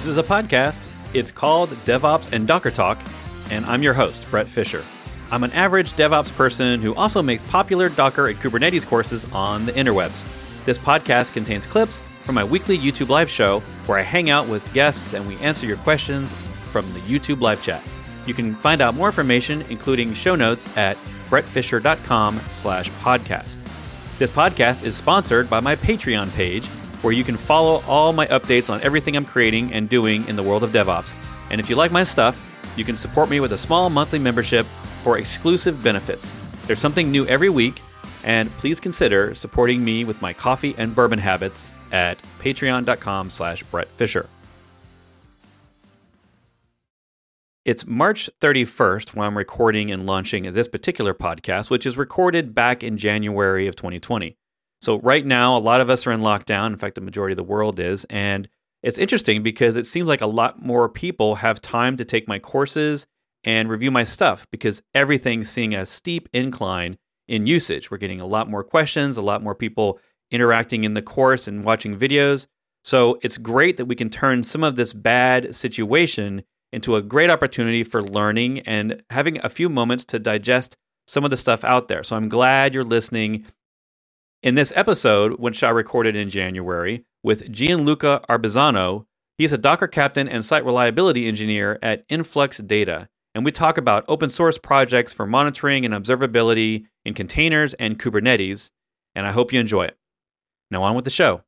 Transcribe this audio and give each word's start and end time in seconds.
This 0.00 0.06
is 0.06 0.16
a 0.16 0.22
podcast. 0.22 0.86
It's 1.12 1.30
called 1.30 1.68
DevOps 1.84 2.32
and 2.32 2.48
Docker 2.48 2.70
Talk, 2.70 2.98
and 3.50 3.66
I'm 3.66 3.82
your 3.82 3.92
host, 3.92 4.26
Bret 4.30 4.48
Fisher. 4.48 4.82
I'm 5.30 5.44
an 5.44 5.52
average 5.52 5.92
DevOps 5.92 6.34
person 6.34 6.80
who 6.80 6.94
also 6.94 7.20
makes 7.20 7.42
popular 7.42 7.90
Docker 7.90 8.28
and 8.28 8.40
Kubernetes 8.40 8.86
courses 8.86 9.30
on 9.30 9.66
the 9.66 9.72
interwebs. 9.72 10.22
This 10.64 10.78
podcast 10.78 11.34
contains 11.34 11.66
clips 11.66 12.00
from 12.24 12.34
my 12.34 12.42
weekly 12.42 12.78
YouTube 12.78 13.10
live 13.10 13.28
show 13.28 13.60
where 13.84 13.98
I 13.98 14.02
hang 14.02 14.30
out 14.30 14.48
with 14.48 14.72
guests 14.72 15.12
and 15.12 15.28
we 15.28 15.36
answer 15.40 15.66
your 15.66 15.76
questions 15.76 16.32
from 16.32 16.90
the 16.94 17.00
YouTube 17.00 17.42
live 17.42 17.60
chat. 17.60 17.82
You 18.24 18.32
can 18.32 18.54
find 18.54 18.80
out 18.80 18.94
more 18.94 19.08
information, 19.08 19.66
including 19.68 20.14
show 20.14 20.34
notes, 20.34 20.66
at 20.78 20.96
bretfisher.com 21.28 22.40
slash 22.48 22.88
podcast. 23.02 23.58
This 24.18 24.30
podcast 24.30 24.82
is 24.82 24.96
sponsored 24.96 25.50
by 25.50 25.60
my 25.60 25.76
Patreon 25.76 26.32
page, 26.32 26.70
where 27.02 27.12
you 27.12 27.24
can 27.24 27.36
follow 27.36 27.82
all 27.86 28.12
my 28.12 28.26
updates 28.26 28.70
on 28.70 28.80
everything 28.82 29.16
I'm 29.16 29.24
creating 29.24 29.72
and 29.72 29.88
doing 29.88 30.26
in 30.28 30.36
the 30.36 30.42
world 30.42 30.64
of 30.64 30.72
DevOps. 30.72 31.16
And 31.50 31.60
if 31.60 31.70
you 31.70 31.76
like 31.76 31.90
my 31.90 32.04
stuff, 32.04 32.44
you 32.76 32.84
can 32.84 32.96
support 32.96 33.30
me 33.30 33.40
with 33.40 33.52
a 33.52 33.58
small 33.58 33.90
monthly 33.90 34.18
membership 34.18 34.66
for 35.02 35.18
exclusive 35.18 35.82
benefits. 35.82 36.34
There's 36.66 36.78
something 36.78 37.10
new 37.10 37.26
every 37.26 37.48
week, 37.48 37.80
and 38.24 38.50
please 38.58 38.80
consider 38.80 39.34
supporting 39.34 39.84
me 39.84 40.04
with 40.04 40.20
my 40.22 40.32
coffee 40.32 40.74
and 40.78 40.94
bourbon 40.94 41.18
habits 41.18 41.74
at 41.90 42.18
patreon.com 42.38 43.30
slash 43.30 43.62
Bret 43.64 43.88
Fisher. 43.88 44.28
It's 47.66 47.86
March 47.86 48.30
31st 48.40 49.14
when 49.14 49.26
I'm 49.26 49.36
recording 49.36 49.90
and 49.90 50.06
launching 50.06 50.50
this 50.54 50.66
particular 50.66 51.12
podcast, 51.12 51.70
which 51.70 51.84
is 51.84 51.96
recorded 51.96 52.54
back 52.54 52.82
in 52.82 52.96
January 52.96 53.66
of 53.66 53.76
2020. 53.76 54.36
So, 54.80 54.98
right 55.00 55.24
now, 55.24 55.56
a 55.56 55.58
lot 55.58 55.80
of 55.80 55.90
us 55.90 56.06
are 56.06 56.12
in 56.12 56.20
lockdown. 56.20 56.68
In 56.68 56.78
fact, 56.78 56.94
the 56.94 57.00
majority 57.00 57.32
of 57.32 57.36
the 57.36 57.44
world 57.44 57.78
is. 57.78 58.04
And 58.08 58.48
it's 58.82 58.98
interesting 58.98 59.42
because 59.42 59.76
it 59.76 59.86
seems 59.86 60.08
like 60.08 60.22
a 60.22 60.26
lot 60.26 60.62
more 60.62 60.88
people 60.88 61.36
have 61.36 61.60
time 61.60 61.96
to 61.98 62.04
take 62.04 62.26
my 62.26 62.38
courses 62.38 63.06
and 63.44 63.68
review 63.68 63.90
my 63.90 64.04
stuff 64.04 64.46
because 64.50 64.82
everything's 64.94 65.50
seeing 65.50 65.74
a 65.74 65.84
steep 65.84 66.28
incline 66.32 66.96
in 67.28 67.46
usage. 67.46 67.90
We're 67.90 67.98
getting 67.98 68.20
a 68.20 68.26
lot 68.26 68.48
more 68.50 68.64
questions, 68.64 69.16
a 69.16 69.22
lot 69.22 69.42
more 69.42 69.54
people 69.54 69.98
interacting 70.30 70.84
in 70.84 70.94
the 70.94 71.02
course 71.02 71.46
and 71.46 71.64
watching 71.64 71.98
videos. 71.98 72.46
So, 72.82 73.18
it's 73.22 73.38
great 73.38 73.76
that 73.76 73.86
we 73.86 73.96
can 73.96 74.08
turn 74.08 74.42
some 74.42 74.64
of 74.64 74.76
this 74.76 74.94
bad 74.94 75.54
situation 75.54 76.42
into 76.72 76.96
a 76.96 77.02
great 77.02 77.30
opportunity 77.30 77.84
for 77.84 78.02
learning 78.02 78.60
and 78.60 79.02
having 79.10 79.44
a 79.44 79.48
few 79.48 79.68
moments 79.68 80.04
to 80.06 80.18
digest 80.18 80.76
some 81.06 81.24
of 81.24 81.30
the 81.30 81.36
stuff 81.36 81.64
out 81.64 81.88
there. 81.88 82.02
So 82.02 82.16
I'm 82.16 82.28
glad 82.28 82.74
you're 82.74 82.84
listening. 82.84 83.44
In 84.42 84.54
this 84.54 84.72
episode, 84.74 85.38
which 85.38 85.62
I 85.62 85.68
recorded 85.68 86.16
in 86.16 86.30
January 86.30 87.04
with 87.22 87.52
Gianluca 87.52 88.22
Arbezzano, 88.26 89.04
he's 89.36 89.52
a 89.52 89.58
Docker 89.58 89.86
captain 89.86 90.26
and 90.26 90.42
site 90.42 90.64
reliability 90.64 91.28
engineer 91.28 91.78
at 91.82 92.06
Influx 92.08 92.56
Data. 92.56 93.10
And 93.34 93.44
we 93.44 93.52
talk 93.52 93.76
about 93.76 94.06
open 94.08 94.30
source 94.30 94.56
projects 94.56 95.12
for 95.12 95.26
monitoring 95.26 95.84
and 95.84 95.92
observability 95.92 96.86
in 97.04 97.12
containers 97.12 97.74
and 97.74 97.98
Kubernetes. 97.98 98.70
And 99.14 99.26
I 99.26 99.32
hope 99.32 99.52
you 99.52 99.60
enjoy 99.60 99.82
it. 99.82 99.98
Now, 100.70 100.84
on 100.84 100.94
with 100.94 101.04
the 101.04 101.10
show. 101.10 101.42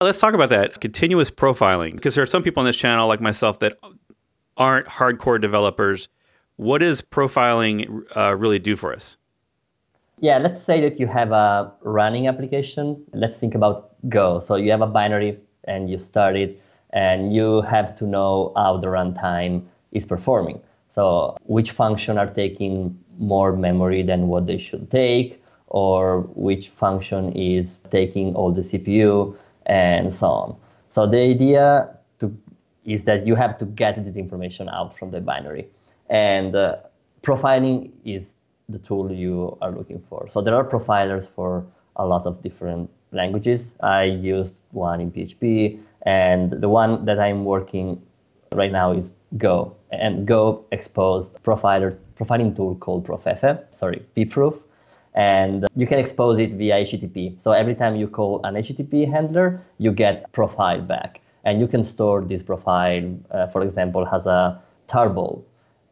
Let's 0.00 0.18
talk 0.18 0.34
about 0.34 0.48
that 0.48 0.80
continuous 0.80 1.30
profiling 1.30 1.92
because 1.92 2.16
there 2.16 2.24
are 2.24 2.26
some 2.26 2.42
people 2.42 2.60
on 2.60 2.66
this 2.66 2.76
channel, 2.76 3.06
like 3.06 3.20
myself, 3.20 3.60
that 3.60 3.78
aren't 4.56 4.88
hardcore 4.88 5.40
developers. 5.40 6.08
What 6.56 6.78
does 6.78 7.02
profiling 7.02 8.02
uh, 8.16 8.34
really 8.34 8.58
do 8.58 8.74
for 8.74 8.92
us? 8.92 9.16
Yeah, 10.24 10.38
let's 10.38 10.64
say 10.64 10.80
that 10.80 10.98
you 10.98 11.06
have 11.06 11.32
a 11.32 11.70
running 11.82 12.28
application. 12.28 13.04
Let's 13.12 13.36
think 13.36 13.54
about 13.54 13.90
Go. 14.08 14.40
So 14.40 14.56
you 14.56 14.70
have 14.70 14.80
a 14.80 14.86
binary 14.86 15.38
and 15.64 15.90
you 15.90 15.98
start 15.98 16.34
it, 16.34 16.58
and 16.94 17.34
you 17.34 17.60
have 17.60 17.94
to 17.98 18.06
know 18.06 18.54
how 18.56 18.78
the 18.78 18.86
runtime 18.86 19.66
is 19.92 20.06
performing. 20.06 20.62
So 20.88 21.36
which 21.44 21.72
function 21.72 22.16
are 22.16 22.30
taking 22.32 22.98
more 23.18 23.52
memory 23.54 24.02
than 24.02 24.28
what 24.28 24.46
they 24.46 24.56
should 24.56 24.90
take, 24.90 25.42
or 25.66 26.22
which 26.34 26.70
function 26.70 27.30
is 27.34 27.76
taking 27.90 28.34
all 28.34 28.50
the 28.50 28.62
CPU 28.62 29.36
and 29.66 30.14
so 30.14 30.26
on. 30.26 30.56
So 30.88 31.06
the 31.06 31.18
idea 31.18 31.98
to, 32.20 32.34
is 32.86 33.04
that 33.04 33.26
you 33.26 33.34
have 33.34 33.58
to 33.58 33.66
get 33.66 34.02
this 34.02 34.16
information 34.16 34.70
out 34.70 34.98
from 34.98 35.10
the 35.10 35.20
binary. 35.20 35.68
And 36.08 36.56
uh, 36.56 36.76
profiling 37.22 37.90
is 38.06 38.24
the 38.68 38.78
tool 38.78 39.12
you 39.12 39.56
are 39.60 39.70
looking 39.70 40.02
for. 40.08 40.28
So 40.30 40.40
there 40.40 40.54
are 40.54 40.64
profilers 40.64 41.28
for 41.34 41.64
a 41.96 42.06
lot 42.06 42.26
of 42.26 42.42
different 42.42 42.90
languages. 43.12 43.72
I 43.80 44.04
used 44.04 44.54
one 44.72 45.00
in 45.00 45.10
PHP, 45.10 45.80
and 46.02 46.50
the 46.50 46.68
one 46.68 47.04
that 47.04 47.18
I'm 47.18 47.44
working 47.44 48.00
right 48.52 48.72
now 48.72 48.92
is 48.92 49.10
Go. 49.36 49.74
And 49.90 50.26
Go 50.26 50.64
exposed 50.70 51.34
profiler 51.42 51.96
profiling 52.18 52.54
tool 52.54 52.76
called 52.76 53.04
Profefe, 53.04 53.58
sorry, 53.76 54.02
pprof, 54.16 54.60
and 55.14 55.66
you 55.76 55.86
can 55.86 55.98
expose 55.98 56.38
it 56.38 56.52
via 56.52 56.76
HTTP. 56.76 57.40
So 57.42 57.52
every 57.52 57.74
time 57.74 57.96
you 57.96 58.08
call 58.08 58.40
an 58.44 58.54
HTTP 58.54 59.10
handler, 59.10 59.62
you 59.78 59.92
get 59.92 60.30
profile 60.32 60.80
back. 60.80 61.20
And 61.44 61.60
you 61.60 61.68
can 61.68 61.84
store 61.84 62.22
this 62.22 62.42
profile, 62.42 63.16
uh, 63.30 63.48
for 63.48 63.62
example, 63.62 64.08
as 64.08 64.24
a 64.26 64.60
tarball. 64.88 65.42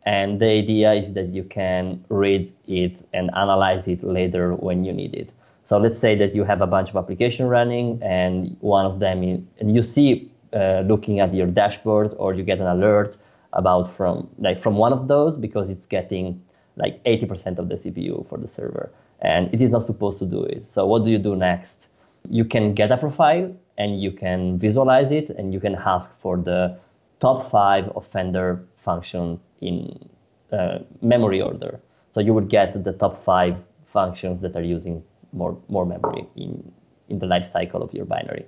And 0.05 0.41
the 0.41 0.47
idea 0.47 0.93
is 0.95 1.13
that 1.15 1.29
you 1.29 1.45
can 1.45 2.05
read 2.09 2.53
it 2.67 2.97
and 3.13 3.31
analyze 3.37 3.87
it 3.87 4.03
later 4.03 4.55
when 4.55 4.85
you 4.85 4.93
need 4.93 5.15
it. 5.15 5.31
So 5.65 5.79
let's 5.79 5.99
say 5.99 6.17
that 6.17 6.35
you 6.35 6.45
have 6.45 6.61
a 6.61 6.67
bunch 6.67 6.91
of 6.91 6.97
application 6.97 7.47
running 7.47 8.01
and 8.03 8.57
one 8.61 8.85
of 8.85 8.99
them, 8.99 9.23
is, 9.23 9.41
and 9.61 9.75
you 9.75 9.83
see 9.83 10.31
uh, 10.53 10.81
looking 10.87 11.21
at 11.21 11.33
your 11.33 11.47
dashboard 11.47 12.15
or 12.19 12.35
you 12.35 12.43
get 12.43 12.59
an 12.59 12.67
alert 12.67 13.17
about 13.53 13.95
from 13.97 14.29
like 14.39 14.61
from 14.61 14.77
one 14.77 14.93
of 14.93 15.09
those 15.09 15.37
because 15.37 15.69
it's 15.69 15.87
getting 15.87 16.43
like 16.77 17.03
80% 17.05 17.59
of 17.59 17.69
the 17.69 17.77
CPU 17.77 18.29
for 18.29 18.39
the 18.39 18.49
server 18.49 18.91
and 19.21 19.53
it 19.55 19.61
is 19.61 19.71
not 19.71 19.87
supposed 19.87 20.19
to 20.19 20.27
do 20.27 20.43
it. 20.43 20.67
So 20.73 20.85
what 20.87 21.05
do 21.05 21.11
you 21.11 21.19
do 21.19 21.37
next? 21.37 21.87
You 22.29 22.45
can 22.45 22.75
get 22.75 22.91
a 22.91 22.97
profile 22.97 23.55
and 23.79 24.03
you 24.03 24.11
can 24.11 24.59
visualize 24.59 25.11
it 25.13 25.31
and 25.31 25.53
you 25.53 25.61
can 25.61 25.75
ask 25.75 26.11
for 26.19 26.37
the 26.37 26.79
top 27.21 27.51
five 27.51 27.91
offender 27.95 28.65
function 28.85 29.41
in 29.61 30.09
uh, 30.53 30.79
memory 31.01 31.41
order. 31.41 31.81
So 32.13 32.21
you 32.21 32.35
would 32.35 32.49
get 32.49 32.85
the 32.85 32.93
top 32.93 33.25
five 33.25 33.57
functions 33.87 34.41
that 34.43 34.55
are 34.57 34.63
using 34.63 35.03
more, 35.33 35.57
more 35.69 35.87
memory 35.87 36.27
in, 36.37 36.73
in 37.09 37.19
the 37.19 37.27
life 37.27 37.51
cycle 37.53 37.83
of 37.83 37.93
your 37.95 38.05
binary. 38.05 38.47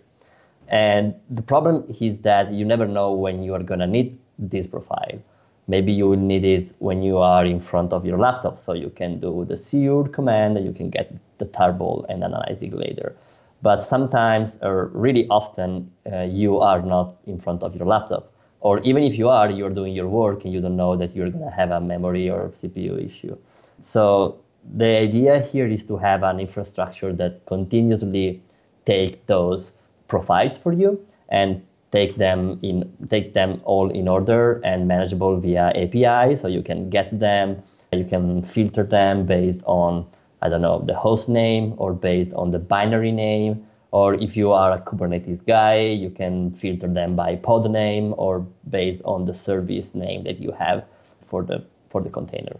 And 0.68 1.14
the 1.30 1.42
problem 1.42 1.84
is 2.00 2.18
that 2.18 2.52
you 2.52 2.64
never 2.64 2.86
know 2.86 3.12
when 3.12 3.42
you 3.42 3.54
are 3.54 3.62
going 3.62 3.80
to 3.80 3.86
need 3.86 4.18
this 4.38 4.66
profile 4.66 5.20
maybe 5.66 5.92
you 5.92 6.08
will 6.08 6.16
need 6.16 6.44
it 6.44 6.74
when 6.78 7.02
you 7.02 7.18
are 7.18 7.44
in 7.44 7.60
front 7.60 7.92
of 7.92 8.04
your 8.04 8.18
laptop. 8.18 8.60
So 8.60 8.72
you 8.72 8.90
can 8.90 9.20
do 9.20 9.46
the 9.48 9.56
curl 9.56 10.04
command 10.08 10.56
and 10.56 10.66
you 10.66 10.72
can 10.72 10.90
get 10.90 11.12
the 11.38 11.46
tarball 11.46 12.04
and 12.08 12.22
analyze 12.22 12.58
it 12.60 12.72
later. 12.72 13.16
But 13.62 13.82
sometimes, 13.82 14.58
or 14.60 14.90
really 14.92 15.26
often, 15.28 15.90
uh, 16.12 16.22
you 16.22 16.58
are 16.58 16.82
not 16.82 17.16
in 17.26 17.40
front 17.40 17.62
of 17.62 17.74
your 17.74 17.86
laptop. 17.86 18.30
Or 18.64 18.80
even 18.80 19.02
if 19.02 19.18
you 19.18 19.28
are, 19.28 19.50
you're 19.50 19.74
doing 19.80 19.92
your 19.94 20.08
work 20.08 20.44
and 20.44 20.52
you 20.52 20.60
don't 20.62 20.76
know 20.76 20.96
that 20.96 21.14
you're 21.14 21.28
going 21.30 21.44
to 21.44 21.50
have 21.50 21.70
a 21.70 21.80
memory 21.80 22.30
or 22.30 22.50
CPU 22.62 23.06
issue. 23.06 23.36
So 23.82 24.38
the 24.76 24.86
idea 24.86 25.42
here 25.52 25.66
is 25.66 25.84
to 25.84 25.98
have 25.98 26.22
an 26.22 26.40
infrastructure 26.40 27.12
that 27.12 27.44
continuously 27.44 28.42
take 28.86 29.26
those 29.26 29.72
profiles 30.08 30.56
for 30.56 30.72
you 30.72 30.98
and 31.28 31.62
take 31.92 32.16
them 32.16 32.58
in 32.62 32.90
take 33.10 33.34
them 33.34 33.60
all 33.64 33.90
in 33.90 34.08
order 34.08 34.62
and 34.64 34.88
manageable 34.88 35.38
via 35.38 35.68
API. 35.82 36.36
So 36.36 36.48
you 36.48 36.62
can 36.62 36.88
get 36.88 37.18
them, 37.20 37.62
you 37.92 38.04
can 38.04 38.42
filter 38.42 38.84
them 38.84 39.26
based 39.26 39.60
on 39.66 40.06
I 40.40 40.48
don't 40.48 40.62
know 40.62 40.82
the 40.86 40.94
host 40.94 41.28
name 41.28 41.74
or 41.76 41.92
based 41.92 42.32
on 42.32 42.50
the 42.50 42.58
binary 42.58 43.12
name. 43.12 43.66
Or 43.94 44.14
if 44.14 44.36
you 44.36 44.50
are 44.50 44.72
a 44.72 44.80
Kubernetes 44.80 45.46
guy, 45.46 45.78
you 45.78 46.10
can 46.10 46.50
filter 46.54 46.88
them 46.88 47.14
by 47.14 47.36
pod 47.36 47.70
name 47.70 48.12
or 48.18 48.44
based 48.68 49.00
on 49.04 49.24
the 49.24 49.34
service 49.34 49.94
name 49.94 50.24
that 50.24 50.40
you 50.40 50.50
have 50.50 50.84
for 51.28 51.44
the 51.44 51.64
for 51.90 52.00
the 52.02 52.10
container. 52.10 52.56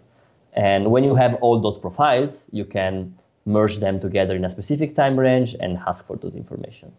And 0.53 0.93
when 0.93 1.03
you 1.03 1.17
have 1.17 1.35
all 1.43 1.61
those 1.61 1.77
profiles, 1.77 2.45
you 2.53 2.65
can 2.65 3.19
merge 3.47 3.79
them 3.81 3.99
together 3.99 4.37
in 4.37 4.45
a 4.45 4.51
specific 4.51 4.95
time 4.95 5.19
range 5.19 5.57
and 5.59 5.77
ask 5.89 6.07
for 6.07 6.17
those 6.17 6.37
information. 6.37 6.93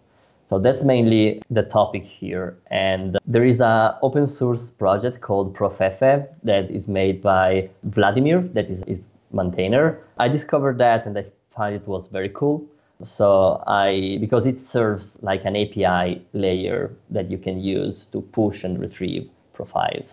So 0.49 0.59
that's 0.59 0.83
mainly 0.83 1.41
the 1.49 1.63
topic 1.63 2.03
here. 2.03 2.57
And 2.69 3.17
there 3.25 3.45
is 3.45 3.61
an 3.61 3.93
open 4.01 4.27
source 4.27 4.69
project 4.69 5.21
called 5.21 5.55
Profefe 5.55 6.27
that 6.43 6.69
is 6.69 6.89
made 6.89 7.21
by 7.21 7.69
Vladimir, 7.83 8.41
that 8.53 8.69
is 8.69 8.83
his 8.85 8.99
maintainer. 9.31 9.97
I 10.17 10.27
discovered 10.27 10.77
that 10.79 11.05
and 11.05 11.17
I 11.17 11.25
found 11.55 11.73
it 11.73 11.87
was 11.87 12.07
very 12.11 12.29
cool. 12.29 12.65
So 13.03 13.63
I, 13.68 14.18
because 14.21 14.45
it 14.45 14.65
serves 14.65 15.18
like 15.21 15.44
an 15.45 15.56
API 15.56 16.25
layer 16.33 16.94
that 17.09 17.30
you 17.30 17.38
can 17.38 17.59
use 17.59 18.06
to 18.12 18.21
push 18.21 18.63
and 18.63 18.80
retrieve 18.80 19.30
profiles. 19.53 20.07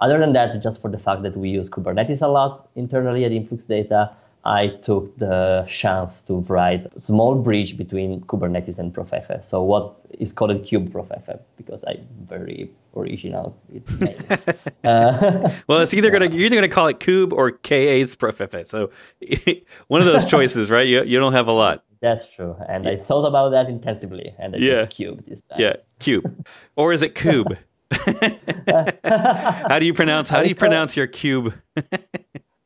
Other 0.00 0.18
than 0.18 0.32
that, 0.32 0.60
just 0.62 0.80
for 0.80 0.90
the 0.90 0.98
fact 0.98 1.22
that 1.22 1.36
we 1.36 1.48
use 1.48 1.68
Kubernetes 1.68 2.22
a 2.22 2.28
lot 2.28 2.68
internally 2.74 3.24
at 3.24 3.32
Influx 3.32 3.62
Data, 3.64 4.10
I 4.44 4.68
took 4.82 5.16
the 5.18 5.64
chance 5.70 6.22
to 6.22 6.40
write 6.48 6.86
a 6.96 7.00
small 7.00 7.36
bridge 7.36 7.76
between 7.76 8.22
Kubernetes 8.22 8.78
and 8.78 8.92
Profefe. 8.92 9.44
So 9.48 9.62
what 9.62 9.94
is 10.18 10.32
called 10.32 10.50
Kube 10.64 10.90
Profefe 10.90 11.38
because 11.56 11.84
I'm 11.86 12.04
very 12.28 12.70
original. 12.96 13.56
uh, 14.84 15.50
well, 15.68 15.80
it's 15.80 15.94
either 15.94 16.10
gonna 16.10 16.28
you're 16.30 16.46
either 16.46 16.56
gonna 16.56 16.68
call 16.68 16.88
it 16.88 16.98
Kube 16.98 17.32
or 17.32 17.52
K8's 17.52 18.16
Profefe. 18.16 18.66
So 18.66 18.90
one 19.86 20.00
of 20.00 20.06
those 20.08 20.24
choices, 20.24 20.70
right? 20.70 20.86
You 20.86 21.04
you 21.04 21.20
don't 21.20 21.34
have 21.34 21.46
a 21.46 21.52
lot. 21.52 21.84
That's 22.02 22.26
true, 22.34 22.56
and 22.68 22.84
yeah. 22.84 22.90
I 22.90 22.96
thought 22.96 23.24
about 23.24 23.50
that 23.50 23.68
intensively, 23.68 24.34
and 24.38 24.56
I 24.56 24.58
yeah. 24.58 24.86
Cube 24.86 25.24
this 25.26 25.38
time. 25.48 25.60
Yeah, 25.60 25.76
Cube, 26.00 26.46
or 26.76 26.92
is 26.92 27.00
it 27.00 27.14
Cube? 27.14 27.56
how 29.68 29.78
do 29.78 29.86
you 29.86 29.94
pronounce 29.94 30.28
how 30.28 30.42
do 30.42 30.48
you 30.48 30.54
pronounce 30.54 30.96
your 30.96 31.06
cube? 31.06 31.54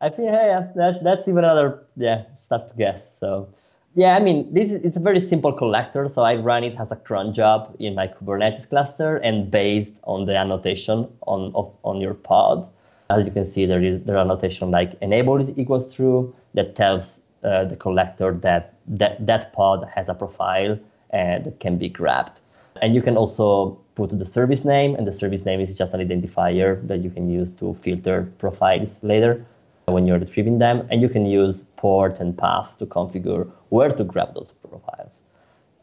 I 0.00 0.08
think 0.08 0.30
yeah, 0.30 0.68
that's 0.74 0.98
that's 1.02 1.22
even 1.28 1.44
another 1.44 1.84
yeah 1.96 2.24
stuff 2.46 2.70
to 2.70 2.76
guess. 2.76 3.00
So 3.20 3.48
yeah, 3.94 4.16
I 4.16 4.20
mean 4.20 4.52
this 4.54 4.70
is 4.70 4.80
it's 4.84 4.96
a 4.96 5.00
very 5.00 5.26
simple 5.28 5.52
collector. 5.52 6.08
So 6.08 6.22
I 6.22 6.36
run 6.36 6.64
it 6.64 6.76
as 6.78 6.90
a 6.90 6.96
cron 6.96 7.34
job 7.34 7.74
in 7.78 7.94
my 7.94 8.08
Kubernetes 8.08 8.68
cluster 8.70 9.16
and 9.18 9.50
based 9.50 9.92
on 10.04 10.26
the 10.26 10.36
annotation 10.36 11.08
on 11.26 11.52
of, 11.54 11.72
on 11.82 12.00
your 12.00 12.14
pod. 12.14 12.68
As 13.10 13.26
you 13.26 13.32
can 13.32 13.50
see, 13.50 13.66
there 13.66 13.82
is 13.82 14.02
there 14.04 14.16
annotation 14.16 14.70
like 14.70 14.94
enable 15.00 15.40
is 15.40 15.50
equals 15.56 15.94
true 15.94 16.34
that 16.54 16.74
tells 16.74 17.02
uh, 17.46 17.64
the 17.64 17.76
collector 17.76 18.32
that, 18.42 18.74
that 18.88 19.24
that 19.26 19.52
pod 19.52 19.88
has 19.94 20.08
a 20.08 20.14
profile 20.14 20.78
and 21.10 21.58
can 21.60 21.78
be 21.78 21.88
grabbed. 21.88 22.40
And 22.82 22.94
you 22.94 23.02
can 23.02 23.16
also 23.16 23.78
put 23.94 24.10
the 24.10 24.26
service 24.26 24.64
name, 24.64 24.94
and 24.94 25.06
the 25.06 25.12
service 25.12 25.44
name 25.44 25.60
is 25.60 25.74
just 25.74 25.94
an 25.94 26.06
identifier 26.06 26.86
that 26.88 26.98
you 26.98 27.10
can 27.10 27.30
use 27.30 27.50
to 27.58 27.76
filter 27.82 28.30
profiles 28.38 28.90
later 29.02 29.44
when 29.86 30.06
you're 30.06 30.18
retrieving 30.18 30.58
them. 30.58 30.86
And 30.90 31.00
you 31.00 31.08
can 31.08 31.24
use 31.24 31.62
port 31.76 32.20
and 32.20 32.36
path 32.36 32.76
to 32.78 32.86
configure 32.86 33.50
where 33.70 33.90
to 33.90 34.04
grab 34.04 34.34
those 34.34 34.50
profiles. 34.68 35.12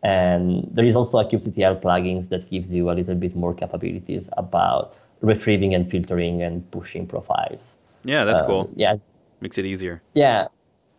And 0.04 0.70
there 0.72 0.86
is 0.86 0.96
also 0.96 1.18
a 1.20 1.26
kubectl 1.26 1.82
plugins 1.82 2.30
that 2.30 2.50
gives 2.52 2.70
you 2.70 2.92
a 2.92 2.94
little 2.94 3.16
bit 3.16 3.36
more 3.36 3.54
capabilities 3.54 4.24
about 4.38 4.96
retrieving 5.22 5.74
and 5.74 5.90
filtering 5.90 6.44
and 6.44 6.70
pushing 6.72 7.08
profiles. 7.08 7.72
Yeah, 8.04 8.26
that's 8.26 8.42
um, 8.42 8.48
cool. 8.48 8.70
Yeah, 8.76 8.98
makes 9.40 9.58
it 9.58 9.66
easier. 9.66 10.02
Yeah, 10.14 10.48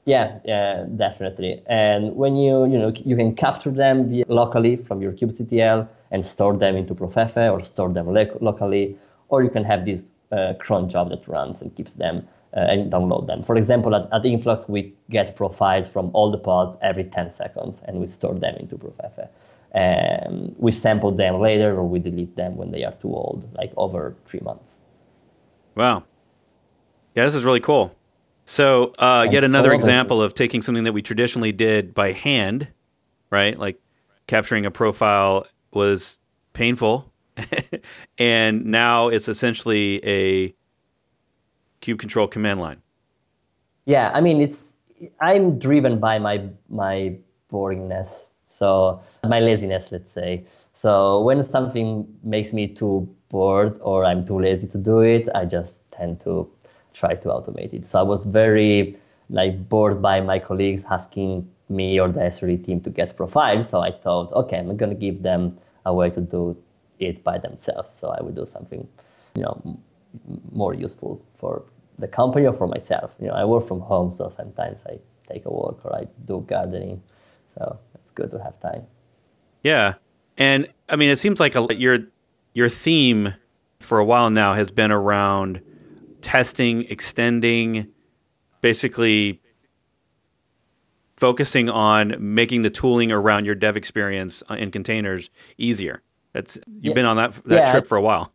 yeah, 0.04 0.38
yeah, 0.44 0.84
definitely. 0.96 1.62
And 1.66 2.14
when 2.14 2.36
you 2.36 2.66
you 2.66 2.78
know 2.78 2.92
you 3.04 3.16
can 3.16 3.34
capture 3.34 3.70
them 3.70 4.12
locally 4.28 4.76
from 4.76 5.00
your 5.00 5.12
kubectl 5.12 5.88
and 6.10 6.26
store 6.26 6.56
them 6.56 6.76
into 6.76 6.94
Profefe 6.94 7.36
or 7.36 7.64
store 7.64 7.92
them 7.92 8.12
lo- 8.12 8.38
locally, 8.40 8.96
or 9.28 9.42
you 9.42 9.50
can 9.50 9.64
have 9.64 9.84
this 9.84 10.02
uh, 10.30 10.54
cron 10.58 10.88
job 10.88 11.10
that 11.10 11.26
runs 11.26 11.60
and 11.60 11.74
keeps 11.74 11.92
them 11.94 12.26
uh, 12.56 12.60
and 12.60 12.92
download 12.92 13.26
them. 13.26 13.42
For 13.42 13.56
example, 13.56 13.94
at, 13.94 14.08
at 14.12 14.24
Influx, 14.24 14.68
we 14.68 14.94
get 15.10 15.36
profiles 15.36 15.88
from 15.88 16.10
all 16.12 16.30
the 16.30 16.38
pods 16.38 16.76
every 16.82 17.04
10 17.04 17.34
seconds, 17.34 17.80
and 17.86 17.98
we 17.98 18.06
store 18.06 18.34
them 18.34 18.54
into 18.56 18.76
Profefe. 18.76 19.28
And 19.72 20.54
we 20.58 20.70
sample 20.70 21.10
them 21.10 21.40
later, 21.40 21.74
or 21.76 21.88
we 21.88 21.98
delete 21.98 22.36
them 22.36 22.56
when 22.56 22.70
they 22.70 22.84
are 22.84 22.94
too 23.02 23.08
old, 23.08 23.48
like 23.54 23.72
over 23.76 24.14
three 24.26 24.40
months. 24.40 24.68
Wow. 25.74 26.04
Yeah, 27.16 27.24
this 27.24 27.34
is 27.34 27.42
really 27.42 27.60
cool. 27.60 27.96
So, 28.44 28.92
uh, 28.98 29.26
yet 29.30 29.42
another 29.42 29.72
example 29.72 30.22
of 30.22 30.34
taking 30.34 30.60
something 30.62 30.84
that 30.84 30.92
we 30.92 31.02
traditionally 31.02 31.52
did 31.52 31.94
by 31.94 32.12
hand, 32.12 32.68
right? 33.30 33.58
Like 33.58 33.80
capturing 34.26 34.66
a 34.66 34.70
profile 34.70 35.46
was 35.72 36.20
painful, 36.52 37.10
and 38.18 38.66
now 38.66 39.08
it's 39.08 39.28
essentially 39.28 40.04
a 40.04 40.54
cube 41.80 41.98
control 41.98 42.28
command 42.28 42.60
line. 42.60 42.82
Yeah, 43.86 44.10
I 44.14 44.20
mean, 44.20 44.40
it's 44.40 44.58
I'm 45.20 45.58
driven 45.58 45.98
by 45.98 46.18
my 46.18 46.48
my 46.68 47.16
boringness, 47.50 48.10
so 48.58 49.00
my 49.24 49.40
laziness, 49.40 49.90
let's 49.90 50.12
say. 50.12 50.44
So 50.74 51.22
when 51.22 51.42
something 51.44 52.06
makes 52.22 52.52
me 52.52 52.68
too 52.68 53.08
bored 53.30 53.78
or 53.80 54.04
I'm 54.04 54.26
too 54.26 54.38
lazy 54.38 54.66
to 54.66 54.78
do 54.78 55.00
it, 55.00 55.28
I 55.34 55.46
just 55.46 55.74
tend 55.92 56.20
to 56.24 56.50
try 56.94 57.14
to 57.14 57.28
automate 57.28 57.74
it. 57.74 57.90
So 57.90 57.98
I 57.98 58.02
was 58.02 58.24
very 58.24 58.96
like 59.28 59.68
bored 59.68 60.00
by 60.00 60.20
my 60.20 60.38
colleagues 60.38 60.82
asking 60.90 61.48
me 61.68 61.98
or 61.98 62.08
the 62.08 62.20
SRE 62.20 62.64
team 62.64 62.80
to 62.82 62.90
get 62.90 63.16
profiles. 63.16 63.66
So 63.70 63.80
I 63.80 63.90
thought, 63.90 64.32
okay, 64.32 64.58
I'm 64.58 64.76
gonna 64.76 64.94
give 64.94 65.22
them 65.22 65.58
a 65.84 65.92
way 65.92 66.10
to 66.10 66.20
do 66.20 66.56
it 66.98 67.22
by 67.24 67.38
themselves. 67.38 67.88
So 68.00 68.08
I 68.08 68.22
would 68.22 68.34
do 68.34 68.46
something, 68.52 68.86
you 69.34 69.42
know, 69.42 69.78
more 70.52 70.74
useful 70.74 71.20
for 71.38 71.62
the 71.98 72.08
company 72.08 72.46
or 72.46 72.52
for 72.52 72.66
myself. 72.66 73.10
You 73.20 73.28
know, 73.28 73.34
I 73.34 73.44
work 73.44 73.66
from 73.66 73.80
home, 73.80 74.14
so 74.16 74.32
sometimes 74.36 74.78
I 74.86 74.98
take 75.32 75.44
a 75.46 75.50
walk 75.50 75.80
or 75.84 75.94
I 75.94 76.06
do 76.26 76.44
gardening. 76.46 77.02
So 77.56 77.78
it's 77.94 78.10
good 78.14 78.30
to 78.32 78.42
have 78.42 78.58
time. 78.60 78.86
Yeah, 79.62 79.94
and 80.36 80.68
I 80.88 80.96
mean, 80.96 81.10
it 81.10 81.18
seems 81.18 81.40
like 81.40 81.54
a, 81.54 81.66
your 81.74 81.98
your 82.52 82.68
theme 82.68 83.34
for 83.80 83.98
a 83.98 84.04
while 84.04 84.30
now 84.30 84.54
has 84.54 84.70
been 84.70 84.92
around 84.92 85.60
testing, 86.24 86.84
extending, 86.84 87.86
basically 88.62 89.42
focusing 91.16 91.68
on 91.68 92.16
making 92.18 92.62
the 92.62 92.70
tooling 92.70 93.12
around 93.12 93.44
your 93.44 93.54
dev 93.54 93.76
experience 93.76 94.42
uh, 94.50 94.54
in 94.54 94.70
containers 94.70 95.30
easier. 95.58 96.02
That's 96.32 96.56
you've 96.80 96.92
yeah. 96.92 96.94
been 96.94 97.04
on 97.04 97.16
that 97.18 97.34
that 97.44 97.66
yeah. 97.66 97.70
trip 97.70 97.86
for 97.86 97.96
a 97.96 98.00
while. 98.00 98.32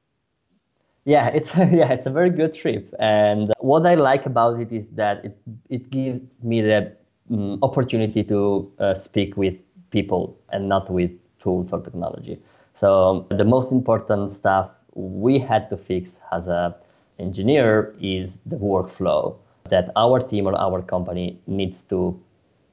Yeah, 1.03 1.27
it's 1.29 1.53
yeah, 1.57 1.91
it's 1.91 2.05
a 2.05 2.11
very 2.11 2.29
good 2.29 2.53
trip. 2.53 2.93
And 2.99 3.51
what 3.59 3.85
I 3.85 3.95
like 3.95 4.25
about 4.27 4.59
it 4.59 4.71
is 4.71 4.85
that 4.95 5.25
it 5.25 5.35
it 5.69 5.89
gives 5.89 6.21
me 6.43 6.61
the 6.61 6.95
um, 7.31 7.57
opportunity 7.63 8.23
to 8.23 8.71
uh, 8.79 8.93
speak 8.93 9.35
with 9.35 9.55
people 9.89 10.39
and 10.51 10.69
not 10.69 10.89
with 10.91 11.11
tools 11.41 11.73
or 11.73 11.81
technology. 11.81 12.39
So 12.75 13.25
the 13.29 13.43
most 13.43 13.71
important 13.71 14.33
stuff 14.33 14.69
we 14.93 15.39
had 15.39 15.69
to 15.71 15.77
fix 15.77 16.11
as 16.31 16.47
a 16.47 16.75
engineer 17.19 17.95
is 17.99 18.37
the 18.45 18.55
workflow 18.55 19.35
that 19.69 19.91
our 19.95 20.19
team 20.19 20.47
or 20.47 20.55
our 20.57 20.81
company 20.81 21.39
needs 21.47 21.81
to 21.89 22.19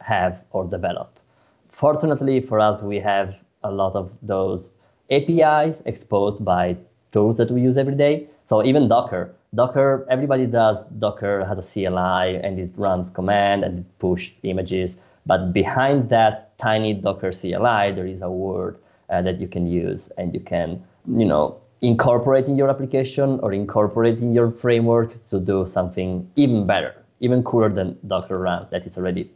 have 0.00 0.42
or 0.50 0.64
develop. 0.64 1.18
Fortunately 1.70 2.40
for 2.40 2.58
us, 2.60 2.80
we 2.82 2.98
have 3.00 3.34
a 3.64 3.70
lot 3.70 3.94
of 3.94 4.10
those 4.22 4.70
APIs 5.10 5.76
exposed 5.84 6.44
by 6.44 6.76
tools 7.12 7.36
that 7.36 7.50
we 7.50 7.60
use 7.60 7.76
every 7.76 7.94
day. 7.94 8.26
So 8.48 8.64
even 8.64 8.88
Docker, 8.88 9.34
Docker, 9.54 10.06
everybody 10.10 10.46
does 10.46 10.84
Docker 10.98 11.44
has 11.44 11.58
a 11.58 11.62
CLI 11.62 12.40
and 12.42 12.58
it 12.58 12.70
runs 12.76 13.10
command 13.10 13.64
and 13.64 13.80
it 13.80 13.98
pushes 13.98 14.32
images. 14.42 14.96
But 15.26 15.52
behind 15.52 16.08
that 16.10 16.56
tiny 16.58 16.94
Docker 16.94 17.32
CLI, 17.32 17.92
there 17.92 18.06
is 18.06 18.22
a 18.22 18.30
word 18.30 18.78
uh, 19.10 19.22
that 19.22 19.40
you 19.40 19.48
can 19.48 19.66
use 19.66 20.10
and 20.18 20.34
you 20.34 20.40
can, 20.40 20.82
you 21.08 21.24
know, 21.24 21.60
incorporate 21.82 22.46
in 22.46 22.56
your 22.56 22.68
application 22.70 23.38
or 23.42 23.52
incorporating 23.52 24.32
your 24.32 24.50
framework 24.50 25.26
to 25.28 25.38
do 25.38 25.66
something 25.68 26.28
even 26.36 26.66
better, 26.66 26.94
even 27.20 27.42
cooler 27.42 27.68
than 27.68 27.98
Docker 28.06 28.38
run. 28.38 28.66
That 28.70 28.86
is 28.86 28.96
already 28.96 29.30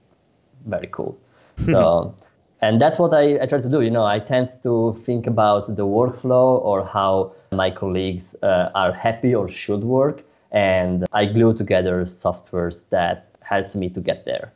very 0.66 0.88
cool. 0.88 1.18
so, 1.66 2.14
and 2.62 2.80
that's 2.80 2.98
what 2.98 3.12
I, 3.12 3.40
I 3.42 3.46
try 3.46 3.60
to 3.60 3.68
do. 3.68 3.80
You 3.82 3.90
know, 3.90 4.04
I 4.04 4.18
tend 4.18 4.50
to 4.62 5.00
think 5.04 5.26
about 5.26 5.76
the 5.76 5.86
workflow 5.86 6.60
or 6.62 6.84
how 6.84 7.32
my 7.52 7.70
colleagues 7.70 8.24
uh, 8.42 8.70
are 8.74 8.92
happy 8.92 9.34
or 9.34 9.48
should 9.48 9.82
work, 9.82 10.22
and 10.52 11.04
I 11.12 11.26
glue 11.26 11.56
together 11.56 12.06
softwares 12.06 12.78
that 12.90 13.28
helps 13.42 13.74
me 13.74 13.88
to 13.90 14.00
get 14.00 14.24
there. 14.24 14.52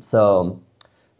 So, 0.00 0.60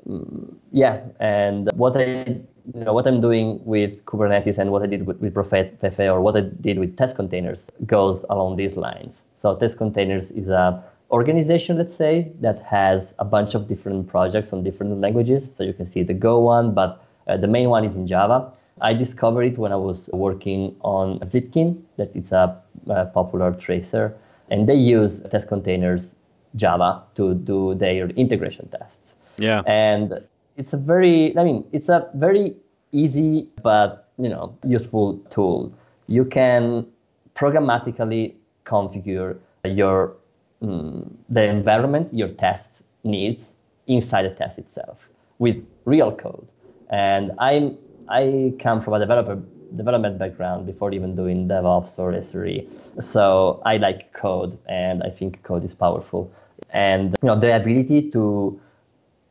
mm, 0.09 0.55
yeah, 0.73 1.01
and 1.21 1.71
what 1.75 1.97
I 1.97 2.41
you 2.75 2.85
know, 2.85 2.93
what 2.93 3.07
I'm 3.07 3.21
doing 3.21 3.61
with 3.65 4.05
Kubernetes 4.05 4.59
and 4.59 4.71
what 4.73 4.83
I 4.83 4.87
did 4.87 5.07
with, 5.07 5.21
with 5.21 5.35
Profefe 5.35 5.99
or 6.01 6.21
what 6.21 6.37
I 6.37 6.41
did 6.41 6.79
with 6.79 6.97
test 6.97 7.17
containers 7.17 7.65
goes 7.87 8.25
along 8.31 8.57
these 8.57 8.77
lines. 8.77 9.17
So 9.41 9.57
test 9.57 9.79
containers 9.79 10.31
is 10.31 10.49
a 10.49 10.83
organization, 11.11 11.79
let's 11.79 11.97
say, 11.97 12.33
that 12.41 12.63
has 12.63 13.15
a 13.19 13.25
bunch 13.25 13.55
of 13.55 13.69
different 13.69 14.09
projects 14.09 14.53
on 14.53 14.65
different 14.65 15.01
languages. 15.01 15.49
So 15.57 15.63
you 15.63 15.73
can 15.73 15.91
see 15.91 16.03
the 16.03 16.15
Go 16.15 16.41
one, 16.41 16.75
but 16.75 17.05
uh, 17.29 17.37
the 17.37 17.47
main 17.47 17.69
one 17.69 17.85
is 17.85 17.95
in 17.95 18.07
Java. 18.07 18.53
I 18.81 18.93
discovered 18.93 19.43
it 19.43 19.59
when 19.59 19.73
I 19.73 19.77
was 19.77 20.11
working 20.13 20.77
on 20.81 21.21
Zipkin, 21.21 21.81
that 21.97 22.15
is 22.15 22.31
a, 22.33 22.61
a 22.89 23.07
popular 23.07 23.53
tracer, 23.53 24.15
and 24.51 24.69
they 24.69 24.75
use 24.75 25.23
test 25.31 25.49
containers 25.49 26.09
Java 26.57 27.03
to 27.15 27.35
do 27.35 27.75
their 27.75 28.09
integration 28.11 28.69
tests. 28.69 29.15
Yeah. 29.39 29.63
And 29.67 30.21
it's 30.57 30.73
a 30.73 30.77
very, 30.77 31.37
I 31.37 31.45
mean, 31.45 31.65
it's 31.73 31.89
a 31.89 32.09
very 32.15 32.57
easy 32.93 33.49
but 33.63 34.09
you 34.19 34.29
know 34.29 34.57
useful 34.65 35.19
tool. 35.31 35.73
You 36.07 36.25
can 36.25 36.87
programmatically 37.35 38.35
configure 38.65 39.39
your 39.65 40.17
mm, 40.63 41.11
the 41.29 41.43
environment 41.43 42.13
your 42.13 42.29
test 42.29 42.71
needs 43.05 43.45
inside 43.87 44.23
the 44.23 44.31
test 44.31 44.59
itself 44.59 45.09
with 45.39 45.67
real 45.85 46.13
code. 46.13 46.47
And 46.91 47.33
I'm 47.39 47.77
I 48.09 48.55
come 48.59 48.81
from 48.81 48.95
a 48.95 48.99
developer 48.99 49.41
development 49.77 50.19
background 50.19 50.65
before 50.65 50.93
even 50.93 51.15
doing 51.15 51.49
DevOps 51.49 51.99
or 51.99 52.13
SRE. 52.13 52.67
So 53.03 53.61
I 53.67 53.77
like 53.79 54.13
code 54.13 54.57
and 54.67 55.03
I 55.03 55.11
think 55.11 55.43
code 55.43 55.65
is 55.65 55.75
powerful. 55.75 56.31
And 56.71 57.17
you 57.23 57.27
know, 57.27 57.39
the 57.39 57.57
ability 57.57 58.11
to 58.13 58.61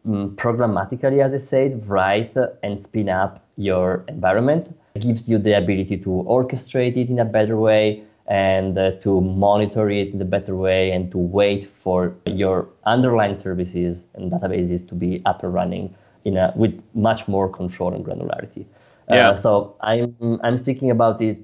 programmatically, 0.05 1.23
as 1.23 1.33
I 1.33 1.45
said, 1.45 1.87
write 1.87 2.35
and 2.63 2.83
spin 2.85 3.09
up 3.09 3.45
your 3.57 4.05
environment 4.07 4.75
gives 4.99 5.27
you 5.27 5.37
the 5.37 5.57
ability 5.57 5.97
to 5.97 6.09
orchestrate 6.27 6.95
it 6.95 7.09
in 7.09 7.19
a 7.19 7.25
better 7.25 7.57
way 7.57 8.03
and 8.27 8.77
uh, 8.77 8.91
to 9.01 9.21
monitor 9.21 9.89
it 9.89 10.09
in 10.09 10.21
a 10.21 10.25
better 10.25 10.55
way 10.55 10.91
and 10.91 11.11
to 11.11 11.17
wait 11.17 11.69
for 11.83 12.15
your 12.25 12.67
underlying 12.85 13.37
services 13.39 13.97
and 14.15 14.31
databases 14.31 14.87
to 14.87 14.95
be 14.95 15.21
up 15.25 15.43
and 15.43 15.53
running 15.53 15.93
in 16.23 16.37
a, 16.37 16.51
with 16.55 16.81
much 16.93 17.27
more 17.27 17.47
control 17.47 17.93
and 17.93 18.03
granularity. 18.05 18.65
Yeah. 19.11 19.29
Uh, 19.29 19.35
so 19.35 19.75
I'm 19.81 20.15
I'm 20.43 20.57
speaking 20.57 20.89
about 20.89 21.21
it 21.21 21.37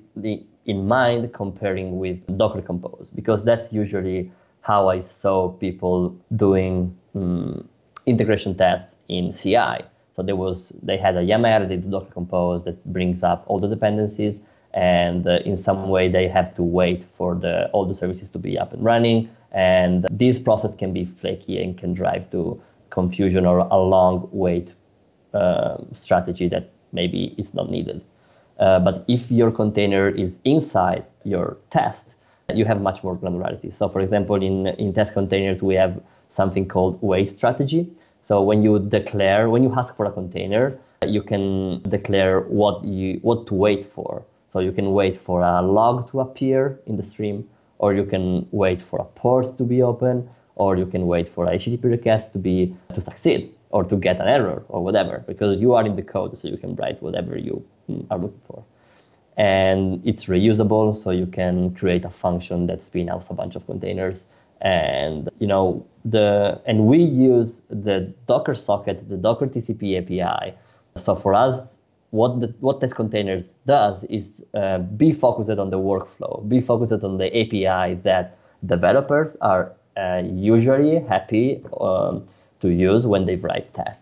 in 0.65 0.87
mind 0.87 1.31
comparing 1.33 1.99
with 1.99 2.25
Docker 2.37 2.61
Compose 2.61 3.07
because 3.13 3.43
that's 3.43 3.71
usually 3.71 4.31
how 4.61 4.89
I 4.89 5.01
saw 5.01 5.49
people 5.49 6.15
doing 6.35 6.97
um, 7.13 7.67
integration 8.05 8.55
tests 8.57 8.87
in 9.07 9.33
CI. 9.33 9.85
So 10.15 10.23
there 10.23 10.35
was 10.35 10.71
they 10.83 10.97
had 10.97 11.15
a 11.15 11.21
YAML, 11.21 11.67
they 11.67 11.77
do 11.77 11.89
Docker 11.89 12.11
Compose 12.11 12.63
that 12.65 12.83
brings 12.91 13.23
up 13.23 13.43
all 13.47 13.59
the 13.59 13.67
dependencies, 13.67 14.35
and 14.73 15.25
uh, 15.25 15.39
in 15.45 15.61
some 15.61 15.89
way 15.89 16.09
they 16.09 16.27
have 16.27 16.55
to 16.55 16.63
wait 16.63 17.05
for 17.17 17.35
the 17.35 17.69
all 17.71 17.85
the 17.85 17.95
services 17.95 18.29
to 18.29 18.39
be 18.39 18.57
up 18.57 18.73
and 18.73 18.83
running. 18.83 19.29
And 19.51 20.05
this 20.11 20.39
process 20.39 20.71
can 20.77 20.93
be 20.93 21.05
flaky 21.05 21.61
and 21.61 21.77
can 21.77 21.93
drive 21.93 22.29
to 22.31 22.61
confusion 22.89 23.45
or 23.45 23.59
a 23.59 23.77
long 23.77 24.29
wait 24.31 24.73
uh, 25.33 25.77
strategy 25.93 26.47
that 26.49 26.69
maybe 26.91 27.33
is 27.37 27.53
not 27.53 27.69
needed. 27.69 28.01
Uh, 28.59 28.79
but 28.79 29.03
if 29.07 29.31
your 29.31 29.51
container 29.51 30.09
is 30.09 30.37
inside 30.45 31.05
your 31.23 31.57
test, 31.71 32.05
you 32.53 32.65
have 32.65 32.81
much 32.81 33.03
more 33.03 33.17
granularity. 33.17 33.75
So 33.75 33.89
for 33.89 34.01
example, 34.01 34.35
in, 34.35 34.67
in 34.67 34.93
test 34.93 35.13
containers, 35.13 35.61
we 35.61 35.75
have 35.75 36.01
something 36.35 36.67
called 36.67 37.01
wait 37.01 37.37
strategy. 37.37 37.89
So 38.23 38.41
when 38.41 38.61
you 38.61 38.79
declare, 38.79 39.49
when 39.49 39.63
you 39.63 39.73
ask 39.77 39.95
for 39.95 40.05
a 40.05 40.11
container, 40.11 40.77
you 41.07 41.23
can 41.23 41.81
declare 41.89 42.41
what 42.41 42.83
you 42.83 43.19
what 43.21 43.47
to 43.47 43.53
wait 43.53 43.91
for. 43.93 44.23
So 44.51 44.59
you 44.59 44.71
can 44.71 44.91
wait 44.91 45.19
for 45.19 45.41
a 45.41 45.61
log 45.61 46.11
to 46.11 46.19
appear 46.19 46.79
in 46.85 46.97
the 46.97 47.03
stream, 47.03 47.47
or 47.79 47.93
you 47.93 48.05
can 48.05 48.47
wait 48.51 48.81
for 48.81 48.99
a 48.99 49.05
port 49.05 49.57
to 49.57 49.63
be 49.63 49.81
open, 49.81 50.29
or 50.55 50.77
you 50.77 50.85
can 50.85 51.07
wait 51.07 51.33
for 51.33 51.45
a 51.45 51.57
HTTP 51.57 51.83
request 51.85 52.33
to 52.33 52.39
be 52.39 52.75
to 52.93 53.01
succeed 53.01 53.53
or 53.71 53.83
to 53.85 53.95
get 53.95 54.19
an 54.19 54.27
error 54.27 54.63
or 54.67 54.83
whatever, 54.83 55.23
because 55.27 55.59
you 55.59 55.73
are 55.73 55.85
in 55.85 55.95
the 55.95 56.01
code, 56.01 56.37
so 56.39 56.47
you 56.47 56.57
can 56.57 56.75
write 56.75 57.01
whatever 57.01 57.37
you 57.37 57.65
hmm, 57.87 58.01
are 58.11 58.17
looking 58.17 58.41
for. 58.45 58.63
And 59.37 60.05
it's 60.05 60.25
reusable, 60.25 61.01
so 61.01 61.11
you 61.11 61.25
can 61.25 61.73
create 61.73 62.03
a 62.03 62.09
function 62.09 62.67
that 62.67 62.83
spin 62.85 63.09
out 63.09 63.25
a 63.29 63.33
bunch 63.33 63.55
of 63.55 63.65
containers. 63.65 64.23
And 64.61 65.29
you 65.39 65.47
know 65.47 65.85
the 66.05 66.61
and 66.65 66.85
we 66.85 66.99
use 66.99 67.61
the 67.69 68.13
Docker 68.27 68.55
socket, 68.55 69.09
the 69.09 69.17
Docker 69.17 69.47
TCP 69.47 69.97
API. 69.99 70.55
So 70.97 71.15
for 71.15 71.33
us, 71.33 71.61
what 72.11 72.41
the 72.41 72.53
what 72.59 72.81
test 72.81 72.95
containers 72.95 73.43
does 73.65 74.03
is 74.05 74.43
uh, 74.53 74.79
be 74.79 75.13
focused 75.13 75.49
on 75.49 75.69
the 75.69 75.79
workflow, 75.79 76.47
be 76.47 76.61
focused 76.61 77.03
on 77.03 77.17
the 77.17 77.27
API 77.27 77.95
that 78.03 78.37
developers 78.65 79.35
are 79.41 79.73
uh, 79.97 80.21
usually 80.25 80.99
happy 80.99 81.63
um, 81.79 82.27
to 82.59 82.69
use 82.69 83.07
when 83.07 83.25
they 83.25 83.35
write 83.35 83.73
tests. 83.73 84.01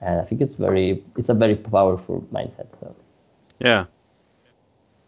And 0.00 0.20
I 0.20 0.24
think 0.24 0.40
it's 0.40 0.54
very 0.54 1.02
it's 1.16 1.28
a 1.28 1.34
very 1.34 1.56
powerful 1.56 2.26
mindset. 2.32 2.66
So. 2.80 2.94
Yeah. 3.58 3.86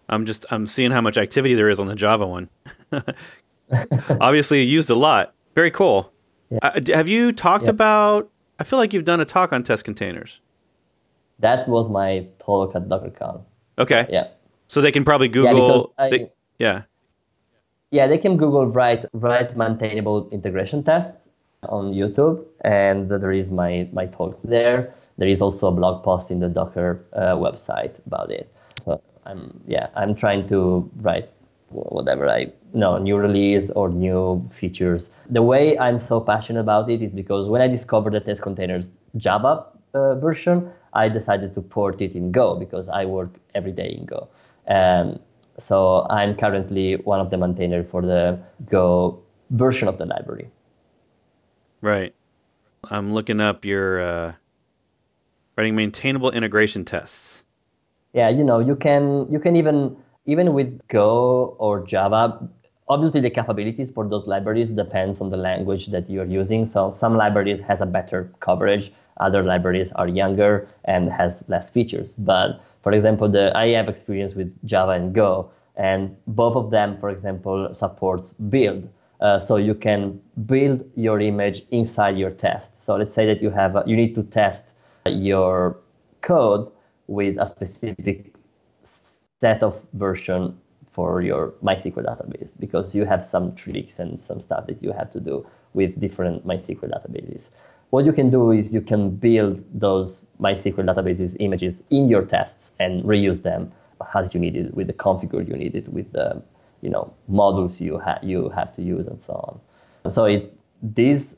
I'm 0.08 0.26
just 0.26 0.44
I'm 0.50 0.66
seeing 0.66 0.90
how 0.90 1.00
much 1.00 1.16
activity 1.16 1.54
there 1.54 1.68
is 1.68 1.80
on 1.80 1.86
the 1.86 1.94
Java 1.94 2.26
one. 2.26 2.48
Obviously, 4.20 4.62
used 4.62 4.90
a 4.90 4.94
lot. 4.94 5.34
Very 5.54 5.70
cool. 5.70 6.12
Yeah. 6.50 6.58
Uh, 6.62 6.80
have 6.94 7.08
you 7.08 7.32
talked 7.32 7.64
yeah. 7.64 7.70
about? 7.70 8.30
I 8.58 8.64
feel 8.64 8.78
like 8.78 8.92
you've 8.92 9.04
done 9.04 9.20
a 9.20 9.24
talk 9.24 9.52
on 9.52 9.62
test 9.62 9.84
containers. 9.84 10.40
That 11.40 11.68
was 11.68 11.88
my 11.88 12.26
talk 12.38 12.76
at 12.76 12.88
DockerCon. 12.88 13.42
Okay. 13.78 14.06
Yeah. 14.08 14.28
So 14.68 14.80
they 14.80 14.92
can 14.92 15.04
probably 15.04 15.28
Google. 15.28 15.92
Yeah. 15.98 16.04
I, 16.04 16.10
they, 16.10 16.28
yeah. 16.58 16.82
yeah, 17.90 18.06
they 18.06 18.18
can 18.18 18.36
Google 18.36 18.66
write 18.66 19.04
write 19.12 19.56
maintainable 19.56 20.28
integration 20.30 20.84
tests 20.84 21.18
on 21.68 21.92
YouTube, 21.92 22.44
and 22.62 23.10
there 23.10 23.32
is 23.32 23.50
my 23.50 23.88
my 23.92 24.06
talk 24.06 24.38
there. 24.42 24.94
There 25.18 25.28
is 25.28 25.40
also 25.40 25.68
a 25.68 25.72
blog 25.72 26.04
post 26.04 26.30
in 26.30 26.40
the 26.40 26.48
Docker 26.48 27.04
uh, 27.12 27.36
website 27.36 27.94
about 28.06 28.30
it. 28.30 28.52
So 28.82 29.00
I'm 29.26 29.60
yeah 29.66 29.88
I'm 29.96 30.14
trying 30.14 30.48
to 30.48 30.88
write 30.96 31.28
whatever 31.70 32.28
I 32.28 32.52
know 32.74 32.98
new 32.98 33.16
release 33.16 33.70
or 33.74 33.88
new 33.88 34.48
features. 34.58 35.10
The 35.30 35.42
way 35.42 35.78
I'm 35.78 35.98
so 35.98 36.20
passionate 36.20 36.60
about 36.60 36.90
it 36.90 37.02
is 37.02 37.12
because 37.12 37.48
when 37.48 37.62
I 37.62 37.68
discovered 37.68 38.12
the 38.12 38.20
test 38.20 38.42
containers 38.42 38.90
Java 39.16 39.66
uh, 39.94 40.16
version, 40.16 40.70
I 40.92 41.08
decided 41.08 41.54
to 41.54 41.62
port 41.62 42.00
it 42.00 42.14
in 42.14 42.32
Go 42.32 42.56
because 42.56 42.88
I 42.88 43.04
work 43.04 43.30
every 43.54 43.72
day 43.72 43.96
in 43.98 44.06
Go. 44.06 44.28
And 44.66 45.20
so 45.58 46.06
I'm 46.10 46.34
currently 46.34 46.96
one 46.96 47.20
of 47.20 47.30
the 47.30 47.36
maintainers 47.36 47.86
for 47.90 48.02
the 48.02 48.38
Go 48.66 49.22
version 49.50 49.88
of 49.88 49.98
the 49.98 50.06
library. 50.06 50.50
Right. 51.80 52.14
I'm 52.90 53.12
looking 53.12 53.40
up 53.40 53.64
your 53.64 54.00
uh, 54.00 54.32
writing 55.56 55.74
maintainable 55.74 56.30
integration 56.30 56.84
tests. 56.84 57.44
Yeah, 58.12 58.28
you 58.28 58.44
know, 58.44 58.58
you 58.60 58.76
can 58.76 59.26
you 59.30 59.40
can 59.40 59.56
even 59.56 59.96
even 60.26 60.54
with 60.54 60.86
Go 60.88 61.56
or 61.58 61.84
Java, 61.84 62.48
obviously 62.88 63.20
the 63.20 63.30
capabilities 63.30 63.90
for 63.90 64.08
those 64.08 64.26
libraries 64.26 64.68
depends 64.68 65.20
on 65.20 65.28
the 65.30 65.36
language 65.36 65.86
that 65.88 66.08
you're 66.10 66.26
using. 66.26 66.66
So 66.66 66.96
some 66.98 67.16
libraries 67.16 67.60
has 67.62 67.80
a 67.80 67.86
better 67.86 68.30
coverage, 68.40 68.92
other 69.18 69.42
libraries 69.42 69.90
are 69.94 70.08
younger 70.08 70.68
and 70.84 71.10
has 71.10 71.42
less 71.48 71.70
features. 71.70 72.14
But 72.18 72.60
for 72.82 72.92
example, 72.92 73.28
the 73.28 73.56
I 73.56 73.68
have 73.68 73.88
experience 73.88 74.34
with 74.34 74.52
Java 74.66 74.92
and 74.92 75.14
Go, 75.14 75.50
and 75.76 76.16
both 76.26 76.56
of 76.56 76.70
them, 76.70 76.98
for 77.00 77.10
example, 77.10 77.74
supports 77.74 78.32
build. 78.32 78.88
Uh, 79.20 79.40
so 79.40 79.56
you 79.56 79.74
can 79.74 80.20
build 80.44 80.84
your 80.96 81.20
image 81.20 81.62
inside 81.70 82.18
your 82.18 82.30
test. 82.30 82.70
So 82.84 82.96
let's 82.96 83.14
say 83.14 83.26
that 83.26 83.42
you 83.42 83.50
have 83.50 83.76
a, 83.76 83.82
you 83.86 83.96
need 83.96 84.14
to 84.16 84.22
test 84.24 84.64
your 85.06 85.78
code 86.20 86.70
with 87.06 87.38
a 87.38 87.48
specific 87.48 88.34
set 89.40 89.62
of 89.62 89.80
version 89.94 90.58
for 90.94 91.22
your 91.22 91.54
MySQL 91.62 92.06
database 92.06 92.50
because 92.60 92.94
you 92.94 93.04
have 93.04 93.26
some 93.26 93.54
tricks 93.56 93.98
and 93.98 94.22
some 94.26 94.40
stuff 94.40 94.66
that 94.68 94.82
you 94.82 94.92
have 94.92 95.10
to 95.12 95.20
do 95.20 95.44
with 95.74 96.00
different 96.00 96.46
MySQL 96.46 96.88
databases. 96.94 97.42
What 97.90 98.04
you 98.04 98.12
can 98.12 98.30
do 98.30 98.52
is 98.52 98.72
you 98.72 98.80
can 98.80 99.10
build 99.10 99.62
those 99.74 100.26
MySQL 100.40 100.86
databases 100.86 101.36
images 101.40 101.82
in 101.90 102.08
your 102.08 102.24
tests 102.24 102.70
and 102.78 103.02
reuse 103.02 103.42
them 103.42 103.72
as 104.14 104.34
you 104.34 104.40
need 104.40 104.56
it 104.56 104.74
with 104.74 104.86
the 104.86 104.92
configure 104.92 105.46
you 105.46 105.56
need 105.56 105.74
it 105.74 105.88
with 105.88 106.12
the 106.12 106.42
you 106.82 106.90
know 106.90 107.12
modules 107.30 107.80
you 107.80 107.98
have 107.98 108.22
you 108.22 108.48
have 108.50 108.74
to 108.76 108.82
use 108.82 109.06
and 109.06 109.20
so 109.22 109.32
on. 109.32 110.12
So 110.12 110.24
it 110.24 110.56
these 110.82 111.36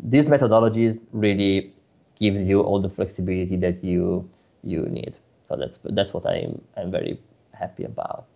these 0.00 0.24
methodologies 0.24 0.98
really 1.12 1.72
gives 2.18 2.48
you 2.48 2.60
all 2.60 2.80
the 2.80 2.88
flexibility 2.88 3.56
that 3.56 3.84
you 3.84 4.28
you 4.62 4.82
need. 4.82 5.14
So 5.48 5.56
that's 5.56 5.78
that's 5.84 6.12
what 6.12 6.26
I'm 6.26 6.60
I'm 6.76 6.90
very 6.90 7.20
happy 7.52 7.84
about. 7.84 8.26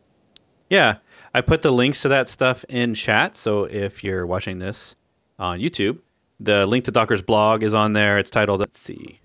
Yeah, 0.72 0.96
I 1.34 1.42
put 1.42 1.60
the 1.60 1.70
links 1.70 2.00
to 2.00 2.08
that 2.08 2.30
stuff 2.30 2.64
in 2.66 2.94
chat. 2.94 3.36
So 3.36 3.64
if 3.64 4.02
you're 4.02 4.24
watching 4.26 4.58
this 4.58 4.96
on 5.38 5.58
YouTube, 5.58 5.98
the 6.40 6.64
link 6.64 6.86
to 6.86 6.90
Docker's 6.90 7.20
blog 7.20 7.62
is 7.62 7.74
on 7.74 7.92
there. 7.92 8.16
It's 8.16 8.30
titled 8.30 8.60
let's 8.60 8.78
see, 8.78 9.20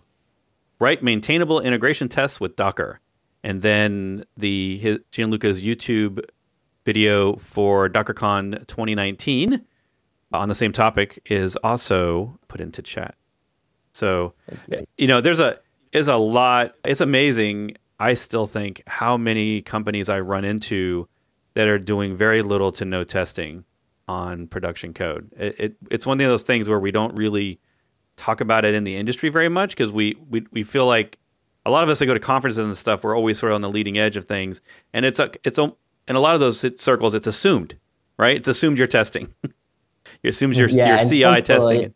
write 0.77 1.01
maintainable 1.01 1.61
integration 1.61 2.09
tests 2.09 2.41
with 2.41 2.57
Docker, 2.57 2.99
and 3.45 3.61
then 3.61 4.25
the 4.35 4.77
his, 4.79 4.97
Gianluca's 5.09 5.61
YouTube 5.61 6.19
video 6.83 7.37
for 7.37 7.87
DockerCon 7.87 8.67
2019 8.67 9.65
on 10.33 10.49
the 10.49 10.55
same 10.55 10.73
topic 10.73 11.21
is 11.27 11.55
also 11.63 12.37
put 12.49 12.59
into 12.59 12.81
chat. 12.81 13.15
So, 13.93 14.33
eh, 14.69 14.81
you 14.97 15.07
know, 15.07 15.21
there's 15.21 15.39
a 15.39 15.59
is 15.93 16.09
a 16.09 16.17
lot. 16.17 16.75
It's 16.83 16.99
amazing. 16.99 17.77
I 18.01 18.15
still 18.15 18.47
think 18.47 18.83
how 18.85 19.15
many 19.15 19.61
companies 19.61 20.09
I 20.09 20.19
run 20.19 20.43
into 20.43 21.07
that 21.57 21.67
are 21.67 21.79
doing 21.79 22.15
very 22.15 22.43
little 22.43 22.71
to 22.71 22.85
no 22.85 23.03
testing 23.03 23.65
on 24.07 24.45
production 24.45 24.93
code. 24.93 25.31
It, 25.35 25.55
it 25.57 25.75
it's 25.89 26.05
one 26.05 26.21
of 26.21 26.27
those 26.27 26.43
things 26.43 26.69
where 26.69 26.79
we 26.79 26.91
don't 26.91 27.15
really 27.15 27.59
talk 28.15 28.41
about 28.41 28.63
it 28.63 28.75
in 28.75 28.83
the 28.83 28.95
industry 28.95 29.29
very 29.29 29.49
much 29.49 29.71
because 29.71 29.91
we, 29.91 30.15
we 30.29 30.45
we 30.51 30.61
feel 30.61 30.85
like 30.85 31.17
a 31.65 31.71
lot 31.71 31.81
of 31.81 31.89
us 31.89 31.97
that 31.97 32.05
go 32.05 32.13
to 32.13 32.19
conferences 32.19 32.63
and 32.63 32.77
stuff 32.77 33.03
we're 33.03 33.17
always 33.17 33.39
sort 33.39 33.51
of 33.51 33.55
on 33.55 33.61
the 33.61 33.69
leading 33.69 33.97
edge 33.97 34.17
of 34.17 34.25
things 34.25 34.61
and 34.93 35.03
it's 35.03 35.17
a 35.17 35.31
it's 35.43 35.57
a 35.57 35.73
in 36.07 36.15
a 36.15 36.19
lot 36.19 36.35
of 36.35 36.39
those 36.39 36.63
circles, 36.79 37.15
it's 37.15 37.25
assumed, 37.25 37.75
right? 38.19 38.37
It's 38.37 38.47
assumed 38.47 38.77
you're 38.77 38.85
testing. 38.85 39.33
it 39.43 40.29
assumes 40.29 40.59
you're, 40.59 40.69
yeah, 40.69 41.01
you're 41.01 41.09
CI 41.09 41.41
testing. 41.41 41.81
Like, 41.81 41.91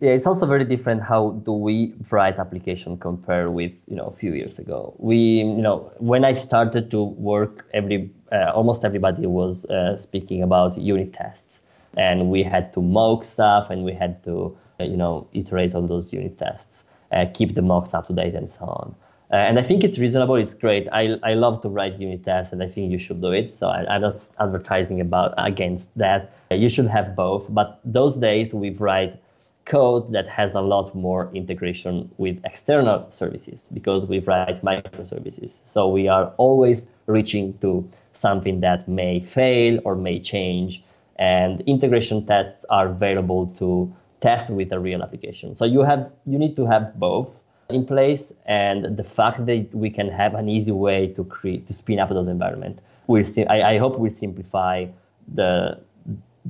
yeah, 0.00 0.10
it's 0.10 0.26
also 0.26 0.46
very 0.46 0.64
different. 0.64 1.02
How 1.02 1.30
do 1.44 1.52
we 1.52 1.94
write 2.10 2.38
application 2.38 2.98
compared 2.98 3.52
with 3.52 3.72
you 3.86 3.96
know 3.96 4.06
a 4.06 4.16
few 4.16 4.32
years 4.32 4.58
ago? 4.58 4.94
We 4.98 5.16
you 5.16 5.62
know 5.62 5.92
when 5.98 6.24
I 6.24 6.32
started 6.32 6.90
to 6.92 7.02
work, 7.02 7.66
every 7.74 8.10
almost 8.54 8.84
everybody 8.84 9.26
was 9.26 9.64
uh, 9.66 9.98
speaking 9.98 10.42
about 10.42 10.78
unit 10.78 11.12
tests, 11.12 11.60
and 11.96 12.30
we 12.30 12.42
had 12.42 12.72
to 12.74 12.82
mock 12.82 13.24
stuff 13.24 13.70
and 13.70 13.84
we 13.84 13.92
had 13.92 14.22
to 14.24 14.56
you 14.80 14.96
know 14.96 15.26
iterate 15.32 15.74
on 15.74 15.86
those 15.86 16.12
unit 16.12 16.38
tests, 16.38 16.84
uh, 17.12 17.26
keep 17.34 17.54
the 17.54 17.62
mocks 17.62 17.94
up 17.94 18.06
to 18.08 18.12
date 18.12 18.34
and 18.34 18.50
so 18.50 18.64
on. 18.64 18.94
Uh, 19.32 19.36
and 19.36 19.58
I 19.58 19.62
think 19.62 19.82
it's 19.82 19.98
reasonable. 19.98 20.36
It's 20.36 20.54
great. 20.54 20.86
I, 20.92 21.16
I 21.22 21.34
love 21.34 21.62
to 21.62 21.68
write 21.68 21.98
unit 21.98 22.24
tests, 22.24 22.52
and 22.52 22.62
I 22.62 22.68
think 22.68 22.92
you 22.92 22.98
should 22.98 23.20
do 23.20 23.32
it. 23.32 23.56
So 23.58 23.66
I, 23.66 23.96
am 23.96 24.02
not 24.02 24.20
advertising 24.38 25.00
about 25.00 25.34
against 25.38 25.88
that. 25.96 26.36
You 26.50 26.68
should 26.68 26.86
have 26.86 27.16
both. 27.16 27.46
But 27.48 27.80
those 27.84 28.16
days 28.16 28.52
we 28.52 28.70
write 28.70 29.20
code 29.64 30.12
that 30.12 30.28
has 30.28 30.52
a 30.52 30.60
lot 30.60 30.94
more 30.94 31.30
integration 31.34 32.10
with 32.18 32.38
external 32.44 33.10
services 33.10 33.60
because 33.72 34.06
we 34.06 34.18
write 34.20 34.62
microservices. 34.62 35.50
So 35.72 35.88
we 35.88 36.06
are 36.06 36.32
always 36.36 36.86
reaching 37.06 37.56
to 37.58 37.88
something 38.14 38.60
that 38.60 38.88
may 38.88 39.20
fail 39.20 39.80
or 39.84 39.94
may 39.96 40.18
change. 40.20 40.82
And 41.16 41.60
integration 41.62 42.26
tests 42.26 42.64
are 42.70 42.88
available 42.88 43.46
to 43.58 43.92
test 44.20 44.50
with 44.50 44.72
a 44.72 44.78
real 44.78 45.02
application. 45.02 45.56
So 45.56 45.64
you 45.64 45.82
have 45.82 46.10
you 46.26 46.38
need 46.38 46.56
to 46.56 46.66
have 46.66 46.98
both 46.98 47.28
in 47.70 47.86
place 47.86 48.32
and 48.46 48.96
the 48.96 49.04
fact 49.04 49.46
that 49.46 49.68
we 49.72 49.90
can 49.90 50.08
have 50.08 50.34
an 50.34 50.48
easy 50.48 50.72
way 50.72 51.08
to 51.08 51.24
create 51.24 51.66
to 51.68 51.74
spin 51.74 51.98
up 51.98 52.10
those 52.10 52.28
environments 52.28 52.82
will 53.06 53.24
I, 53.48 53.62
I 53.62 53.78
hope 53.78 53.98
will 53.98 54.10
simplify 54.10 54.86
the 55.34 55.80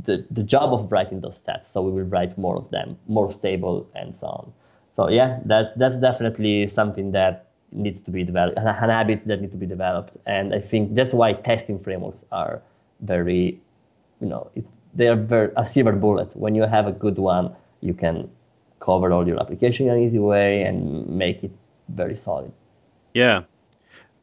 the, 0.07 0.27
the 0.31 0.43
job 0.43 0.73
of 0.73 0.91
writing 0.91 1.21
those 1.21 1.39
tests 1.47 1.73
So 1.73 1.83
we 1.83 1.93
will 1.93 2.09
write 2.09 2.37
more 2.37 2.57
of 2.57 2.69
them, 2.71 2.99
more 3.07 3.31
stable 3.31 3.89
and 3.95 4.15
so 4.19 4.27
on. 4.27 4.53
So 4.97 5.09
yeah, 5.09 5.41
that 5.47 5.79
that's 5.79 5.97
definitely 5.97 6.69
something 6.69 7.13
that 7.13 7.44
needs 7.75 8.01
to 8.03 8.11
be 8.11 8.25
developed, 8.25 8.57
an 8.59 8.67
habit 8.67 9.27
that 9.27 9.41
needs 9.41 9.53
to 9.53 9.59
be 9.59 9.67
developed. 9.67 10.17
And 10.27 10.55
I 10.55 10.61
think 10.61 10.95
that's 10.95 11.13
why 11.13 11.33
testing 11.33 11.79
frameworks 11.79 12.25
are 12.33 12.63
very, 13.01 13.61
you 14.21 14.29
know, 14.29 14.51
it, 14.55 14.65
they 14.95 15.09
are 15.09 15.17
very 15.17 15.53
a 15.57 15.67
silver 15.67 15.93
bullet. 15.93 16.35
When 16.37 16.55
you 16.55 16.63
have 16.63 16.87
a 16.87 16.93
good 16.93 17.19
one, 17.19 17.55
you 17.81 17.95
can 17.95 18.31
cover 18.81 19.13
all 19.13 19.27
your 19.27 19.41
application 19.41 19.89
in 19.89 19.95
an 19.95 20.01
easy 20.01 20.19
way 20.19 20.63
and 20.63 21.07
make 21.09 21.43
it 21.43 21.51
very 21.89 22.17
solid. 22.17 22.53
Yeah. 23.13 23.43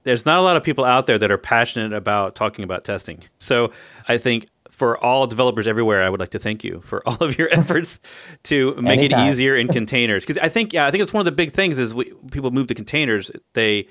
There's 0.04 0.26
not 0.26 0.40
a 0.40 0.42
lot 0.42 0.58
of 0.58 0.64
people 0.64 0.84
out 0.84 1.06
there 1.06 1.20
that 1.20 1.32
are 1.32 1.38
passionate 1.38 1.94
about 1.94 2.36
talking 2.36 2.64
about 2.64 2.84
testing. 2.84 3.24
So 3.38 3.72
I 4.08 4.18
think 4.18 4.48
for 4.72 4.98
all 5.04 5.28
developers 5.28 5.68
everywhere, 5.68 6.02
I 6.02 6.10
would 6.10 6.20
like 6.20 6.30
to 6.30 6.40
thank 6.40 6.64
you 6.64 6.82
for 6.82 7.08
all 7.08 7.18
of 7.18 7.38
your 7.38 7.50
efforts 7.52 8.00
to 8.44 8.74
make 8.76 9.00
Anytime. 9.00 9.28
it 9.28 9.30
easier 9.32 9.56
in 9.56 9.68
containers. 9.68 10.26
Because 10.26 10.42
I 10.42 10.50
think, 10.50 10.74
yeah, 10.74 10.88
I 10.88 10.92
think 10.92 11.04
it's 11.04 11.14
one 11.14 11.22
of 11.22 11.26
the 11.26 11.32
big 11.32 11.52
things 11.52 11.78
is 11.78 11.94
we, 11.94 12.14
people 12.32 12.52
move 12.52 12.68
to 12.68 12.76
containers. 12.76 13.30
They 13.54 13.88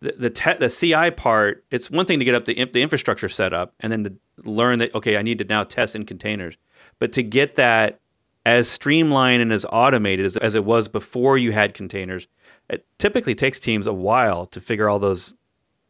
the 0.00 0.12
the, 0.18 0.30
te- 0.30 0.54
the 0.54 0.68
CI 0.68 1.10
part. 1.10 1.64
It's 1.70 1.90
one 1.90 2.06
thing 2.06 2.18
to 2.18 2.24
get 2.24 2.34
up 2.34 2.46
the 2.46 2.64
the 2.72 2.82
infrastructure 2.82 3.28
set 3.28 3.52
up 3.52 3.74
and 3.80 3.92
then 3.92 4.04
to 4.04 4.14
learn 4.42 4.78
that 4.80 4.94
okay, 4.94 5.16
I 5.16 5.22
need 5.22 5.38
to 5.38 5.44
now 5.44 5.62
test 5.62 5.94
in 5.94 6.04
containers. 6.06 6.56
But 6.98 7.12
to 7.12 7.22
get 7.22 7.54
that 7.56 8.00
as 8.46 8.68
streamlined 8.68 9.42
and 9.42 9.52
as 9.52 9.66
automated 9.70 10.24
as, 10.24 10.36
as 10.38 10.54
it 10.54 10.64
was 10.64 10.88
before 10.88 11.36
you 11.36 11.52
had 11.52 11.74
containers, 11.74 12.26
it 12.70 12.86
typically 12.98 13.34
takes 13.34 13.60
teams 13.60 13.86
a 13.86 13.92
while 13.92 14.46
to 14.46 14.60
figure 14.60 14.88
all 14.88 14.98
those 14.98 15.34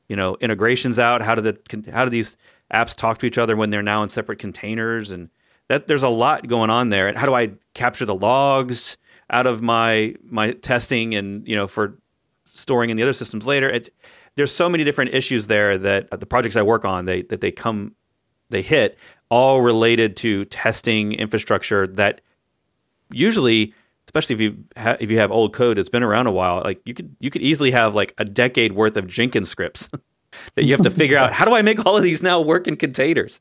you 0.08 0.16
know 0.16 0.36
integrations 0.40 0.98
out. 0.98 1.22
How 1.22 1.36
do 1.36 1.42
the 1.42 1.90
how 1.92 2.04
do 2.04 2.10
these 2.10 2.36
apps 2.72 2.94
talk 2.94 3.18
to 3.18 3.26
each 3.26 3.38
other 3.38 3.56
when 3.56 3.70
they're 3.70 3.82
now 3.82 4.02
in 4.02 4.08
separate 4.08 4.38
containers 4.38 5.10
and 5.10 5.30
that 5.68 5.86
there's 5.86 6.02
a 6.02 6.08
lot 6.08 6.48
going 6.48 6.70
on 6.70 6.88
there. 6.88 7.08
And 7.08 7.16
how 7.16 7.26
do 7.26 7.34
i 7.34 7.52
capture 7.74 8.04
the 8.04 8.14
logs 8.14 8.96
out 9.30 9.46
of 9.46 9.62
my 9.62 10.14
my 10.22 10.52
testing 10.52 11.14
and 11.14 11.46
you 11.46 11.54
know 11.54 11.66
for 11.66 11.98
storing 12.44 12.90
in 12.90 12.96
the 12.96 13.02
other 13.02 13.12
systems 13.12 13.46
later? 13.46 13.68
It, 13.68 13.90
there's 14.36 14.52
so 14.52 14.68
many 14.68 14.84
different 14.84 15.14
issues 15.14 15.46
there 15.46 15.78
that 15.78 16.10
the 16.18 16.26
projects 16.26 16.56
i 16.56 16.62
work 16.62 16.84
on 16.84 17.04
they 17.04 17.22
that 17.22 17.40
they 17.40 17.50
come 17.50 17.94
they 18.48 18.62
hit 18.62 18.98
all 19.28 19.60
related 19.60 20.16
to 20.16 20.44
testing 20.46 21.12
infrastructure 21.12 21.86
that 21.86 22.20
usually 23.10 23.74
especially 24.06 24.34
if 24.34 24.40
you 24.40 24.64
ha- 24.76 24.96
if 24.98 25.10
you 25.10 25.18
have 25.18 25.30
old 25.30 25.52
code 25.52 25.76
that's 25.76 25.88
been 25.88 26.02
around 26.02 26.26
a 26.26 26.32
while 26.32 26.62
like 26.64 26.80
you 26.84 26.94
could 26.94 27.14
you 27.20 27.30
could 27.30 27.42
easily 27.42 27.70
have 27.70 27.94
like 27.94 28.14
a 28.18 28.24
decade 28.24 28.72
worth 28.72 28.96
of 28.96 29.06
jenkins 29.06 29.48
scripts 29.48 29.88
that 30.55 30.64
you 30.64 30.72
have 30.72 30.83
to 30.83 30.90
figure 30.90 31.18
out 31.18 31.33
how 31.38 31.44
do 31.44 31.55
I 31.55 31.62
make 31.62 31.85
all 31.87 31.96
of 31.96 32.03
these 32.03 32.22
now 32.22 32.40
work 32.40 32.66
in 32.66 32.76
containers. 32.76 33.40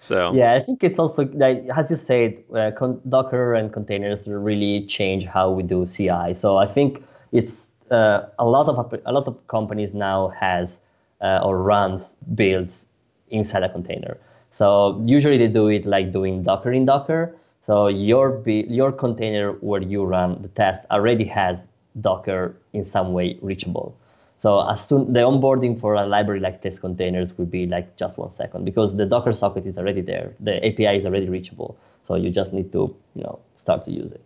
So 0.00 0.32
yeah, 0.34 0.54
I 0.54 0.60
think 0.60 0.82
it's 0.82 0.98
also 0.98 1.26
like 1.34 1.64
as 1.76 1.90
you 1.90 1.96
said, 1.96 2.42
uh, 2.54 2.70
con- 2.76 3.00
Docker 3.08 3.54
and 3.54 3.72
containers 3.72 4.26
really 4.26 4.86
change 4.86 5.26
how 5.26 5.50
we 5.50 5.62
do 5.62 5.86
CI. 5.86 6.34
So 6.34 6.56
I 6.56 6.66
think 6.66 7.04
it's 7.32 7.68
uh, 7.90 8.22
a 8.38 8.44
lot 8.44 8.68
of 8.68 8.94
a 9.04 9.12
lot 9.12 9.26
of 9.26 9.46
companies 9.48 9.92
now 9.92 10.28
has 10.28 10.78
uh, 11.20 11.40
or 11.42 11.62
runs 11.62 12.16
builds 12.34 12.86
inside 13.28 13.62
a 13.62 13.68
container. 13.68 14.16
So 14.52 15.02
usually 15.04 15.38
they 15.38 15.48
do 15.48 15.68
it 15.68 15.84
like 15.86 16.12
doing 16.12 16.42
Docker 16.42 16.72
in 16.72 16.86
Docker. 16.86 17.36
So 17.66 17.88
your 17.88 18.42
your 18.48 18.92
container 18.92 19.52
where 19.60 19.82
you 19.82 20.04
run 20.04 20.40
the 20.42 20.48
test 20.48 20.86
already 20.90 21.24
has 21.24 21.58
Docker 22.00 22.56
in 22.72 22.84
some 22.84 23.12
way 23.12 23.38
reachable. 23.42 23.96
So 24.40 24.66
as 24.68 24.86
soon 24.86 25.12
the 25.12 25.20
onboarding 25.20 25.78
for 25.78 25.94
a 25.94 26.06
library 26.06 26.40
like 26.40 26.62
test 26.62 26.80
containers 26.80 27.36
would 27.36 27.50
be 27.50 27.66
like 27.66 27.96
just 27.96 28.16
one 28.16 28.34
second 28.34 28.64
because 28.64 28.96
the 28.96 29.04
Docker 29.04 29.34
socket 29.34 29.66
is 29.66 29.76
already 29.76 30.00
there. 30.00 30.34
The 30.40 30.64
API 30.66 30.98
is 30.98 31.04
already 31.04 31.28
reachable. 31.28 31.78
So 32.06 32.14
you 32.14 32.30
just 32.30 32.52
need 32.54 32.72
to, 32.72 32.96
you 33.14 33.22
know, 33.22 33.38
start 33.58 33.84
to 33.84 33.90
use 33.90 34.10
it. 34.10 34.24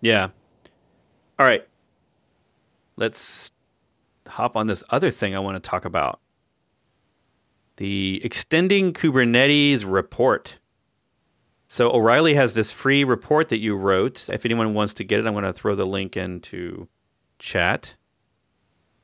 Yeah. 0.00 0.28
All 1.38 1.46
right. 1.46 1.66
Let's 2.96 3.50
hop 4.28 4.56
on 4.56 4.68
this 4.68 4.84
other 4.90 5.10
thing 5.10 5.34
I 5.34 5.40
want 5.40 5.62
to 5.62 5.68
talk 5.68 5.84
about. 5.84 6.20
The 7.76 8.20
extending 8.24 8.92
Kubernetes 8.92 9.84
report. 9.84 10.58
So 11.68 11.90
O'Reilly 11.90 12.34
has 12.34 12.54
this 12.54 12.70
free 12.70 13.02
report 13.02 13.48
that 13.48 13.58
you 13.58 13.74
wrote. 13.74 14.30
If 14.30 14.44
anyone 14.44 14.72
wants 14.74 14.94
to 14.94 15.04
get 15.04 15.18
it, 15.18 15.26
I'm 15.26 15.32
going 15.32 15.44
to 15.44 15.52
throw 15.52 15.74
the 15.74 15.84
link 15.84 16.16
into 16.16 16.88
chat. 17.40 17.96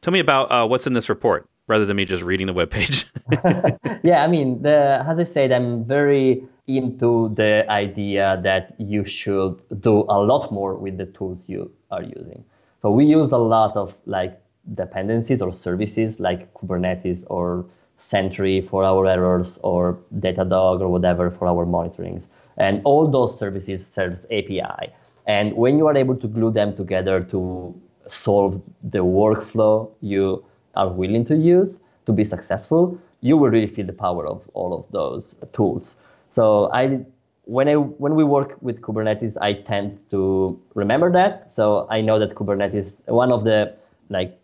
Tell 0.02 0.12
me 0.12 0.18
about 0.18 0.50
uh, 0.50 0.66
what's 0.66 0.86
in 0.88 0.94
this 0.94 1.08
report 1.08 1.48
rather 1.68 1.86
than 1.86 1.96
me 1.96 2.04
just 2.04 2.24
reading 2.24 2.48
the 2.48 2.54
webpage. 2.54 3.06
yeah, 4.02 4.24
I 4.24 4.26
mean, 4.26 4.60
the, 4.62 5.04
as 5.08 5.16
I 5.16 5.24
said, 5.24 5.52
I'm 5.52 5.84
very 5.84 6.44
into 6.66 7.32
the 7.36 7.64
idea 7.70 8.40
that 8.42 8.74
you 8.78 9.04
should 9.04 9.62
do 9.80 10.00
a 10.08 10.18
lot 10.18 10.52
more 10.52 10.74
with 10.74 10.98
the 10.98 11.06
tools 11.06 11.44
you 11.46 11.70
are 11.92 12.02
using. 12.02 12.44
So 12.82 12.90
we 12.90 13.04
use 13.04 13.30
a 13.30 13.38
lot 13.38 13.76
of 13.76 13.94
like 14.06 14.40
dependencies 14.74 15.40
or 15.40 15.52
services 15.52 16.18
like 16.18 16.52
Kubernetes 16.54 17.24
or 17.28 17.64
Sentry 17.96 18.60
for 18.60 18.82
our 18.82 19.06
errors 19.06 19.58
or 19.62 20.00
Datadog 20.18 20.80
or 20.80 20.88
whatever 20.88 21.30
for 21.30 21.46
our 21.46 21.64
monitorings. 21.64 22.24
And 22.56 22.82
all 22.84 23.08
those 23.08 23.38
services 23.38 23.86
serves 23.94 24.24
API. 24.24 24.92
And 25.26 25.54
when 25.54 25.78
you 25.78 25.86
are 25.86 25.96
able 25.96 26.16
to 26.16 26.26
glue 26.26 26.50
them 26.50 26.74
together 26.74 27.22
to 27.30 27.80
solve 28.08 28.60
the 28.82 28.98
workflow 28.98 29.90
you 30.00 30.44
are 30.74 30.88
willing 30.88 31.24
to 31.26 31.36
use 31.36 31.80
to 32.06 32.12
be 32.12 32.24
successful, 32.24 32.98
you 33.20 33.36
will 33.36 33.50
really 33.50 33.66
feel 33.66 33.86
the 33.86 33.92
power 33.92 34.26
of 34.26 34.42
all 34.54 34.74
of 34.74 34.84
those 34.90 35.34
tools. 35.52 35.96
So 36.32 36.70
I 36.72 37.04
when 37.44 37.68
I 37.68 37.74
when 37.74 38.14
we 38.14 38.24
work 38.24 38.56
with 38.60 38.80
Kubernetes, 38.80 39.36
I 39.40 39.54
tend 39.54 39.98
to 40.10 40.60
remember 40.74 41.10
that. 41.12 41.52
So 41.54 41.86
I 41.90 42.00
know 42.00 42.18
that 42.18 42.34
Kubernetes 42.34 42.92
one 43.06 43.32
of 43.32 43.44
the 43.44 43.74
like 44.08 44.38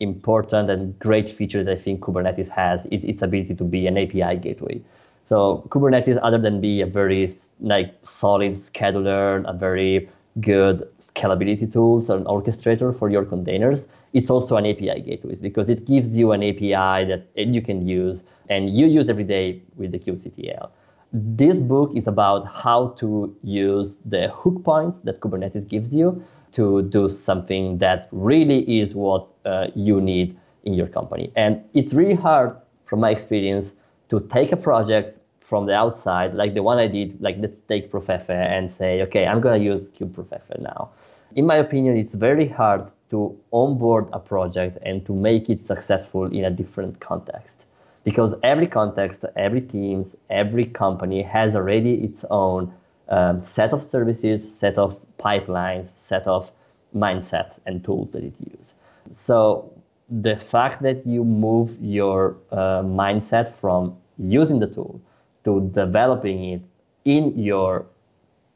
important 0.00 0.70
and 0.70 0.98
great 0.98 1.28
features 1.28 1.68
I 1.68 1.76
think 1.76 2.00
Kubernetes 2.00 2.48
has 2.48 2.80
is 2.86 3.04
its 3.04 3.22
ability 3.22 3.54
to 3.54 3.64
be 3.64 3.86
an 3.86 3.98
API 3.98 4.36
gateway. 4.36 4.80
So 5.26 5.64
Kubernetes, 5.68 6.18
other 6.22 6.38
than 6.38 6.60
be 6.60 6.80
a 6.80 6.86
very 6.86 7.36
like 7.60 7.94
solid 8.02 8.56
scheduler, 8.56 9.48
a 9.48 9.52
very 9.52 10.08
good 10.40 10.88
scalability 11.00 11.70
tools 11.72 12.08
or 12.08 12.16
an 12.16 12.24
orchestrator 12.24 12.96
for 12.96 13.10
your 13.10 13.24
containers, 13.24 13.80
it's 14.12 14.30
also 14.30 14.56
an 14.56 14.66
API 14.66 15.00
gateway 15.00 15.34
because 15.36 15.68
it 15.68 15.86
gives 15.86 16.16
you 16.16 16.32
an 16.32 16.42
API 16.42 17.04
that 17.06 17.26
you 17.36 17.62
can 17.62 17.86
use 17.86 18.24
and 18.48 18.70
you 18.70 18.86
use 18.86 19.08
every 19.08 19.24
day 19.24 19.62
with 19.76 19.92
the 19.92 19.98
kubectl. 19.98 20.70
This 21.12 21.56
book 21.56 21.90
is 21.96 22.06
about 22.06 22.46
how 22.46 22.88
to 23.00 23.34
use 23.42 23.96
the 24.04 24.28
hook 24.28 24.62
points 24.64 24.98
that 25.04 25.20
Kubernetes 25.20 25.68
gives 25.68 25.92
you 25.92 26.22
to 26.52 26.82
do 26.82 27.08
something 27.08 27.78
that 27.78 28.08
really 28.12 28.80
is 28.80 28.94
what 28.94 29.26
uh, 29.44 29.68
you 29.74 30.00
need 30.00 30.38
in 30.64 30.74
your 30.74 30.86
company. 30.86 31.32
And 31.36 31.62
it's 31.74 31.94
really 31.94 32.14
hard, 32.14 32.56
from 32.86 33.00
my 33.00 33.10
experience, 33.10 33.72
to 34.08 34.20
take 34.32 34.52
a 34.52 34.56
project 34.56 35.19
from 35.50 35.66
the 35.66 35.74
outside, 35.74 36.32
like 36.32 36.54
the 36.54 36.62
one 36.62 36.78
I 36.78 36.86
did, 36.86 37.20
like 37.20 37.36
let's 37.40 37.60
take 37.68 37.90
Profefe 37.90 38.30
and 38.30 38.70
say, 38.70 39.02
okay, 39.02 39.26
I'm 39.26 39.42
to 39.42 39.58
use 39.58 39.88
kubeprofefe 39.88 40.60
now. 40.60 40.90
In 41.34 41.44
my 41.44 41.56
opinion, 41.56 41.96
it's 41.96 42.14
very 42.14 42.48
hard 42.48 42.86
to 43.10 43.36
onboard 43.50 44.06
a 44.12 44.20
project 44.20 44.78
and 44.82 45.04
to 45.06 45.12
make 45.12 45.50
it 45.50 45.66
successful 45.66 46.26
in 46.26 46.44
a 46.44 46.50
different 46.50 47.00
context. 47.00 47.56
Because 48.04 48.32
every 48.44 48.68
context, 48.68 49.24
every 49.36 49.60
team, 49.60 50.08
every 50.30 50.66
company 50.66 51.20
has 51.20 51.56
already 51.56 51.94
its 51.94 52.24
own 52.30 52.72
um, 53.08 53.42
set 53.42 53.72
of 53.72 53.82
services, 53.82 54.44
set 54.60 54.78
of 54.78 54.96
pipelines, 55.18 55.88
set 55.98 56.28
of 56.28 56.48
mindset 56.94 57.54
and 57.66 57.84
tools 57.84 58.08
that 58.12 58.22
it 58.22 58.34
uses. 58.38 58.74
So 59.10 59.72
the 60.08 60.36
fact 60.36 60.80
that 60.82 61.04
you 61.04 61.24
move 61.24 61.76
your 61.80 62.36
uh, 62.52 62.82
mindset 62.82 63.52
from 63.60 63.96
using 64.16 64.60
the 64.60 64.68
tool 64.68 65.00
to 65.44 65.70
developing 65.72 66.44
it 66.52 66.62
in 67.04 67.38
your 67.38 67.86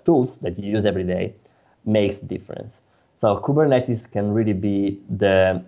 tools 0.04 0.38
that 0.42 0.58
you 0.58 0.70
use 0.70 0.84
every 0.84 1.04
day 1.04 1.34
makes 1.84 2.16
a 2.18 2.24
difference. 2.24 2.72
So 3.20 3.38
Kubernetes 3.38 4.10
can 4.10 4.32
really 4.32 4.52
be 4.52 5.00
the 5.08 5.64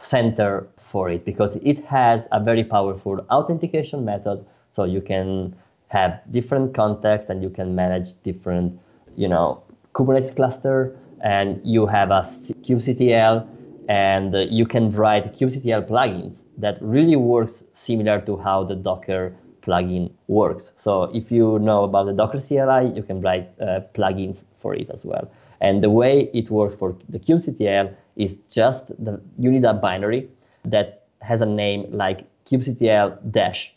center 0.00 0.68
for 0.90 1.10
it 1.10 1.24
because 1.24 1.56
it 1.56 1.84
has 1.84 2.22
a 2.32 2.42
very 2.42 2.64
powerful 2.64 3.20
authentication 3.30 4.04
method. 4.04 4.44
So 4.72 4.84
you 4.84 5.00
can 5.00 5.56
have 5.88 6.20
different 6.30 6.74
contexts 6.74 7.30
and 7.30 7.42
you 7.42 7.50
can 7.50 7.74
manage 7.74 8.10
different, 8.22 8.78
you 9.16 9.28
know, 9.28 9.62
Kubernetes 9.94 10.36
cluster 10.36 10.96
and 11.22 11.60
you 11.64 11.86
have 11.86 12.10
a 12.10 12.30
kubectl 12.62 13.46
and 13.88 14.34
you 14.50 14.66
can 14.66 14.92
write 14.92 15.38
kubectl 15.38 15.88
plugins 15.88 16.36
that 16.58 16.76
really 16.80 17.16
works 17.16 17.64
similar 17.74 18.20
to 18.20 18.36
how 18.36 18.62
the 18.62 18.74
Docker 18.74 19.34
plugin 19.62 20.10
works. 20.26 20.72
So 20.78 21.04
if 21.14 21.30
you 21.30 21.58
know 21.58 21.84
about 21.84 22.06
the 22.06 22.12
Docker 22.12 22.40
CLI, 22.40 22.94
you 22.94 23.02
can 23.02 23.20
write 23.20 23.48
uh, 23.60 23.80
plugins 23.94 24.38
for 24.60 24.74
it 24.74 24.90
as 24.90 25.04
well. 25.04 25.30
And 25.60 25.82
the 25.82 25.90
way 25.90 26.30
it 26.32 26.50
works 26.50 26.74
for 26.74 26.96
the 27.08 27.18
kubectl 27.18 27.94
is 28.16 28.36
just 28.50 28.88
the, 29.04 29.20
you 29.38 29.50
need 29.50 29.64
a 29.64 29.74
binary 29.74 30.28
that 30.64 31.04
has 31.20 31.40
a 31.40 31.46
name 31.46 31.86
like 31.90 32.26
kubectl 32.46 33.18
dash 33.30 33.74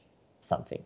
something. 0.47 0.81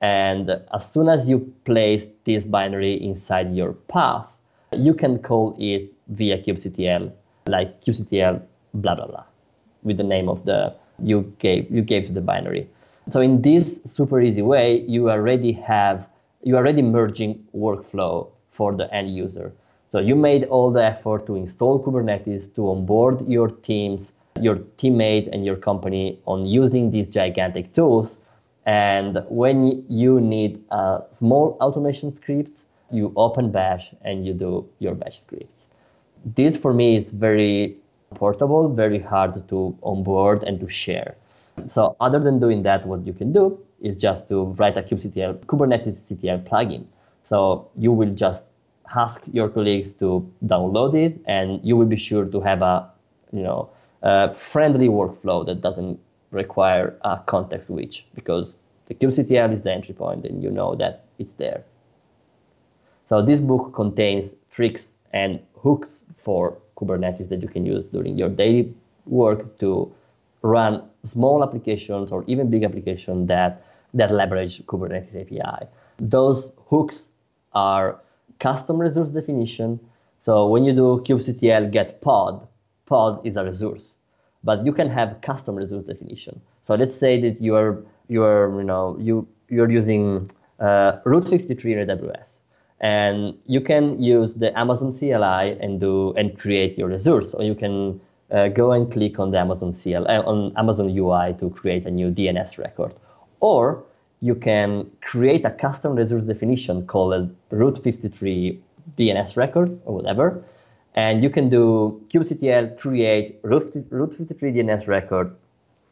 And 0.00 0.50
as 0.50 0.92
soon 0.92 1.08
as 1.08 1.28
you 1.28 1.52
place 1.64 2.04
this 2.24 2.44
binary 2.44 2.94
inside 3.02 3.54
your 3.54 3.72
path, 3.72 4.26
you 4.72 4.94
can 4.94 5.18
call 5.18 5.56
it 5.58 5.92
via 6.08 6.38
kubectl, 6.38 7.12
like 7.46 7.82
kubectl 7.82 8.42
blah 8.74 8.94
blah 8.94 9.06
blah, 9.06 9.24
with 9.82 9.96
the 9.96 10.04
name 10.04 10.28
of 10.28 10.44
the 10.44 10.74
you 11.02 11.32
gave 11.38 11.70
you 11.70 11.82
gave 11.82 12.06
to 12.06 12.12
the 12.12 12.20
binary. 12.20 12.68
So 13.08 13.20
in 13.20 13.40
this 13.40 13.80
super 13.86 14.20
easy 14.20 14.42
way, 14.42 14.80
you 14.80 15.10
already 15.10 15.52
have 15.52 16.08
you 16.42 16.56
already 16.56 16.82
merging 16.82 17.44
workflow 17.54 18.28
for 18.52 18.74
the 18.74 18.92
end 18.94 19.14
user. 19.14 19.52
So 19.90 19.98
you 19.98 20.14
made 20.14 20.44
all 20.44 20.70
the 20.70 20.84
effort 20.84 21.26
to 21.26 21.36
install 21.36 21.82
Kubernetes, 21.82 22.54
to 22.54 22.70
onboard 22.70 23.26
your 23.28 23.48
teams, 23.48 24.12
your 24.40 24.56
teammate 24.78 25.28
and 25.32 25.44
your 25.44 25.56
company 25.56 26.20
on 26.26 26.46
using 26.46 26.90
these 26.90 27.06
gigantic 27.08 27.74
tools. 27.74 28.18
And 28.64 29.18
when 29.28 29.84
you 29.88 30.20
need 30.20 30.62
a 30.70 31.02
small 31.16 31.56
automation 31.60 32.14
scripts, 32.14 32.64
you 32.90 33.12
open 33.16 33.50
bash 33.50 33.92
and 34.02 34.26
you 34.26 34.34
do 34.34 34.68
your 34.78 34.94
bash 34.94 35.20
scripts. 35.20 35.64
This 36.36 36.56
for 36.56 36.74
me 36.74 36.96
is 36.96 37.10
very 37.10 37.76
portable, 38.14 38.68
very 38.68 38.98
hard 38.98 39.48
to 39.48 39.78
onboard 39.82 40.42
and 40.42 40.58
to 40.60 40.68
share. 40.68 41.16
So 41.68 41.96
other 42.00 42.20
than 42.20 42.38
doing 42.38 42.62
that, 42.64 42.86
what 42.86 43.06
you 43.06 43.12
can 43.12 43.32
do 43.32 43.58
is 43.80 43.96
just 43.96 44.28
to 44.28 44.44
write 44.58 44.76
a 44.76 44.82
kubectl 44.82 45.38
Kubernetes 45.46 45.96
CTL 46.08 46.48
plugin. 46.48 46.86
So 47.24 47.68
you 47.76 47.92
will 47.92 48.14
just 48.14 48.44
ask 48.94 49.22
your 49.32 49.48
colleagues 49.48 49.92
to 49.94 50.30
download 50.44 50.94
it, 50.94 51.18
and 51.26 51.60
you 51.64 51.76
will 51.76 51.86
be 51.86 51.96
sure 51.96 52.24
to 52.24 52.40
have 52.40 52.62
a 52.62 52.90
you 53.32 53.42
know 53.42 53.70
a 54.02 54.34
friendly 54.52 54.88
workflow 54.88 55.44
that 55.46 55.60
doesn't 55.60 55.98
require 56.30 56.96
a 57.02 57.18
context 57.26 57.68
switch 57.68 58.04
because 58.14 58.54
the 58.86 58.94
kubectl 58.94 59.56
is 59.56 59.62
the 59.62 59.72
entry 59.72 59.94
point, 59.94 60.24
and 60.24 60.42
you 60.42 60.50
know 60.50 60.74
that 60.76 61.04
it's 61.18 61.34
there. 61.38 61.64
So 63.08 63.24
this 63.24 63.40
book 63.40 63.74
contains 63.74 64.30
tricks 64.50 64.92
and 65.12 65.40
hooks 65.56 65.88
for 66.24 66.58
Kubernetes 66.76 67.28
that 67.28 67.40
you 67.40 67.48
can 67.48 67.64
use 67.64 67.86
during 67.86 68.18
your 68.18 68.28
daily 68.28 68.74
work 69.06 69.58
to 69.60 69.92
run 70.42 70.82
small 71.06 71.42
applications 71.42 72.12
or 72.12 72.24
even 72.26 72.50
big 72.50 72.64
applications 72.64 73.28
that, 73.28 73.64
that 73.94 74.10
leverage 74.10 74.64
Kubernetes 74.66 75.20
API. 75.20 75.66
Those 75.98 76.52
hooks 76.66 77.04
are 77.52 78.00
custom 78.40 78.78
resource 78.78 79.08
definition. 79.10 79.80
So 80.20 80.46
when 80.48 80.64
you 80.64 80.72
do 80.72 81.02
kubectl 81.06 81.70
get 81.70 82.00
pod, 82.00 82.46
pod 82.86 83.26
is 83.26 83.36
a 83.36 83.44
resource, 83.44 83.94
but 84.44 84.64
you 84.64 84.72
can 84.72 84.90
have 84.90 85.20
custom 85.22 85.56
resource 85.56 85.84
definition. 85.84 86.40
So 86.64 86.74
let's 86.74 86.98
say 86.98 87.20
that 87.20 87.40
you 87.40 87.54
are 87.54 87.82
you 88.08 88.22
are 88.22 88.52
you 88.58 88.64
know 88.64 88.96
you 88.98 89.26
you're 89.48 89.70
using 89.70 90.30
uh, 90.58 90.98
Route 91.04 91.28
53 91.28 91.72
in 91.72 91.88
AWS, 91.88 92.26
and 92.80 93.34
you 93.46 93.60
can 93.60 94.02
use 94.02 94.34
the 94.34 94.56
Amazon 94.58 94.92
CLI 94.96 95.58
and 95.60 95.80
do 95.80 96.12
and 96.14 96.38
create 96.38 96.76
your 96.76 96.88
resource, 96.88 97.34
or 97.34 97.44
you 97.44 97.54
can 97.54 98.00
uh, 98.30 98.48
go 98.48 98.72
and 98.72 98.92
click 98.92 99.18
on 99.18 99.30
the 99.30 99.38
Amazon 99.38 99.72
CLI 99.72 99.96
uh, 99.96 100.22
on 100.22 100.52
Amazon 100.56 100.88
UI 100.96 101.34
to 101.38 101.50
create 101.50 101.86
a 101.86 101.90
new 101.90 102.10
DNS 102.10 102.58
record, 102.58 102.92
or 103.40 103.84
you 104.20 104.34
can 104.34 104.90
create 105.02 105.44
a 105.44 105.50
custom 105.50 105.94
resource 105.94 106.24
definition 106.24 106.86
called 106.86 107.34
Route 107.50 107.82
53 107.82 108.60
DNS 108.98 109.36
record 109.36 109.78
or 109.84 109.94
whatever, 109.94 110.42
and 110.94 111.22
you 111.22 111.30
can 111.30 111.48
do 111.48 112.02
kubectl 112.12 112.78
create 112.78 113.38
Route 113.42 113.72
53 113.72 114.52
DNS 114.52 114.86
record, 114.88 115.34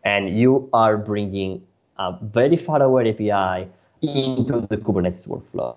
and 0.05 0.37
you 0.37 0.69
are 0.73 0.97
bringing 0.97 1.63
a 1.99 2.19
very 2.23 2.57
far 2.57 2.83
away 2.83 3.11
API 3.11 3.69
into 4.03 4.67
the 4.69 4.77
Kubernetes 4.77 5.27
workflow. 5.27 5.77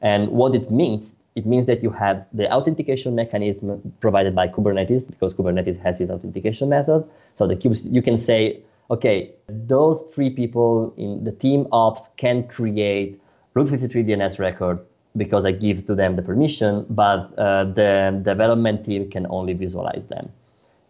And 0.00 0.28
what 0.28 0.54
it 0.54 0.70
means, 0.70 1.10
it 1.34 1.46
means 1.46 1.66
that 1.66 1.82
you 1.82 1.90
have 1.90 2.26
the 2.32 2.50
authentication 2.52 3.14
mechanism 3.14 3.94
provided 4.00 4.34
by 4.34 4.48
Kubernetes 4.48 5.06
because 5.06 5.34
Kubernetes 5.34 5.80
has 5.82 6.00
its 6.00 6.10
authentication 6.10 6.68
method. 6.68 7.08
So 7.36 7.46
the 7.46 7.56
cubes, 7.56 7.84
you 7.84 8.02
can 8.02 8.18
say, 8.18 8.62
okay, 8.90 9.32
those 9.48 10.04
three 10.14 10.30
people 10.30 10.92
in 10.96 11.24
the 11.24 11.32
team 11.32 11.66
ops 11.72 12.08
can 12.16 12.48
create 12.48 13.20
Route 13.54 13.70
53 13.70 14.04
DNS 14.04 14.38
record 14.38 14.80
because 15.16 15.44
I 15.44 15.52
give 15.52 15.86
to 15.86 15.94
them 15.94 16.16
the 16.16 16.22
permission, 16.22 16.86
but 16.90 17.36
uh, 17.38 17.64
the 17.64 18.20
development 18.24 18.84
team 18.84 19.10
can 19.10 19.26
only 19.30 19.52
visualize 19.52 20.04
them. 20.08 20.30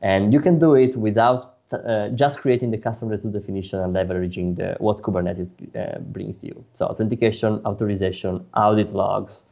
And 0.03 0.33
you 0.33 0.40
can 0.40 0.59
do 0.59 0.74
it 0.74 0.96
without 0.96 1.57
uh, 1.72 2.09
just 2.11 2.38
creating 2.40 2.70
the 2.70 2.79
custom 2.79 3.09
resource 3.09 3.35
definition 3.35 3.81
and 3.81 3.94
leveraging 3.94 4.57
the, 4.57 4.77
what 4.79 5.03
Kubernetes 5.03 5.48
uh, 5.77 5.98
brings 6.01 6.42
you. 6.42 6.64
So 6.74 6.87
authentication, 6.87 7.61
authorization, 7.64 8.46
audit 8.55 8.92
logs, 8.92 9.42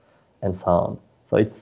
and 0.47 0.59
so 0.59 0.67
on. 0.67 0.99
So 1.29 1.37
it's, 1.37 1.59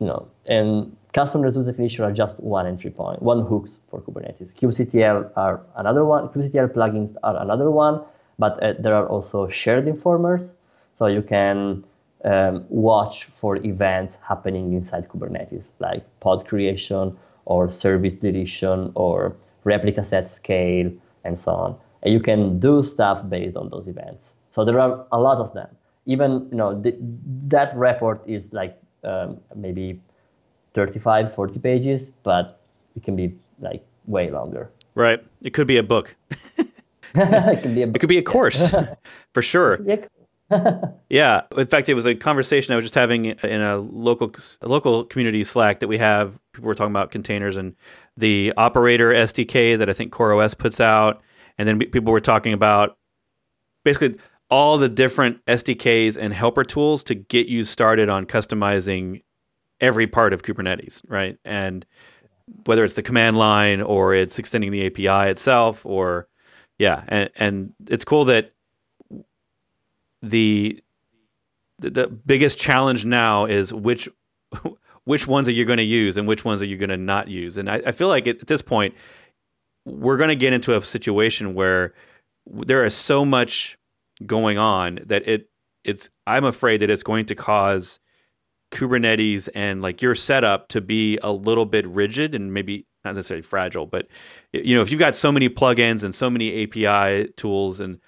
you 0.00 0.06
know, 0.06 0.28
and 0.46 0.94
custom 1.14 1.40
resource 1.40 1.66
definition 1.66 2.04
are 2.04 2.12
just 2.12 2.38
one 2.40 2.66
entry 2.66 2.90
point, 2.90 3.22
one 3.22 3.40
hooks 3.46 3.78
for 3.88 4.00
Kubernetes. 4.00 4.52
kubectl 4.58 5.30
are 5.36 5.56
another 5.76 6.04
one, 6.04 6.28
kubectl 6.28 6.68
plugins 6.76 7.14
are 7.22 7.36
another 7.40 7.70
one, 7.70 8.02
but 8.38 8.62
uh, 8.62 8.74
there 8.78 8.94
are 8.94 9.06
also 9.06 9.48
shared 9.48 9.88
informers. 9.88 10.50
So 10.98 11.06
you 11.06 11.22
can 11.22 11.84
um, 12.24 12.64
watch 12.68 13.28
for 13.40 13.56
events 13.72 14.14
happening 14.30 14.72
inside 14.72 15.08
Kubernetes, 15.08 15.64
like 15.78 16.02
pod 16.20 16.46
creation 16.46 17.16
or 17.44 17.70
service 17.70 18.14
deletion 18.14 18.92
or 18.94 19.36
replica 19.64 20.04
set 20.04 20.30
scale, 20.34 20.90
and 21.24 21.38
so 21.38 21.52
on. 21.52 21.76
And 22.02 22.12
you 22.12 22.20
can 22.20 22.58
do 22.58 22.82
stuff 22.82 23.28
based 23.28 23.56
on 23.56 23.70
those 23.70 23.86
events. 23.88 24.32
So 24.52 24.64
there 24.64 24.80
are 24.80 25.06
a 25.12 25.20
lot 25.20 25.38
of 25.38 25.54
them. 25.54 25.68
Even 26.08 26.48
you 26.50 26.56
know 26.56 26.82
th- 26.82 26.96
that 27.48 27.76
report 27.76 28.22
is 28.26 28.42
like 28.50 28.76
um, 29.04 29.38
maybe 29.54 30.00
35, 30.74 31.34
40 31.34 31.58
pages, 31.60 32.10
but 32.22 32.60
it 32.96 33.04
can 33.04 33.14
be 33.14 33.34
like 33.60 33.84
way 34.06 34.30
longer. 34.30 34.70
Right. 34.94 35.24
It 35.42 35.50
could 35.50 35.66
be 35.66 35.76
a 35.76 35.82
book. 35.82 36.16
it, 37.14 37.62
could 37.62 37.74
be 37.74 37.82
a 37.82 37.86
book. 37.86 37.96
it 37.96 37.98
could 38.00 38.08
be 38.08 38.18
a 38.18 38.22
course 38.22 38.74
for 39.32 39.42
sure. 39.42 39.78
yeah. 41.08 41.42
In 41.56 41.66
fact, 41.66 41.88
it 41.88 41.94
was 41.94 42.06
a 42.06 42.14
conversation 42.14 42.72
I 42.72 42.76
was 42.76 42.84
just 42.84 42.94
having 42.94 43.26
in 43.26 43.60
a 43.60 43.76
local 43.78 44.32
a 44.60 44.68
local 44.68 45.04
community 45.04 45.44
Slack 45.44 45.80
that 45.80 45.88
we 45.88 45.98
have. 45.98 46.38
People 46.52 46.68
were 46.68 46.74
talking 46.74 46.92
about 46.92 47.10
containers 47.10 47.56
and 47.56 47.74
the 48.16 48.52
operator 48.56 49.12
SDK 49.12 49.78
that 49.78 49.88
I 49.88 49.92
think 49.92 50.12
CoreOS 50.12 50.56
puts 50.56 50.80
out, 50.80 51.22
and 51.56 51.68
then 51.68 51.78
people 51.78 52.12
were 52.12 52.20
talking 52.20 52.52
about 52.52 52.98
basically 53.84 54.18
all 54.50 54.78
the 54.78 54.88
different 54.88 55.44
SDKs 55.46 56.16
and 56.16 56.32
helper 56.32 56.64
tools 56.64 57.04
to 57.04 57.14
get 57.14 57.48
you 57.48 57.64
started 57.64 58.08
on 58.08 58.26
customizing 58.26 59.22
every 59.80 60.06
part 60.06 60.32
of 60.32 60.42
Kubernetes, 60.42 61.02
right? 61.08 61.38
And 61.44 61.84
whether 62.64 62.84
it's 62.84 62.94
the 62.94 63.02
command 63.02 63.36
line 63.36 63.80
or 63.82 64.14
it's 64.14 64.38
extending 64.38 64.70
the 64.70 64.86
API 64.86 65.30
itself, 65.30 65.84
or 65.84 66.28
yeah, 66.78 67.04
and 67.08 67.30
and 67.36 67.72
it's 67.88 68.04
cool 68.04 68.24
that 68.26 68.52
the 70.22 70.82
the 71.78 72.08
biggest 72.08 72.58
challenge 72.58 73.04
now 73.04 73.44
is 73.44 73.72
which 73.72 74.08
which 75.04 75.26
ones 75.26 75.48
are 75.48 75.52
you 75.52 75.64
going 75.64 75.78
to 75.78 75.82
use 75.82 76.16
and 76.16 76.28
which 76.28 76.44
ones 76.44 76.60
are 76.60 76.66
you 76.66 76.76
going 76.76 76.90
to 76.90 76.96
not 76.96 77.28
use. 77.28 77.56
And 77.56 77.70
I, 77.70 77.80
I 77.86 77.92
feel 77.92 78.08
like 78.08 78.26
at 78.26 78.46
this 78.46 78.62
point 78.62 78.94
we're 79.86 80.18
going 80.18 80.28
to 80.28 80.36
get 80.36 80.52
into 80.52 80.76
a 80.76 80.84
situation 80.84 81.54
where 81.54 81.94
there 82.46 82.84
is 82.84 82.94
so 82.94 83.24
much 83.24 83.77
going 84.26 84.58
on 84.58 85.00
that 85.06 85.26
it 85.28 85.50
it's 85.84 86.10
I'm 86.26 86.44
afraid 86.44 86.78
that 86.78 86.90
it's 86.90 87.02
going 87.02 87.26
to 87.26 87.34
cause 87.34 88.00
Kubernetes 88.72 89.48
and 89.54 89.80
like 89.80 90.02
your 90.02 90.14
setup 90.14 90.68
to 90.68 90.80
be 90.80 91.18
a 91.22 91.32
little 91.32 91.64
bit 91.64 91.86
rigid 91.86 92.34
and 92.34 92.52
maybe 92.52 92.86
not 93.04 93.14
necessarily 93.14 93.42
fragile, 93.42 93.86
but 93.86 94.08
you 94.52 94.74
know 94.74 94.82
if 94.82 94.90
you've 94.90 95.00
got 95.00 95.14
so 95.14 95.32
many 95.32 95.48
plugins 95.48 96.04
and 96.04 96.14
so 96.14 96.28
many 96.28 96.64
API 96.64 97.28
tools 97.36 97.80
and 97.80 98.00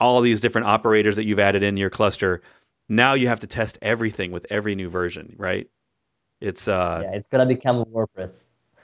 all 0.00 0.20
these 0.20 0.40
different 0.40 0.66
operators 0.68 1.16
that 1.16 1.24
you've 1.24 1.40
added 1.40 1.62
in 1.62 1.76
your 1.76 1.90
cluster, 1.90 2.40
now 2.88 3.14
you 3.14 3.26
have 3.28 3.40
to 3.40 3.46
test 3.46 3.78
everything 3.82 4.30
with 4.30 4.46
every 4.50 4.74
new 4.74 4.88
version, 4.88 5.34
right? 5.36 5.68
It's 6.40 6.68
uh 6.68 7.02
yeah, 7.04 7.16
it's 7.16 7.28
gonna 7.28 7.46
become 7.46 7.78
a 7.78 7.84
WordPress. 7.86 8.30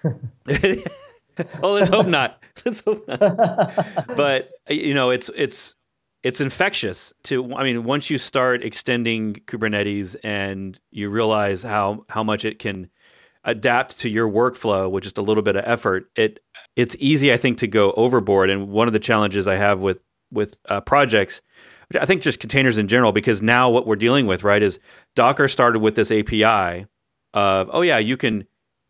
well, 1.62 1.72
let's 1.72 1.88
hope 1.88 2.06
not. 2.06 2.42
Let's 2.64 2.80
hope 2.80 3.06
not. 3.06 4.06
but 4.16 4.50
you 4.68 4.94
know, 4.94 5.10
it's 5.10 5.30
it's 5.34 5.76
it's 6.24 6.40
infectious 6.40 7.12
to 7.22 7.54
i 7.54 7.62
mean 7.62 7.84
once 7.84 8.10
you 8.10 8.18
start 8.18 8.64
extending 8.64 9.34
kubernetes 9.46 10.16
and 10.24 10.80
you 10.90 11.08
realize 11.08 11.62
how 11.62 12.04
how 12.08 12.24
much 12.24 12.44
it 12.44 12.58
can 12.58 12.90
adapt 13.44 13.98
to 13.98 14.08
your 14.08 14.28
workflow 14.28 14.90
with 14.90 15.04
just 15.04 15.18
a 15.18 15.22
little 15.22 15.42
bit 15.42 15.54
of 15.54 15.62
effort 15.66 16.10
it 16.16 16.40
it's 16.74 16.96
easy 16.98 17.32
i 17.32 17.36
think 17.36 17.58
to 17.58 17.68
go 17.68 17.92
overboard. 17.92 18.50
And 18.50 18.68
one 18.70 18.88
of 18.88 18.92
the 18.92 18.98
challenges 18.98 19.46
i 19.46 19.54
have 19.54 19.78
with 19.78 19.98
with 20.32 20.58
uh, 20.68 20.80
projects 20.80 21.42
i 22.00 22.06
think 22.06 22.22
just 22.22 22.40
containers 22.40 22.78
in 22.78 22.88
general 22.88 23.12
because 23.12 23.42
now 23.42 23.70
what 23.70 23.86
we're 23.86 23.94
dealing 23.94 24.26
with 24.26 24.42
right 24.42 24.62
is 24.62 24.80
docker 25.14 25.46
started 25.46 25.80
with 25.80 25.94
this 25.94 26.10
api 26.10 26.86
of 27.34 27.70
oh 27.72 27.82
yeah 27.82 27.98
you 27.98 28.16
can 28.16 28.44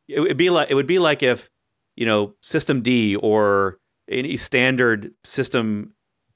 it 0.08 0.20
would 0.20 0.36
be 0.36 0.50
like 0.50 0.70
it 0.70 0.74
would 0.74 0.86
be 0.86 1.00
like 1.00 1.22
if 1.22 1.50
you 1.96 2.06
know 2.06 2.34
systemd 2.40 3.18
or 3.20 3.78
any 4.08 4.36
standard 4.36 5.12
system 5.24 5.94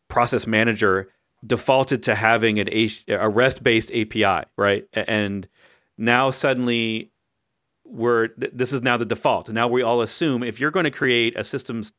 process 0.09 0.47
manager 0.47 1.11
defaulted 1.47 2.03
to 2.05 2.15
having 2.15 2.59
an 2.59 2.69
a, 2.71 2.89
a 3.09 3.29
REST-based 3.29 3.93
API, 3.93 4.49
right? 4.57 4.87
And 4.93 5.49
now 5.97 6.31
suddenly 6.31 7.13
we're 7.85 8.29
this 8.37 8.73
is 8.73 8.83
now 8.83 8.97
the 8.97 9.07
default. 9.07 9.49
Now 9.51 9.69
we 9.69 9.83
all 9.83 10.03
assume 10.03 10.43
if 10.43 10.61
you're 10.61 10.71
going 10.71 10.85
to 10.85 10.91
create 10.91 11.37
a 11.37 11.45
systems 11.45 11.93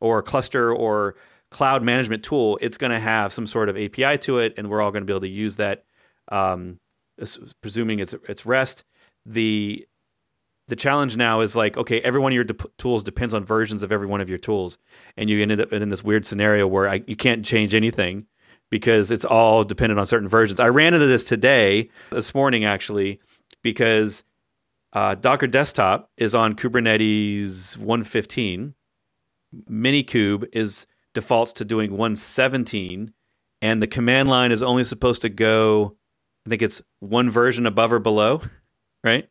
or 0.00 0.18
a 0.18 0.22
cluster 0.22 0.72
or 0.72 1.16
cloud 1.50 1.82
management 1.82 2.22
tool, 2.22 2.58
it's 2.60 2.78
going 2.78 2.92
to 2.92 3.00
have 3.00 3.32
some 3.32 3.46
sort 3.46 3.68
of 3.68 3.76
API 3.76 4.18
to 4.18 4.38
it, 4.38 4.54
and 4.56 4.70
we're 4.70 4.80
all 4.80 4.90
going 4.90 5.02
to 5.02 5.06
be 5.06 5.12
able 5.12 5.20
to 5.20 5.28
use 5.28 5.56
that. 5.56 5.84
Um, 6.30 6.78
presuming 7.60 7.98
it's 7.98 8.14
it's 8.28 8.46
REST, 8.46 8.84
the 9.26 9.86
the 10.70 10.76
challenge 10.76 11.16
now 11.16 11.40
is 11.40 11.54
like, 11.54 11.76
okay, 11.76 12.00
every 12.00 12.20
one 12.20 12.32
of 12.32 12.34
your 12.34 12.44
de- 12.44 12.68
tools 12.78 13.04
depends 13.04 13.34
on 13.34 13.44
versions 13.44 13.82
of 13.82 13.92
every 13.92 14.06
one 14.06 14.20
of 14.20 14.30
your 14.30 14.38
tools, 14.38 14.78
and 15.16 15.28
you 15.28 15.42
ended 15.42 15.60
up 15.60 15.72
in 15.72 15.88
this 15.90 16.02
weird 16.02 16.26
scenario 16.26 16.66
where 16.66 16.88
I, 16.88 17.02
you 17.06 17.16
can't 17.16 17.44
change 17.44 17.74
anything 17.74 18.26
because 18.70 19.10
it's 19.10 19.24
all 19.24 19.64
dependent 19.64 19.98
on 20.00 20.06
certain 20.06 20.28
versions. 20.28 20.60
I 20.60 20.68
ran 20.68 20.94
into 20.94 21.06
this 21.06 21.24
today, 21.24 21.90
this 22.10 22.34
morning 22.34 22.64
actually, 22.64 23.20
because 23.62 24.24
uh, 24.92 25.16
Docker 25.16 25.48
Desktop 25.48 26.10
is 26.16 26.34
on 26.34 26.54
Kubernetes 26.54 27.76
115. 27.76 28.74
Minikube 29.68 30.48
is 30.52 30.86
defaults 31.14 31.52
to 31.54 31.64
doing 31.64 31.90
117, 31.90 33.12
and 33.60 33.82
the 33.82 33.88
command 33.88 34.28
line 34.28 34.52
is 34.52 34.62
only 34.62 34.84
supposed 34.84 35.22
to 35.22 35.28
go, 35.28 35.96
I 36.46 36.50
think 36.50 36.62
it's 36.62 36.80
one 37.00 37.28
version 37.28 37.66
above 37.66 37.92
or 37.92 37.98
below, 37.98 38.42
right? 39.04 39.28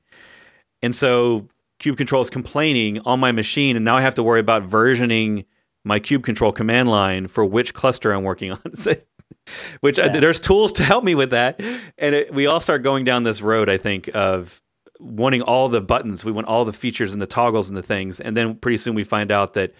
And 0.81 0.95
so 0.95 1.47
Kube 1.79 1.97
Control 1.97 2.21
is 2.21 2.29
complaining 2.29 2.99
on 3.05 3.19
my 3.19 3.31
machine, 3.31 3.75
and 3.75 3.85
now 3.85 3.97
I 3.97 4.01
have 4.01 4.15
to 4.15 4.23
worry 4.23 4.39
about 4.39 4.67
versioning 4.67 5.45
my 5.83 5.99
Kube 5.99 6.23
Control 6.23 6.51
command 6.51 6.89
line 6.89 7.27
for 7.27 7.45
which 7.45 7.73
cluster 7.73 8.11
I'm 8.11 8.23
working 8.23 8.51
on. 8.51 8.61
which 9.79 9.97
yeah. 9.97 10.05
I, 10.05 10.19
there's 10.19 10.39
tools 10.39 10.71
to 10.73 10.83
help 10.83 11.03
me 11.03 11.15
with 11.15 11.31
that, 11.31 11.61
and 11.97 12.15
it, 12.15 12.33
we 12.33 12.47
all 12.47 12.59
start 12.59 12.83
going 12.83 13.05
down 13.05 13.23
this 13.23 13.41
road. 13.41 13.69
I 13.69 13.77
think 13.77 14.09
of 14.13 14.61
wanting 14.99 15.41
all 15.41 15.69
the 15.69 15.81
buttons, 15.81 16.25
we 16.25 16.31
want 16.31 16.47
all 16.47 16.65
the 16.65 16.73
features 16.73 17.13
and 17.13 17.21
the 17.21 17.27
toggles 17.27 17.69
and 17.69 17.77
the 17.77 17.83
things, 17.83 18.19
and 18.19 18.35
then 18.35 18.55
pretty 18.55 18.77
soon 18.77 18.95
we 18.95 19.03
find 19.03 19.31
out 19.31 19.53
that 19.53 19.73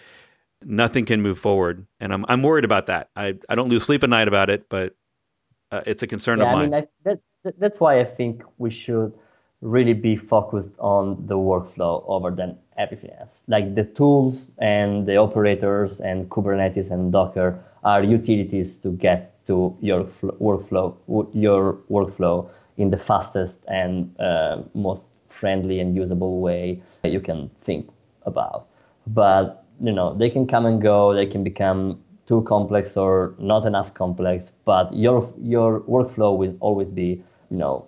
nothing 0.64 1.06
can 1.06 1.22
move 1.22 1.38
forward, 1.38 1.86
and 2.00 2.14
I'm 2.14 2.26
I'm 2.28 2.42
worried 2.42 2.66
about 2.66 2.88
that. 2.88 3.10
I 3.16 3.36
I 3.50 3.56
don't 3.56 3.70
lose 3.70 3.84
sleep 3.84 4.04
at 4.04 4.10
night 4.10 4.28
about 4.28 4.50
it, 4.50 4.70
but 4.70 4.96
uh, 5.72 5.82
it's 5.86 6.04
a 6.04 6.08
concern 6.08 6.40
yeah, 6.40 6.46
of 6.46 6.52
mine. 6.54 6.74
I 6.74 6.80
mean, 6.80 6.88
I, 7.06 7.12
that, 7.44 7.60
that's 7.60 7.80
why 7.80 8.00
I 8.00 8.06
think 8.06 8.44
we 8.58 8.72
should 8.72 9.14
really 9.62 9.94
be 9.94 10.16
focused 10.16 10.74
on 10.80 11.26
the 11.28 11.36
workflow 11.36 12.04
over 12.08 12.32
than 12.32 12.58
everything 12.78 13.12
else. 13.20 13.30
Like 13.48 13.76
the 13.76 13.84
tools 13.84 14.48
and 14.58 15.06
the 15.06 15.18
operators 15.18 16.00
and 16.00 16.30
Kubernetes 16.30 16.92
and 16.92 17.12
Docker 17.12 17.60
are 17.84 18.04
utilities 18.04 18.78
to 18.78 18.92
get 18.92 19.46
to 19.48 19.76
your 19.82 20.06
workflow, 20.40 20.96
your 21.34 21.78
workflow 21.90 22.50
in 22.78 22.90
the 22.90 22.98
fastest 22.98 23.58
and 23.68 24.18
uh, 24.20 24.62
most 24.74 25.04
friendly 25.30 25.80
and 25.80 25.96
usable 25.96 26.40
way 26.40 26.82
that 27.02 27.12
you 27.12 27.20
can 27.20 27.50
think 27.66 27.90
about. 28.26 28.68
But 29.08 29.66
you 29.82 29.92
know, 29.92 30.14
they 30.14 30.30
can 30.30 30.46
come 30.46 30.66
and 30.66 30.82
go. 30.82 31.14
They 31.14 31.26
can 31.26 31.44
become 31.44 32.00
too 32.28 32.42
complex 32.44 32.98
or 32.98 33.34
not 33.40 33.66
enough 33.66 33.94
complex. 33.94 34.46
But 34.66 34.94
your 34.94 35.34
your 35.42 35.82
workflow 35.82 36.38
will 36.38 36.56
always 36.60 36.90
be, 36.90 37.24
you 37.50 37.58
know, 37.58 37.86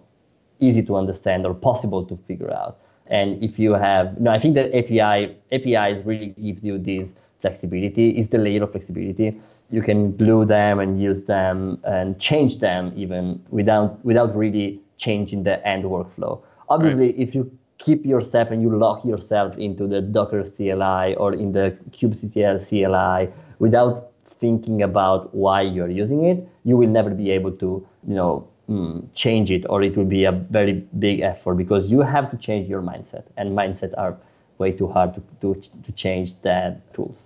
easy 0.62 0.82
to 0.84 0.95
understand 0.95 1.45
or 1.45 1.54
possible 1.54 2.06
to 2.06 2.17
figure 2.28 2.52
out. 2.54 2.80
And 3.08 3.43
if 3.43 3.60
you 3.60 3.74
have, 3.74 4.19
no, 4.19 4.32
I 4.32 4.39
think 4.39 4.56
that 4.56 4.74
API 4.74 5.36
APIs 5.52 6.06
really 6.06 6.28
gives 6.28 6.63
you 6.63 6.78
this 6.78 7.10
flexibility. 7.41 8.12
Is 8.12 8.30
the 8.30 8.38
layer 8.38 8.63
of 8.63 8.71
flexibility. 8.71 9.39
You 9.69 9.82
can 9.82 10.15
glue 10.15 10.45
them 10.45 10.80
and 10.80 11.02
use 11.02 11.24
them 11.26 11.80
and 11.84 12.19
change 12.19 12.60
them 12.60 12.93
even 12.95 13.43
without 13.50 14.04
without 14.06 14.36
really 14.36 14.80
changing 14.97 15.43
the 15.43 15.65
end 15.67 15.84
workflow. 15.84 16.41
Obviously, 16.69 17.08
right. 17.08 17.19
if 17.19 17.36
you 17.36 17.52
keep 17.80 18.06
yourself 18.06 18.52
and 18.52 18.62
you 18.62 18.78
lock 18.78 19.04
yourself 19.04 19.58
into 19.58 19.88
the 19.88 20.02
Docker 20.02 20.43
CLI 20.43 21.15
or 21.15 21.34
in 21.34 21.52
the 21.52 21.76
kubectl 21.91 22.65
CLI 22.67 23.34
without 23.60 24.12
thinking 24.39 24.84
about 24.84 25.34
why 25.34 25.62
you're 25.62 25.89
using 25.89 26.26
it, 26.26 26.47
you 26.63 26.78
will 26.78 26.88
never 26.88 27.10
be 27.10 27.32
able 27.32 27.52
to, 27.52 27.86
you 28.08 28.13
know, 28.13 28.47
mm, 28.71 29.13
change 29.13 29.51
it 29.51 29.65
or 29.69 29.84
it 29.84 29.97
will 29.97 30.05
be 30.05 30.23
a 30.23 30.31
very 30.31 30.73
big 30.99 31.19
effort 31.19 31.55
because 31.55 31.91
you 31.91 31.99
have 31.99 32.31
to 32.31 32.38
change 32.38 32.69
your 32.69 32.81
mindset 32.81 33.25
and 33.38 33.57
mindset 33.57 33.93
are 33.97 34.17
way 34.57 34.71
too 34.71 34.88
hard 34.88 35.13
to, 35.15 35.21
to, 35.41 35.60
to 35.86 35.91
change 35.91 36.39
that 36.41 36.93
tools. 36.93 37.17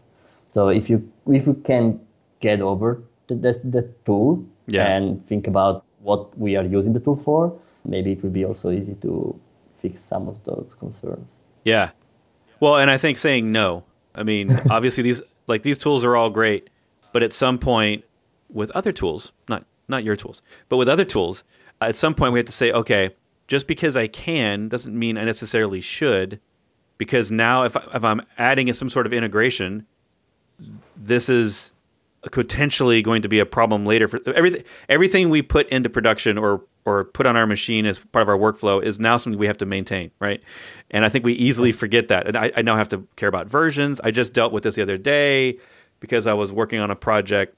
So 0.51 0.69
if 0.69 0.89
you 0.89 0.97
if 1.27 1.45
you 1.45 1.53
can 1.53 1.99
get 2.39 2.61
over 2.61 3.03
the, 3.27 3.35
the, 3.35 3.61
the 3.63 3.89
tool 4.05 4.43
yeah. 4.67 4.87
and 4.87 5.25
think 5.27 5.47
about 5.47 5.85
what 6.01 6.37
we 6.37 6.55
are 6.55 6.63
using 6.63 6.93
the 6.93 6.99
tool 6.99 7.21
for 7.23 7.57
maybe 7.83 8.11
it 8.13 8.23
will 8.23 8.31
be 8.31 8.45
also 8.45 8.71
easy 8.71 8.95
to 8.95 9.39
fix 9.81 10.01
some 10.09 10.27
of 10.27 10.43
those 10.43 10.75
concerns. 10.79 11.29
Yeah. 11.63 11.91
Well 12.59 12.77
and 12.77 12.89
i 12.89 12.97
think 12.97 13.17
saying 13.17 13.51
no. 13.51 13.83
I 14.15 14.23
mean 14.23 14.59
obviously 14.69 15.03
these 15.03 15.21
like 15.47 15.61
these 15.61 15.77
tools 15.77 16.03
are 16.03 16.15
all 16.15 16.31
great 16.31 16.69
but 17.13 17.21
at 17.21 17.33
some 17.33 17.59
point 17.59 18.03
with 18.49 18.71
other 18.71 18.91
tools 18.91 19.31
not 19.49 19.65
not 19.87 20.03
your 20.03 20.15
tools, 20.15 20.41
but 20.69 20.77
with 20.77 20.89
other 20.89 21.05
tools, 21.05 21.43
at 21.81 21.95
some 21.95 22.13
point 22.13 22.33
we 22.33 22.39
have 22.39 22.45
to 22.45 22.51
say, 22.51 22.71
okay, 22.71 23.11
just 23.47 23.67
because 23.67 23.95
I 23.95 24.07
can 24.07 24.67
doesn't 24.67 24.97
mean 24.97 25.17
I 25.17 25.23
necessarily 25.23 25.81
should, 25.81 26.39
because 26.97 27.31
now 27.31 27.63
if, 27.63 27.77
I, 27.77 27.83
if 27.93 28.03
I'm 28.03 28.21
adding 28.37 28.71
some 28.73 28.89
sort 28.89 29.05
of 29.05 29.13
integration, 29.13 29.85
this 30.95 31.29
is 31.29 31.73
potentially 32.31 33.01
going 33.01 33.21
to 33.21 33.27
be 33.27 33.39
a 33.39 33.45
problem 33.45 33.85
later 33.85 34.07
for 34.07 34.19
everything. 34.33 34.63
Everything 34.89 35.29
we 35.29 35.41
put 35.41 35.69
into 35.69 35.89
production 35.89 36.37
or 36.37 36.63
or 36.85 37.03
put 37.03 37.25
on 37.25 37.35
our 37.35 37.47
machine 37.47 37.85
as 37.85 37.97
part 37.97 38.21
of 38.21 38.29
our 38.29 38.37
workflow 38.37 38.81
is 38.83 38.99
now 38.99 39.17
something 39.17 39.39
we 39.39 39.47
have 39.47 39.57
to 39.57 39.65
maintain, 39.65 40.11
right? 40.19 40.41
And 40.91 41.03
I 41.03 41.09
think 41.09 41.25
we 41.25 41.33
easily 41.33 41.71
forget 41.71 42.09
that. 42.09 42.27
And 42.27 42.37
I, 42.37 42.51
I 42.55 42.61
now 42.61 42.77
have 42.77 42.89
to 42.89 43.07
care 43.15 43.27
about 43.27 43.47
versions. 43.47 43.99
I 44.03 44.11
just 44.11 44.33
dealt 44.33 44.53
with 44.53 44.63
this 44.63 44.75
the 44.75 44.83
other 44.83 44.97
day 44.97 45.57
because 45.99 46.27
I 46.27 46.33
was 46.33 46.51
working 46.51 46.79
on 46.79 46.91
a 46.91 46.95
project. 46.95 47.55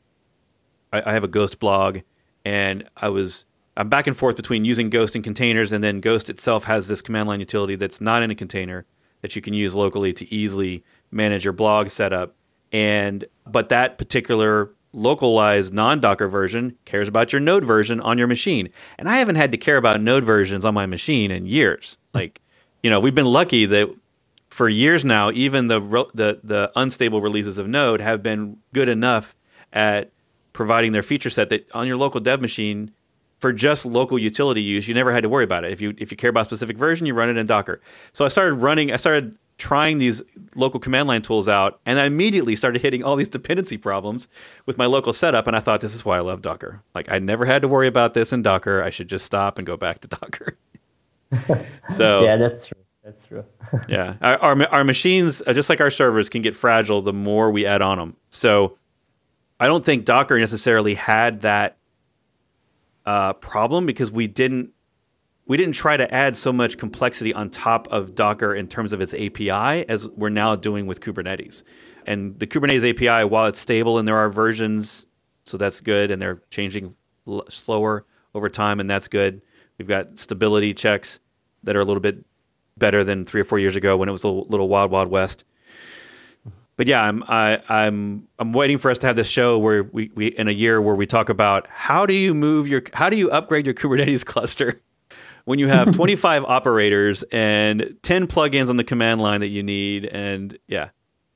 I, 0.93 1.03
I 1.05 1.13
have 1.13 1.25
a 1.25 1.27
Ghost 1.27 1.59
blog 1.59 1.99
and 2.47 2.89
I 2.95 3.09
was 3.09 3.45
I'm 3.75 3.89
back 3.89 4.07
and 4.07 4.15
forth 4.15 4.37
between 4.37 4.63
using 4.63 4.89
Ghost 4.89 5.17
in 5.17 5.21
containers, 5.21 5.73
and 5.73 5.83
then 5.83 5.99
Ghost 5.99 6.29
itself 6.29 6.63
has 6.63 6.87
this 6.87 7.01
command 7.01 7.27
line 7.27 7.41
utility 7.41 7.75
that's 7.75 7.99
not 7.99 8.23
in 8.23 8.31
a 8.31 8.35
container 8.35 8.85
that 9.21 9.35
you 9.35 9.41
can 9.41 9.53
use 9.53 9.75
locally 9.75 10.13
to 10.13 10.33
easily 10.33 10.83
manage 11.11 11.43
your 11.43 11.51
blog 11.53 11.89
setup. 11.89 12.35
And 12.71 13.25
but 13.45 13.67
that 13.69 13.97
particular 13.97 14.71
localized 14.93 15.73
non-Docker 15.73 16.29
version 16.29 16.77
cares 16.85 17.09
about 17.09 17.33
your 17.33 17.41
Node 17.41 17.65
version 17.65 17.99
on 17.99 18.17
your 18.17 18.27
machine, 18.27 18.69
and 18.97 19.09
I 19.09 19.17
haven't 19.17 19.35
had 19.35 19.51
to 19.51 19.57
care 19.57 19.77
about 19.77 20.01
Node 20.01 20.23
versions 20.23 20.63
on 20.63 20.73
my 20.73 20.85
machine 20.85 21.31
in 21.31 21.45
years. 21.45 21.97
Like, 22.13 22.41
you 22.81 22.89
know, 22.89 22.99
we've 22.99 23.13
been 23.13 23.25
lucky 23.25 23.67
that 23.67 23.89
for 24.49 24.67
years 24.69 25.05
now, 25.05 25.29
even 25.31 25.67
the 25.67 25.79
the 26.13 26.39
the 26.43 26.71
unstable 26.77 27.21
releases 27.21 27.57
of 27.57 27.67
Node 27.67 27.99
have 27.99 28.23
been 28.23 28.57
good 28.73 28.89
enough 28.89 29.35
at 29.71 30.11
providing 30.57 30.91
their 30.91 31.03
feature 31.03 31.29
set 31.29 31.49
that 31.49 31.69
on 31.73 31.87
your 31.87 31.95
local 31.95 32.19
dev 32.19 32.41
machine 32.41 32.91
for 33.37 33.53
just 33.53 33.85
local 33.85 34.17
utility 34.17 34.61
use, 34.61 34.87
you 34.87 34.95
never 34.95 35.13
had 35.13 35.21
to 35.21 35.29
worry 35.29 35.43
about 35.43 35.63
it. 35.63 35.71
If 35.71 35.79
you 35.79 35.93
if 35.99 36.11
you 36.11 36.17
care 36.17 36.31
about 36.31 36.41
a 36.41 36.45
specific 36.45 36.77
version, 36.77 37.05
you 37.05 37.13
run 37.13 37.29
it 37.29 37.37
in 37.37 37.45
Docker. 37.45 37.79
So 38.11 38.25
I 38.25 38.27
started 38.27 38.55
running, 38.55 38.91
I 38.91 38.97
started 38.97 39.37
trying 39.59 39.99
these 39.99 40.21
local 40.55 40.79
command 40.79 41.07
line 41.07 41.21
tools 41.21 41.47
out, 41.47 41.79
and 41.85 41.99
I 41.99 42.05
immediately 42.05 42.55
started 42.55 42.81
hitting 42.81 43.03
all 43.03 43.15
these 43.15 43.29
dependency 43.29 43.77
problems 43.77 44.27
with 44.65 44.77
my 44.77 44.87
local 44.87 45.13
setup. 45.13 45.45
And 45.45 45.55
I 45.55 45.59
thought, 45.59 45.81
this 45.81 45.93
is 45.93 46.03
why 46.03 46.17
I 46.17 46.21
love 46.21 46.41
Docker. 46.41 46.81
Like 46.95 47.11
I 47.11 47.19
never 47.19 47.45
had 47.45 47.61
to 47.61 47.67
worry 47.67 47.87
about 47.87 48.15
this 48.15 48.33
in 48.33 48.41
Docker. 48.41 48.81
I 48.81 48.89
should 48.89 49.07
just 49.07 49.25
stop 49.25 49.59
and 49.59 49.67
go 49.67 49.77
back 49.77 49.99
to 50.01 50.07
Docker. 50.19 50.57
so 51.89 52.23
yeah, 52.23 52.35
that's 52.35 52.65
true. 52.65 52.81
That's 53.03 53.25
true. 53.27 53.45
yeah, 53.87 54.15
our, 54.21 54.37
our, 54.39 54.67
our 54.69 54.83
machines, 54.83 55.43
uh, 55.45 55.53
just 55.53 55.69
like 55.69 55.79
our 55.79 55.91
servers, 55.91 56.27
can 56.27 56.41
get 56.41 56.55
fragile 56.55 57.03
the 57.03 57.13
more 57.13 57.51
we 57.51 57.65
add 57.65 57.83
on 57.83 57.99
them. 57.99 58.17
So 58.31 58.75
I 59.59 59.67
don't 59.67 59.83
think 59.85 60.05
Docker 60.05 60.37
necessarily 60.39 60.93
had 60.93 61.41
that 61.41 61.77
uh, 63.05 63.33
problem 63.33 63.85
because 63.85 64.11
we 64.11 64.27
didn't 64.27 64.71
we 65.47 65.55
didn't 65.55 65.75
try 65.75 65.95
to 65.95 66.13
add 66.13 66.35
so 66.35 66.51
much 66.51 66.77
complexity 66.77 67.33
on 67.33 67.49
top 67.49 67.87
of 67.87 68.15
Docker 68.15 68.53
in 68.53 68.67
terms 68.67 68.91
of 68.91 68.99
its 68.99 69.13
API 69.13 69.87
as 69.87 70.07
we're 70.09 70.29
now 70.29 70.57
doing 70.57 70.85
with 70.85 70.99
Kubernetes. 70.99 71.63
And 72.05 72.37
the 72.37 72.45
Kubernetes 72.45 72.87
API, 72.89 73.25
while 73.25 73.45
it's 73.45 73.59
stable 73.59 73.97
and 73.97 74.05
there 74.05 74.17
are 74.17 74.29
versions, 74.29 75.05
so 75.45 75.55
that's 75.55 75.79
good, 75.79 76.11
and 76.11 76.21
they're 76.21 76.41
changing 76.49 76.95
l- 77.25 77.45
slower 77.49 78.05
over 78.35 78.49
time, 78.49 78.81
and 78.81 78.89
that's 78.89 79.07
good. 79.07 79.41
We've 79.77 79.87
got 79.87 80.17
stability 80.17 80.73
checks 80.73 81.21
that 81.63 81.77
are 81.77 81.81
a 81.81 81.85
little 81.85 82.01
bit 82.01 82.25
better 82.77 83.05
than 83.05 83.25
three 83.25 83.39
or 83.39 83.45
four 83.45 83.57
years 83.59 83.77
ago 83.77 83.95
when 83.95 84.09
it 84.09 84.11
was 84.11 84.25
a 84.25 84.29
little 84.29 84.67
wild, 84.67 84.91
wild 84.91 85.09
west. 85.09 85.45
But 86.77 86.85
yeah, 86.85 87.01
I'm 87.01 87.23
I, 87.23 87.59
I'm 87.67 88.27
I'm 88.37 88.53
waiting 88.53 88.77
for 88.77 88.91
us 88.91 88.99
to 88.99 89.07
have 89.07 89.15
this 89.15 89.27
show 89.27 89.57
where 89.57 89.83
we, 89.83 90.11
we 90.13 90.27
in 90.27 90.47
a 90.47 90.51
year 90.51 90.79
where 90.79 90.95
we 90.95 91.07
talk 91.07 91.27
about 91.29 91.67
how 91.67 92.05
do 92.05 92.13
you 92.13 92.35
move 92.35 92.67
your 92.67 92.83
how 92.93 93.09
do 93.09 93.17
you 93.17 93.29
upgrade 93.31 93.65
your 93.65 93.73
Kubernetes 93.81 94.23
cluster 94.23 94.79
when 95.45 95.59
you 95.59 95.67
have 95.67 95.91
25 95.95 96.43
operators 96.45 97.23
and 97.31 97.95
10 98.03 98.27
plugins 98.27 98.69
on 98.69 98.77
the 98.77 98.83
command 98.83 99.21
line 99.21 99.39
that 99.39 99.47
you 99.47 99.63
need, 99.63 100.05
and 100.05 100.57
yeah, 100.67 100.89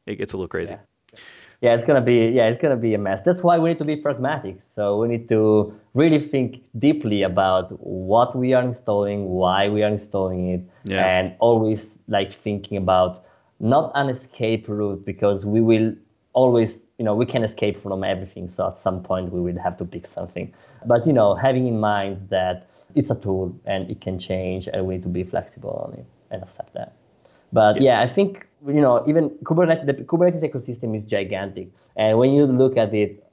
it 0.05 0.15
gets 0.17 0.33
a 0.33 0.37
little 0.37 0.47
crazy. 0.47 0.73
Yeah. 0.73 1.19
yeah, 1.61 1.75
it's 1.75 1.85
gonna 1.85 2.01
be 2.01 2.27
yeah, 2.27 2.47
it's 2.47 2.61
gonna 2.61 2.77
be 2.77 2.93
a 2.93 2.99
mess. 2.99 3.21
That's 3.25 3.41
why 3.41 3.57
we 3.57 3.69
need 3.69 3.79
to 3.79 3.85
be 3.85 3.95
pragmatic. 3.95 4.61
So 4.75 4.97
we 4.99 5.07
need 5.07 5.27
to 5.29 5.73
really 5.95 6.27
think 6.27 6.61
deeply 6.77 7.23
about 7.23 7.71
what 7.79 8.35
we 8.35 8.53
are 8.53 8.61
installing, 8.61 9.25
why 9.25 9.69
we 9.69 9.81
are 9.81 9.89
installing 9.89 10.49
it, 10.49 10.61
yeah. 10.83 11.03
and 11.03 11.33
always 11.39 11.97
like 12.07 12.39
thinking 12.43 12.77
about 12.77 13.25
not 13.61 13.91
an 13.95 14.09
escape 14.09 14.67
route 14.67 15.05
because 15.05 15.45
we 15.45 15.61
will 15.61 15.93
always 16.33 16.79
you 16.97 17.05
know 17.05 17.15
we 17.15 17.25
can 17.25 17.43
escape 17.43 17.81
from 17.81 18.03
everything. 18.03 18.49
So 18.49 18.67
at 18.67 18.81
some 18.81 19.03
point 19.03 19.31
we 19.31 19.39
will 19.41 19.61
have 19.61 19.77
to 19.77 19.85
pick 19.85 20.07
something. 20.07 20.51
But 20.85 21.05
you 21.07 21.13
know 21.13 21.35
having 21.35 21.67
in 21.67 21.79
mind 21.79 22.27
that 22.29 22.67
it's 22.95 23.09
a 23.09 23.15
tool 23.15 23.55
and 23.65 23.89
it 23.89 24.01
can 24.01 24.19
change 24.19 24.67
and 24.67 24.85
we 24.85 24.95
need 24.95 25.03
to 25.03 25.09
be 25.09 25.23
flexible 25.23 25.85
on 25.85 25.99
it 25.99 26.05
and 26.31 26.43
accept 26.43 26.73
that. 26.73 26.93
But 27.53 27.79
yeah, 27.81 27.99
yeah 27.99 28.01
i 28.01 28.07
think 28.13 28.47
you 28.67 28.81
know 28.81 29.03
even 29.07 29.29
kubernetes 29.43 29.85
the 29.85 29.93
kubernetes 29.93 30.43
ecosystem 30.43 30.95
is 30.97 31.05
gigantic. 31.05 31.69
And 31.95 32.17
when 32.17 32.31
you 32.31 32.45
look 32.45 32.77
at 32.77 32.93
it 32.93 33.23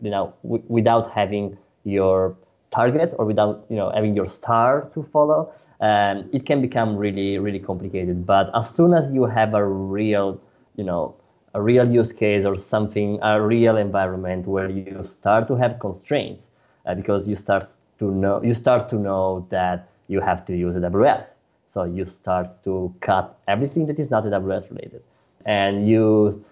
you 0.00 0.10
know 0.10 0.34
w- 0.42 0.64
without 0.68 1.10
having 1.12 1.56
your 1.84 2.36
target 2.72 3.14
or 3.18 3.24
without 3.24 3.64
you 3.68 3.76
know 3.76 3.90
having 3.94 4.14
your 4.14 4.28
star 4.28 4.90
to 4.94 5.02
follow 5.12 5.52
um, 5.80 6.28
it 6.32 6.46
can 6.46 6.60
become 6.60 6.96
really 6.96 7.38
really 7.38 7.58
complicated. 7.60 8.26
But 8.26 8.50
as 8.54 8.70
soon 8.70 8.94
as 8.94 9.10
you 9.12 9.24
have 9.26 9.54
a 9.54 9.64
real 9.64 10.40
you 10.76 10.84
know 10.84 11.14
a 11.54 11.62
real 11.62 11.90
use 11.90 12.12
case 12.12 12.44
or 12.44 12.56
something 12.58 13.18
a 13.22 13.40
real 13.40 13.76
environment 13.76 14.46
where 14.46 14.68
you 14.70 15.04
start 15.04 15.48
to 15.48 15.56
have 15.56 15.78
constraints 15.78 16.42
uh, 16.86 16.94
because 16.94 17.26
you 17.26 17.36
start 17.36 17.66
to 17.98 18.10
know 18.10 18.42
you 18.42 18.54
start 18.54 18.88
to 18.90 18.96
know 18.96 19.46
that 19.50 19.88
you 20.08 20.20
have 20.20 20.44
to 20.46 20.56
use 20.56 20.76
AWS 20.76 21.24
so 21.68 21.84
you 21.84 22.06
start 22.06 22.62
to 22.64 22.94
cut 23.00 23.38
everything 23.48 23.86
that 23.86 23.98
is 23.98 24.10
not 24.10 24.24
AWS 24.24 24.70
related. 24.70 25.02
And 25.44 25.88
you 25.88 26.44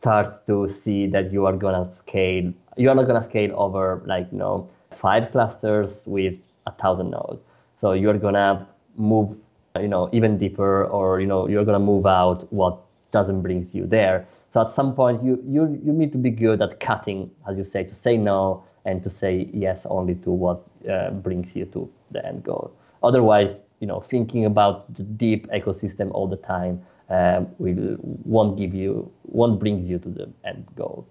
start 0.00 0.46
to 0.46 0.68
see 0.70 1.06
that 1.08 1.32
you 1.32 1.46
are 1.46 1.56
gonna 1.56 1.90
scale 1.98 2.52
you 2.76 2.88
are 2.88 2.94
not 2.94 3.06
gonna 3.06 3.24
scale 3.24 3.52
over 3.56 4.02
like 4.06 4.28
you 4.32 4.38
know 4.38 4.68
five 5.00 5.30
clusters 5.32 6.02
with 6.06 6.34
a 6.66 6.72
thousand 6.72 7.10
nodes 7.10 7.40
so 7.80 7.92
you're 7.92 8.18
gonna 8.18 8.66
move, 8.96 9.36
you 9.80 9.88
know, 9.88 10.08
even 10.12 10.38
deeper, 10.38 10.84
or 10.84 11.20
you 11.20 11.26
know, 11.26 11.48
you're 11.48 11.64
gonna 11.64 11.78
move 11.78 12.06
out 12.06 12.52
what 12.52 12.80
doesn't 13.12 13.42
brings 13.42 13.74
you 13.74 13.86
there. 13.86 14.26
So 14.52 14.60
at 14.60 14.72
some 14.72 14.94
point, 14.94 15.22
you 15.22 15.42
you 15.46 15.80
you 15.84 15.92
need 15.92 16.12
to 16.12 16.18
be 16.18 16.30
good 16.30 16.60
at 16.62 16.80
cutting, 16.80 17.30
as 17.48 17.58
you 17.58 17.64
say, 17.64 17.84
to 17.84 17.94
say 17.94 18.16
no 18.16 18.64
and 18.84 19.02
to 19.04 19.10
say 19.10 19.48
yes 19.52 19.86
only 19.88 20.14
to 20.16 20.30
what 20.30 20.64
uh, 20.90 21.10
brings 21.10 21.54
you 21.54 21.66
to 21.66 21.90
the 22.10 22.24
end 22.26 22.42
goal. 22.44 22.72
Otherwise, 23.02 23.54
you 23.80 23.86
know, 23.86 24.00
thinking 24.00 24.44
about 24.44 24.92
the 24.94 25.02
deep 25.02 25.46
ecosystem 25.50 26.10
all 26.12 26.26
the 26.26 26.36
time 26.36 26.82
um, 27.10 27.48
will 27.58 27.96
won't 28.24 28.58
give 28.58 28.74
you 28.74 29.10
won't 29.24 29.58
brings 29.60 29.88
you 29.88 29.98
to 29.98 30.08
the 30.08 30.28
end 30.44 30.66
goal. 30.76 31.06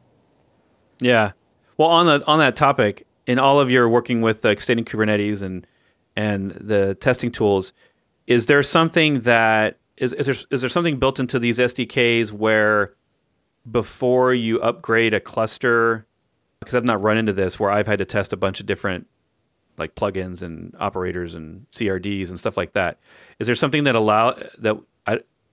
Yeah. 0.99 1.31
Well, 1.77 1.89
on 1.89 2.05
the 2.07 2.25
on 2.25 2.39
that 2.39 2.55
topic, 2.55 3.05
in 3.25 3.39
all 3.39 3.59
of 3.59 3.69
your 3.71 3.87
working 3.87 4.21
with 4.21 4.43
uh, 4.45 4.49
extending 4.49 4.85
Kubernetes 4.85 5.41
and 5.41 5.65
and 6.17 6.51
the 6.51 6.95
testing 6.95 7.31
tools, 7.31 7.71
is 8.25 8.47
there 8.47 8.63
something 8.63 9.21
that 9.21 9.77
is 9.95 10.13
is 10.13 10.25
there 10.25 10.35
is 10.51 10.61
there 10.61 10.69
something 10.69 10.97
built 10.97 11.19
into 11.19 11.39
these 11.39 11.59
SDKs 11.59 12.31
where 12.31 12.95
before 13.69 14.33
you 14.33 14.59
upgrade 14.59 15.13
a 15.13 15.19
cluster 15.19 16.07
because 16.59 16.73
I've 16.73 16.83
not 16.83 17.01
run 17.01 17.17
into 17.17 17.33
this 17.33 17.59
where 17.59 17.69
I've 17.69 17.87
had 17.87 17.99
to 17.99 18.05
test 18.05 18.33
a 18.33 18.37
bunch 18.37 18.59
of 18.59 18.65
different 18.65 19.07
like 19.77 19.93
plugins 19.93 20.41
and 20.41 20.75
operators 20.79 21.35
and 21.35 21.67
CRDs 21.71 22.29
and 22.29 22.39
stuff 22.39 22.57
like 22.57 22.73
that. 22.73 22.99
Is 23.37 23.45
there 23.45 23.55
something 23.55 23.83
that 23.83 23.95
allow 23.95 24.37
that 24.57 24.77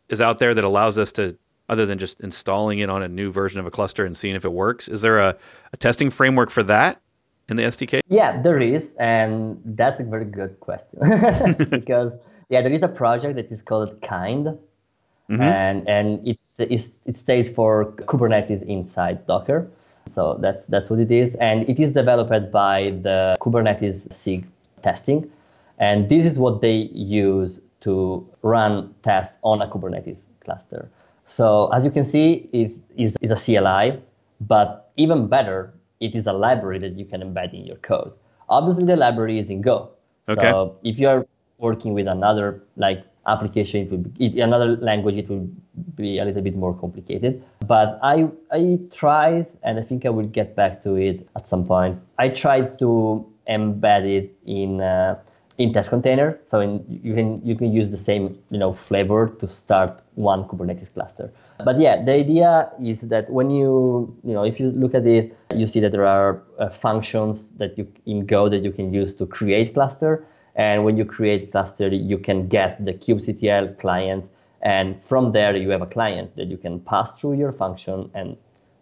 is 0.09 0.21
out 0.21 0.39
there 0.39 0.55
that 0.55 0.65
allows 0.65 0.97
us 0.97 1.13
to 1.13 1.37
other 1.69 1.85
than 1.85 1.99
just 1.99 2.21
installing 2.21 2.79
it 2.79 2.89
on 2.89 3.03
a 3.03 3.09
new 3.09 3.31
version 3.31 3.61
of 3.61 3.67
a 3.67 3.71
cluster 3.71 4.05
and 4.07 4.17
seeing 4.17 4.35
if 4.35 4.45
it 4.45 4.53
works? 4.53 4.89
Is 4.89 5.03
there 5.03 5.19
a, 5.19 5.37
a 5.73 5.77
testing 5.77 6.11
framework 6.11 6.51
for 6.51 6.63
that? 6.63 7.03
In 7.49 7.57
the 7.57 7.63
SDK? 7.65 8.01
Yeah, 8.09 8.41
there 8.43 8.61
is, 8.61 8.91
and 8.99 9.61
that's 9.65 10.01
a 10.01 10.05
very 10.05 10.25
good 10.25 10.61
question 10.61 10.99
because 11.71 12.13
yeah, 12.49 12.63
there 12.63 12.73
is 12.73 12.83
a 12.83 12.89
project 12.89 13.37
that 13.37 13.51
is 13.51 13.63
called 13.63 14.01
Kind, 14.03 14.47
mm-hmm. 14.47 15.41
and 15.41 15.89
and 15.89 16.27
it's, 16.27 16.47
it's 16.59 16.89
it 17.07 17.19
stays 17.19 17.49
for 17.51 17.93
Kubernetes 17.93 18.63
inside 18.67 19.27
Docker. 19.27 19.69
So 20.15 20.39
that's 20.41 20.63
that's 20.69 20.91
what 20.91 21.01
it 21.01 21.11
is, 21.11 21.35
and 21.41 21.69
it 21.69 21.81
is 21.81 21.93
developed 21.93 22.53
by 22.53 22.91
the 23.03 23.37
Kubernetes 23.41 24.13
SIG 24.13 24.47
testing, 24.83 25.31
and 25.79 26.09
this 26.09 26.27
is 26.27 26.39
what 26.39 26.61
they 26.61 26.89
use 26.93 27.61
to 27.81 28.27
run 28.43 28.95
tests 29.03 29.35
on 29.43 29.61
a 29.61 29.69
Kubernetes 29.69 30.17
cluster. 30.45 30.89
So 31.29 31.69
as 31.69 31.85
you 31.85 31.91
can 31.91 32.09
see, 32.09 32.49
it 32.53 32.73
is, 32.97 33.17
is 33.21 33.31
a 33.31 33.37
CLI, 33.37 34.01
but 34.41 34.91
even 34.97 35.29
better, 35.29 35.74
it 36.01 36.15
is 36.15 36.27
a 36.27 36.33
library 36.33 36.79
that 36.81 36.99
you 36.99 37.05
can 37.05 37.21
embed 37.21 37.55
in 37.55 37.65
your 37.65 37.77
code. 37.77 38.13
Obviously, 38.49 38.85
the 38.87 38.97
library 38.97 39.39
is 39.39 39.49
in 39.49 39.63
Go. 39.63 39.91
Okay. 40.29 40.47
So 40.47 40.77
if 40.83 40.99
you're 40.99 41.27
working 41.59 41.95
with 41.95 42.07
another 42.07 42.63
like 42.77 43.05
application, 43.27 43.81
it 43.81 43.91
will 43.91 43.99
be, 43.99 44.41
another 44.41 44.77
language, 44.77 45.17
it 45.17 45.29
will 45.29 45.49
be 45.97 46.19
a 46.19 46.25
little 46.25 46.43
bit 46.43 46.57
more 46.57 46.75
complicated. 46.75 47.43
But 47.67 47.99
I 48.03 48.29
I 48.53 48.79
tried, 48.93 49.47
and 49.63 49.79
I 49.79 49.83
think 49.83 50.05
I 50.05 50.11
will 50.11 50.27
get 50.27 50.57
back 50.57 50.83
to 50.85 50.97
it 50.97 51.29
at 51.37 51.49
some 51.49 51.65
point. 51.65 51.99
I 52.19 52.29
tried 52.29 52.79
to 52.81 53.27
embed 53.49 54.05
it 54.05 54.37
in. 54.47 54.81
Uh, 54.81 55.19
in 55.59 55.73
test 55.73 55.91
container. 55.91 56.39
So 56.51 56.61
in, 56.61 56.85
you 56.89 57.15
can 57.15 57.41
you 57.45 57.57
can 57.57 57.73
use 57.73 57.91
the 57.91 57.99
same 57.99 58.39
you 58.51 58.59
know 58.59 58.75
flavor 58.89 59.29
to 59.41 59.47
start 59.49 60.03
one 60.15 60.45
Kubernetes 60.45 60.93
cluster. 60.93 61.33
But 61.65 61.79
yeah, 61.81 62.05
the 62.05 62.13
idea 62.13 62.71
is 62.83 63.01
that 63.03 63.31
when 63.31 63.51
you 63.51 64.17
you 64.25 64.33
know 64.33 64.45
if 64.45 64.59
you 64.59 64.71
look 64.71 64.95
at 64.95 65.07
it, 65.07 65.37
you 65.55 65.67
see 65.67 65.81
that 65.81 65.93
there 65.93 66.07
are 66.07 66.43
uh, 66.59 66.71
functions 66.71 67.49
that 67.59 67.79
you 67.79 67.87
in 68.07 68.27
Go 68.27 68.49
that 68.49 68.65
you 68.65 68.73
can 68.73 68.93
use 68.93 69.15
to 69.17 69.27
create 69.27 69.75
cluster. 69.75 70.25
And 70.57 70.85
when 70.85 70.97
you 70.97 71.05
create 71.05 71.51
cluster, 71.51 71.89
you 71.89 72.17
can 72.17 72.47
get 72.47 72.85
the 72.85 72.93
kubectl 72.93 73.77
client, 73.79 74.25
and 74.63 74.97
from 75.09 75.33
there 75.33 75.57
you 75.57 75.71
have 75.71 75.83
a 75.83 75.87
client 75.87 76.37
that 76.37 76.47
you 76.47 76.57
can 76.57 76.79
pass 76.79 77.11
through 77.21 77.35
your 77.35 77.51
function 77.51 78.11
and 78.15 78.37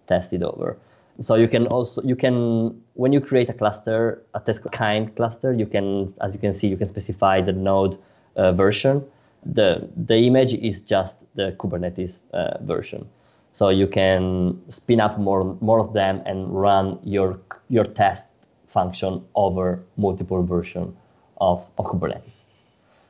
test 0.07 0.33
it 0.35 0.43
over. 0.43 0.77
So 1.21 1.35
you 1.35 1.49
can 1.49 1.67
also 1.69 2.03
you 2.03 2.17
can 2.17 2.81
when 2.95 3.13
you 3.13 3.21
create 3.21 3.51
a 3.51 3.53
cluster, 3.53 4.23
a 4.35 4.41
test 4.41 4.63
kind 4.73 5.15
cluster, 5.15 5.53
you 5.53 5.67
can 5.67 6.15
as 6.21 6.33
you 6.33 6.41
can 6.41 6.55
see 6.55 6.69
you 6.69 6.77
can 6.77 6.89
specify 6.89 7.41
the 7.41 7.53
node 7.53 7.99
uh, 8.37 8.53
version. 8.53 9.05
The 9.45 9.89
the 9.97 10.17
image 10.17 10.55
is 10.55 10.81
just 10.81 11.15
the 11.35 11.55
Kubernetes 11.59 12.15
uh, 12.33 12.59
version. 12.63 13.09
So 13.53 13.69
you 13.69 13.87
can 13.87 14.61
spin 14.71 15.01
up 15.01 15.19
more 15.19 15.57
more 15.61 15.81
of 15.81 15.93
them 15.93 16.23
and 16.25 16.49
run 16.49 16.99
your 17.03 17.39
your 17.69 17.85
test 17.85 18.25
function 18.73 19.23
over 19.35 19.83
multiple 19.99 20.43
version 20.43 20.97
of, 21.39 21.65
of 21.77 21.85
Kubernetes. 21.87 22.33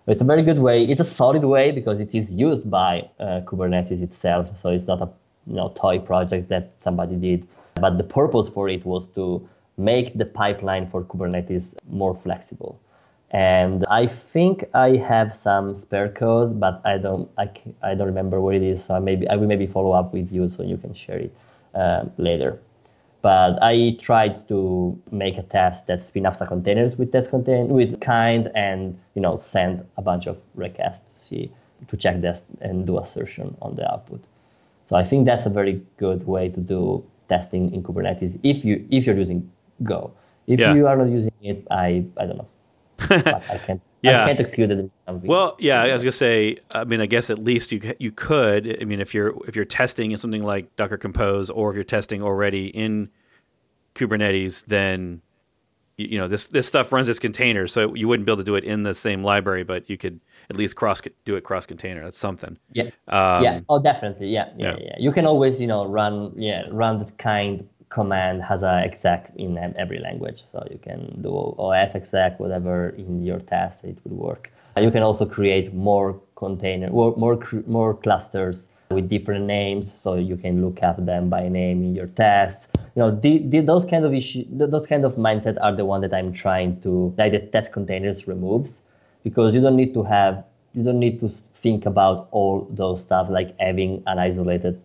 It's 0.09 0.21
a 0.21 0.25
very 0.25 0.43
good 0.43 0.59
way. 0.59 0.85
It's 0.85 1.01
a 1.01 1.05
solid 1.05 1.45
way 1.45 1.71
because 1.71 2.01
it 2.01 2.13
is 2.13 2.29
used 2.33 2.69
by 2.69 3.09
uh, 3.21 3.43
Kubernetes 3.47 4.03
itself. 4.03 4.49
So 4.61 4.71
it's 4.71 4.87
not 4.87 5.01
a 5.01 5.09
you 5.47 5.55
know 5.55 5.73
toy 5.77 6.01
project 6.01 6.49
that 6.49 6.73
somebody 6.83 7.15
did 7.15 7.47
but 7.75 7.99
the 7.99 8.05
purpose 8.05 8.49
for 8.49 8.69
it 8.69 8.85
was 8.85 9.09
to 9.15 9.49
make 9.77 10.17
the 10.19 10.25
pipeline 10.25 10.89
for 10.91 11.03
Kubernetes 11.03 11.65
more 11.89 12.19
flexible. 12.23 12.79
And 13.31 13.87
I 13.89 14.09
think 14.09 14.65
I 14.75 14.97
have 14.97 15.35
some 15.35 15.81
spare 15.81 16.11
code, 16.11 16.61
but 16.61 16.83
I 16.85 16.99
don't 16.99 17.31
I, 17.39 17.51
I 17.83 17.95
don't 17.95 18.07
remember 18.07 18.41
where 18.41 18.55
it 18.55 18.63
is. 18.63 18.85
So 18.85 19.01
maybe 19.01 19.27
I 19.29 19.37
will 19.37 19.47
maybe 19.47 19.67
follow 19.67 19.93
up 19.93 20.13
with 20.13 20.31
you 20.31 20.49
so 20.51 20.63
you 20.63 20.77
can 20.77 20.93
share 20.93 21.19
it 21.19 21.35
um, 21.75 22.13
later. 22.19 22.61
But 23.23 23.63
I 23.63 23.97
tried 24.03 24.49
to 24.49 25.01
make 25.11 25.39
a 25.39 25.45
test 25.45 25.87
that 25.87 26.03
spin 26.03 26.27
up 26.27 26.37
some 26.37 26.49
containers 26.49 26.99
with 26.99 27.13
test 27.13 27.31
contain 27.31 27.69
with 27.69 28.01
kind 28.01 28.51
and 28.55 28.99
you 29.15 29.23
know 29.23 29.39
send 29.39 29.87
a 29.97 30.03
bunch 30.03 30.27
of 30.27 30.37
requests 30.55 31.01
to 31.15 31.27
see 31.27 31.53
to 31.89 31.97
check 31.97 32.21
this 32.21 32.43
and 32.61 32.87
do 32.87 32.99
assertion 32.99 33.57
on 33.63 33.77
the 33.77 33.91
output. 33.91 34.23
So 34.89 34.97
I 34.97 35.09
think 35.09 35.25
that's 35.25 35.47
a 35.47 35.51
very 35.51 35.81
good 35.97 36.27
way 36.27 36.51
to 36.51 36.61
do 36.61 37.03
testing 37.33 37.63
in 37.75 37.83
Kubernetes 37.87 38.33
if 38.43 38.59
you 38.67 38.75
if 38.91 39.01
you're 39.07 39.17
using 39.25 39.41
Go. 39.93 40.01
If 40.47 40.59
Yeah. 40.61 40.75
you 40.75 40.87
are 40.91 40.97
not 40.97 41.09
using 41.19 41.33
it, 41.51 41.59
I 41.71 42.05
I 42.21 42.23
don't 42.27 42.39
know. 42.43 42.49
I 43.55 43.59
can't. 43.67 43.81
Yeah. 44.03 44.25
I 44.25 44.27
can't 44.29 44.41
exclude 44.41 44.91
something. 45.07 45.29
Well, 45.35 45.57
yeah, 45.59 45.83
I 45.83 45.93
was 45.93 46.03
gonna 46.03 46.13
say. 46.27 46.59
I 46.75 46.85
mean, 46.91 47.01
I 47.01 47.07
guess 47.07 47.31
at 47.31 47.39
least 47.39 47.73
you 47.73 47.81
you 47.99 48.13
could. 48.27 48.63
I 48.83 48.85
mean, 48.85 49.01
if 49.01 49.15
you're 49.15 49.33
if 49.49 49.55
you're 49.57 49.65
testing 49.81 50.11
in 50.13 50.19
something 50.19 50.43
like 50.53 50.65
Docker 50.77 50.99
Compose, 51.07 51.49
or 51.51 51.71
if 51.71 51.75
you're 51.77 51.85
testing 51.99 52.21
already 52.23 52.67
in 52.85 53.09
Kubernetes, 53.95 54.65
then 54.67 55.21
you, 56.03 56.09
you 56.13 56.19
know 56.19 56.29
this 56.29 56.49
this 56.49 56.67
stuff 56.67 56.93
runs 56.93 57.09
as 57.09 57.19
containers, 57.19 57.73
so 57.73 57.95
you 57.95 58.09
wouldn't 58.09 58.27
be 58.27 58.33
able 58.33 58.43
to 58.43 58.45
do 58.45 58.55
it 58.55 58.65
in 58.65 58.83
the 58.83 58.95
same 58.95 59.23
library, 59.23 59.63
but 59.63 59.89
you 59.89 59.97
could 59.97 60.21
at 60.51 60.57
least 60.57 60.77
cross 60.77 61.01
do 61.25 61.37
it 61.37 61.45
cross 61.45 61.67
container. 61.67 62.03
That's 62.05 62.19
something. 62.19 62.59
yeah. 62.73 62.85
Um, 63.09 63.45
yeah. 63.45 63.61
Oh, 63.69 63.83
definitely. 63.83 64.29
Yeah, 64.29 64.51
yeah, 64.57 64.77
yeah. 64.79 64.85
yeah. 64.85 64.97
You 64.99 65.13
can 65.13 65.27
always, 65.27 65.61
you 65.61 65.67
know, 65.67 65.87
run 65.87 66.33
yeah 66.37 66.65
run 66.71 66.99
that 66.99 67.17
kind 67.19 67.69
command 67.89 68.43
has 68.43 68.63
a 68.63 68.83
exec 68.85 69.33
in 69.37 69.59
every 69.77 69.99
language, 69.99 70.43
so 70.51 70.67
you 70.71 70.79
can 70.79 71.21
do 71.23 71.31
OS 71.59 71.95
exec 71.95 72.41
whatever 72.41 72.91
in 72.91 73.23
your 73.23 73.41
test. 73.41 73.77
It 73.85 73.99
would 74.05 74.13
work. 74.13 74.51
You 74.81 74.91
can 74.91 75.03
also 75.03 75.27
create 75.27 75.75
more 75.75 76.19
container, 76.37 76.91
more 76.91 77.15
more, 77.17 77.39
more 77.67 77.95
clusters 77.95 78.61
with 78.91 79.09
different 79.09 79.47
names, 79.47 79.93
so 80.03 80.15
you 80.15 80.37
can 80.37 80.65
look 80.65 80.83
up 80.83 81.05
them 81.05 81.29
by 81.29 81.49
name 81.49 81.83
in 81.83 81.95
your 81.95 82.09
test. 82.09 82.72
You 82.95 83.01
know, 83.01 83.11
the, 83.21 83.39
the, 83.49 83.61
those 83.61 83.85
kind 83.85 84.05
of 84.05 84.15
issues, 84.15 84.47
those 84.51 84.87
kind 84.87 85.05
of 85.05 85.15
mindset 85.15 85.57
are 85.61 85.75
the 85.75 85.85
one 85.85 86.01
that 86.03 86.13
I'm 86.13 86.33
trying 86.33 86.81
to 86.83 87.15
like 87.19 87.33
the 87.33 87.41
test 87.41 87.73
containers 87.73 88.27
removes 88.27 88.83
because 89.25 89.55
you 89.55 89.61
don't 89.61 89.77
need 89.77 89.95
to 89.95 90.03
have 90.03 90.45
you 90.75 90.83
don't 90.83 90.99
need 90.99 91.21
to 91.21 91.31
think 91.63 91.87
about 91.87 92.29
all 92.33 92.67
those 92.71 93.03
stuff 93.03 93.29
like 93.31 93.55
having 93.61 94.03
an 94.07 94.19
isolated 94.19 94.81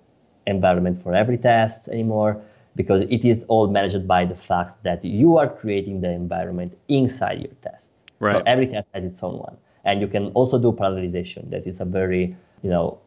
environment 0.46 1.02
for 1.04 1.14
every 1.14 1.38
test 1.38 1.88
anymore 1.90 2.42
because 2.76 3.02
it 3.02 3.26
is 3.26 3.44
all 3.48 3.68
managed 3.68 4.08
by 4.08 4.26
the 4.26 4.36
fact 4.36 4.84
that 4.84 5.04
you 5.04 5.38
are 5.38 5.48
creating 5.48 6.02
the 6.02 6.10
environment 6.10 6.78
inside 6.88 7.40
your 7.42 7.54
test. 7.64 7.86
So 8.30 8.42
Right. 8.42 8.46
every 8.46 8.68
test 8.68 8.88
has 8.94 9.04
its 9.04 9.22
own 9.24 9.38
one. 9.40 9.58
And 9.86 10.02
you 10.02 10.08
can 10.08 10.28
also 10.34 10.58
do 10.60 10.72
parallelization. 10.72 11.50
That 11.50 11.66
is 11.68 11.80
a 11.80 11.86
very, 11.86 12.36
you 12.62 12.70
know, 12.70 13.00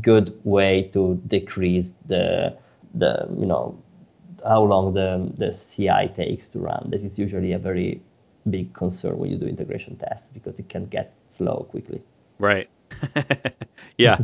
good 0.00 0.38
way 0.44 0.90
to 0.92 1.20
decrease 1.26 1.86
the 2.06 2.56
the 2.94 3.26
you 3.38 3.46
know 3.46 3.76
how 4.46 4.62
long 4.62 4.94
the 4.94 5.30
the 5.38 5.56
CI 5.74 6.12
takes 6.14 6.48
to 6.48 6.58
run. 6.58 6.88
That 6.90 7.02
is 7.02 7.18
usually 7.18 7.52
a 7.52 7.58
very 7.58 8.00
big 8.48 8.72
concern 8.74 9.18
when 9.18 9.30
you 9.30 9.36
do 9.36 9.46
integration 9.46 9.96
tests 9.96 10.26
because 10.32 10.58
it 10.58 10.68
can 10.68 10.86
get 10.86 11.14
slow 11.36 11.66
quickly. 11.70 12.02
Right. 12.38 12.68
yeah. 13.98 14.18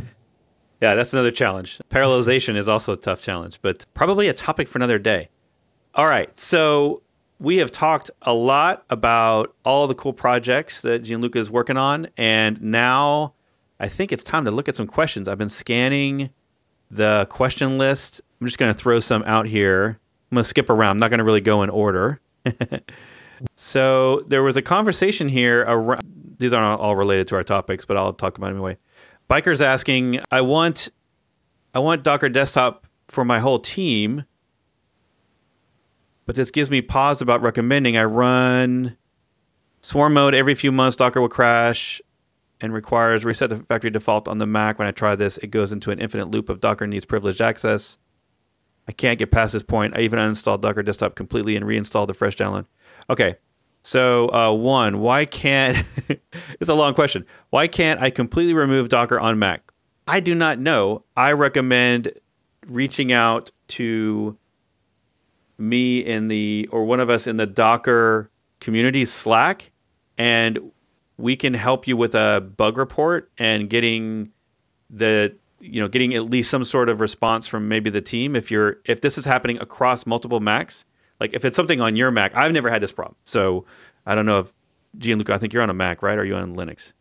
Yeah, 0.81 0.95
that's 0.95 1.13
another 1.13 1.31
challenge. 1.31 1.81
Parallelization 1.91 2.57
is 2.57 2.69
also 2.69 2.93
a 2.93 2.97
tough 2.97 3.23
challenge, 3.23 3.61
but 3.63 3.87
probably 3.95 4.29
a 4.29 4.35
topic 4.35 4.69
for 4.69 4.79
another 4.79 4.99
day. 4.99 5.29
All 5.95 6.07
right. 6.07 6.39
So 6.39 7.03
we 7.39 7.57
have 7.59 7.71
talked 7.71 8.11
a 8.23 8.35
lot 8.35 8.85
about 8.91 9.55
all 9.65 9.87
the 9.87 9.95
cool 9.95 10.13
projects 10.13 10.81
that 10.83 11.01
Gianluca 11.01 11.39
is 11.39 11.51
working 11.51 11.77
on. 11.77 12.09
And 12.17 12.61
now 12.63 13.35
I 13.81 13.89
think 13.89 14.13
it's 14.13 14.25
time 14.25 14.45
to 14.45 14.51
look 14.51 14.69
at 14.69 14.77
some 14.77 14.87
questions. 14.87 15.29
I've 15.29 15.39
been 15.39 15.49
scanning 15.49 16.31
the 16.91 17.27
question 17.31 17.79
list. 17.79 18.21
I'm 18.41 18.47
just 18.47 18.59
going 18.59 18.73
to 18.73 18.79
throw 18.79 19.01
some 19.01 19.23
out 19.25 19.47
here. 19.47 19.99
I'm 20.31 20.37
going 20.37 20.43
to 20.43 20.49
skip 20.49 20.71
around. 20.71 20.93
I'm 20.93 20.99
not 20.99 21.11
going 21.11 21.19
to 21.19 21.25
really 21.25 21.41
go 21.41 21.63
in 21.63 21.71
order. 21.71 22.21
so 23.55 24.25
there 24.27 24.43
was 24.43 24.57
a 24.57 24.63
conversation 24.63 25.29
here 25.29 25.63
around, 25.63 26.37
these 26.39 26.53
aren't 26.53 26.81
all 26.81 26.97
related 26.97 27.29
to 27.29 27.37
our 27.37 27.45
topics, 27.45 27.85
but 27.85 27.97
I'll 27.97 28.13
talk 28.13 28.37
about 28.37 28.49
it 28.49 28.55
anyway. 28.55 28.77
Biker's 29.29 29.61
asking, 29.61 30.21
I 30.31 30.41
want 30.41 30.91
I 31.75 31.79
want 31.79 32.03
Docker 32.03 32.29
desktop 32.29 32.87
for 33.09 33.25
my 33.25 33.39
whole 33.39 33.59
team, 33.59 34.25
but 36.25 36.35
this 36.35 36.51
gives 36.51 36.71
me 36.71 36.81
pause 36.81 37.21
about 37.21 37.43
recommending 37.43 37.97
I 37.97 38.05
run 38.05 38.97
swarm 39.83 40.15
mode 40.15 40.35
every 40.35 40.55
few 40.55 40.73
months 40.73 40.97
Docker 40.97 41.21
will 41.21 41.29
crash 41.29 42.01
and 42.61 42.73
requires 42.73 43.25
reset 43.25 43.51
the 43.51 43.57
factory 43.57 43.91
default 43.91 44.27
on 44.27 44.39
the 44.39 44.47
Mac. 44.47 44.79
When 44.79 44.89
I 44.89 44.91
try 44.91 45.15
this, 45.15 45.37
it 45.39 45.49
goes 45.49 45.71
into 45.71 45.91
an 45.91 45.99
infinite 45.99 46.31
loop 46.31 46.49
of 46.49 46.61
Docker 46.61 46.87
needs 46.87 47.05
privileged 47.05 47.41
access. 47.41 47.99
I 48.89 48.93
can't 48.93 49.19
get 49.19 49.31
past 49.31 49.53
this 49.53 49.63
point. 49.63 49.97
I 49.97 50.01
even 50.01 50.19
uninstalled 50.19 50.61
Docker 50.61 50.83
desktop 50.83 51.17
completely 51.17 51.57
and 51.57 51.67
reinstalled 51.67 52.09
the 52.09 52.15
fresh 52.15 52.37
download. 52.37 52.67
Okay. 53.11 53.37
So, 53.83 54.33
uh, 54.33 54.53
one, 54.53 55.01
why 55.01 55.25
can't, 55.25 55.87
it's 56.61 56.69
a 56.69 56.75
long 56.75 56.95
question. 56.95 57.25
Why 57.51 57.69
can't 57.69 58.01
I 58.01 58.11
completely 58.11 58.55
remove 58.55 58.89
Docker 58.89 59.19
on 59.19 59.39
Mac? 59.39 59.73
I 60.09 60.21
do 60.21 60.35
not 60.35 60.59
know. 60.59 61.05
I 61.17 61.33
recommend 61.33 62.13
reaching 62.67 63.13
out 63.13 63.51
to 63.69 64.37
me 65.59 65.99
in 65.99 66.29
the, 66.29 66.69
or 66.73 66.85
one 66.85 67.01
of 67.01 67.11
us 67.11 67.27
in 67.27 67.37
the 67.37 67.47
Docker 67.47 68.31
community 68.61 69.05
Slack, 69.05 69.71
and 70.19 70.73
we 71.17 71.37
can 71.37 71.55
help 71.55 71.87
you 71.87 71.97
with 71.97 72.15
a 72.15 72.41
bug 72.57 72.79
report 72.79 73.31
and 73.39 73.71
getting 73.71 74.33
the, 74.91 75.37
you 75.67 75.81
know, 75.81 75.89
getting 75.89 76.15
at 76.15 76.29
least 76.31 76.51
some 76.51 76.65
sort 76.65 76.89
of 76.89 77.01
response 77.01 77.47
from 77.47 77.69
maybe 77.69 77.91
the 77.91 78.01
team. 78.01 78.37
If 78.37 78.51
you're, 78.51 78.79
if 78.85 79.01
this 79.01 79.19
is 79.19 79.25
happening 79.25 79.59
across 79.61 80.07
multiple 80.07 80.41
Macs, 80.41 80.85
like 81.21 81.35
if 81.35 81.45
it's 81.45 81.57
something 81.57 81.81
on 81.81 81.97
your 81.97 82.11
Mac, 82.11 82.35
I've 82.35 82.53
never 82.53 82.71
had 82.71 82.83
this 82.83 82.93
problem. 82.93 83.17
So 83.25 83.65
I 84.07 84.15
don't 84.15 84.27
know 84.27 84.41
if 84.41 84.53
Gianluca, 84.99 85.35
I 85.35 85.39
think 85.39 85.53
you're 85.53 85.63
on 85.63 85.71
a 85.71 85.75
Mac, 85.75 86.03
right? 86.03 86.19
Are 86.19 86.25
you 86.25 86.35
on 86.35 86.55
Linux? 86.55 86.93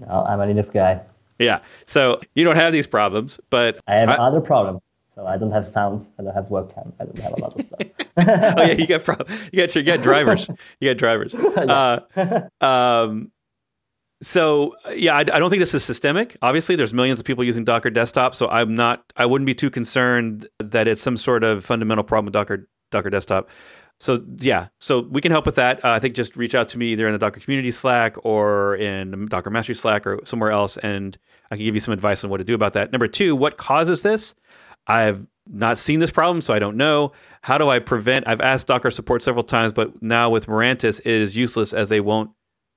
No, 0.00 0.24
I'm 0.24 0.40
a 0.40 0.46
Linux 0.46 0.72
guy. 0.72 1.00
Yeah. 1.38 1.60
So 1.86 2.20
you 2.34 2.44
don't 2.44 2.56
have 2.56 2.72
these 2.72 2.86
problems, 2.86 3.40
but 3.50 3.80
I 3.86 3.94
have 3.94 4.08
I- 4.08 4.16
other 4.16 4.40
problems. 4.40 4.80
So 5.14 5.26
I 5.26 5.36
don't 5.36 5.50
have 5.50 5.68
sounds. 5.68 6.08
I 6.18 6.22
don't 6.22 6.34
have 6.34 6.46
webcam. 6.46 6.90
I 6.98 7.04
don't 7.04 7.18
have 7.18 7.32
a 7.34 7.40
lot 7.42 7.60
of 7.60 7.66
stuff. 7.66 7.80
oh 8.56 8.62
yeah, 8.62 8.72
you 8.72 8.86
got 8.86 9.04
pro- 9.04 9.36
you 9.52 9.58
got 9.58 9.76
you 9.76 9.82
got 9.82 10.00
drivers. 10.00 10.48
You 10.80 10.88
got 10.90 10.96
drivers. 10.96 11.34
Uh, 11.44 12.00
um, 12.64 13.30
so 14.22 14.76
yeah, 14.94 15.14
I, 15.16 15.20
I 15.20 15.22
don't 15.24 15.50
think 15.50 15.60
this 15.60 15.74
is 15.74 15.84
systemic. 15.84 16.36
Obviously, 16.42 16.76
there's 16.76 16.94
millions 16.94 17.18
of 17.18 17.26
people 17.26 17.44
using 17.44 17.64
Docker 17.64 17.90
Desktop, 17.90 18.34
so 18.34 18.48
I'm 18.48 18.74
not. 18.74 19.12
I 19.16 19.26
wouldn't 19.26 19.46
be 19.46 19.54
too 19.54 19.70
concerned 19.70 20.48
that 20.58 20.88
it's 20.88 21.02
some 21.02 21.16
sort 21.16 21.44
of 21.44 21.64
fundamental 21.64 22.04
problem 22.04 22.26
with 22.26 22.34
Docker 22.34 22.68
Docker 22.90 23.10
Desktop. 23.10 23.50
So 23.98 24.24
yeah, 24.38 24.68
so 24.80 25.00
we 25.10 25.20
can 25.20 25.30
help 25.30 25.46
with 25.46 25.56
that. 25.56 25.84
Uh, 25.84 25.90
I 25.90 25.98
think 25.98 26.14
just 26.14 26.36
reach 26.36 26.54
out 26.54 26.68
to 26.70 26.78
me 26.78 26.92
either 26.92 27.06
in 27.06 27.12
the 27.12 27.18
Docker 27.18 27.40
Community 27.40 27.70
Slack 27.70 28.16
or 28.24 28.76
in 28.76 29.26
Docker 29.26 29.50
Mastery 29.50 29.74
Slack 29.74 30.06
or 30.06 30.20
somewhere 30.24 30.50
else, 30.50 30.76
and 30.78 31.16
I 31.50 31.56
can 31.56 31.64
give 31.64 31.74
you 31.74 31.80
some 31.80 31.94
advice 31.94 32.24
on 32.24 32.30
what 32.30 32.38
to 32.38 32.44
do 32.44 32.54
about 32.54 32.72
that. 32.72 32.92
Number 32.92 33.06
two, 33.06 33.36
what 33.36 33.58
causes 33.58 34.02
this? 34.02 34.34
I've 34.86 35.24
not 35.46 35.78
seen 35.78 36.00
this 36.00 36.10
problem, 36.10 36.40
so 36.40 36.54
I 36.54 36.58
don't 36.58 36.76
know. 36.76 37.12
How 37.42 37.58
do 37.58 37.68
I 37.68 37.78
prevent? 37.78 38.26
I've 38.26 38.40
asked 38.40 38.66
Docker 38.66 38.90
support 38.90 39.22
several 39.22 39.44
times, 39.44 39.72
but 39.72 40.02
now 40.02 40.30
with 40.30 40.46
Mirantis, 40.46 41.00
it 41.00 41.06
is 41.06 41.36
useless 41.36 41.72
as 41.72 41.88
they 41.88 42.00
won't, 42.00 42.30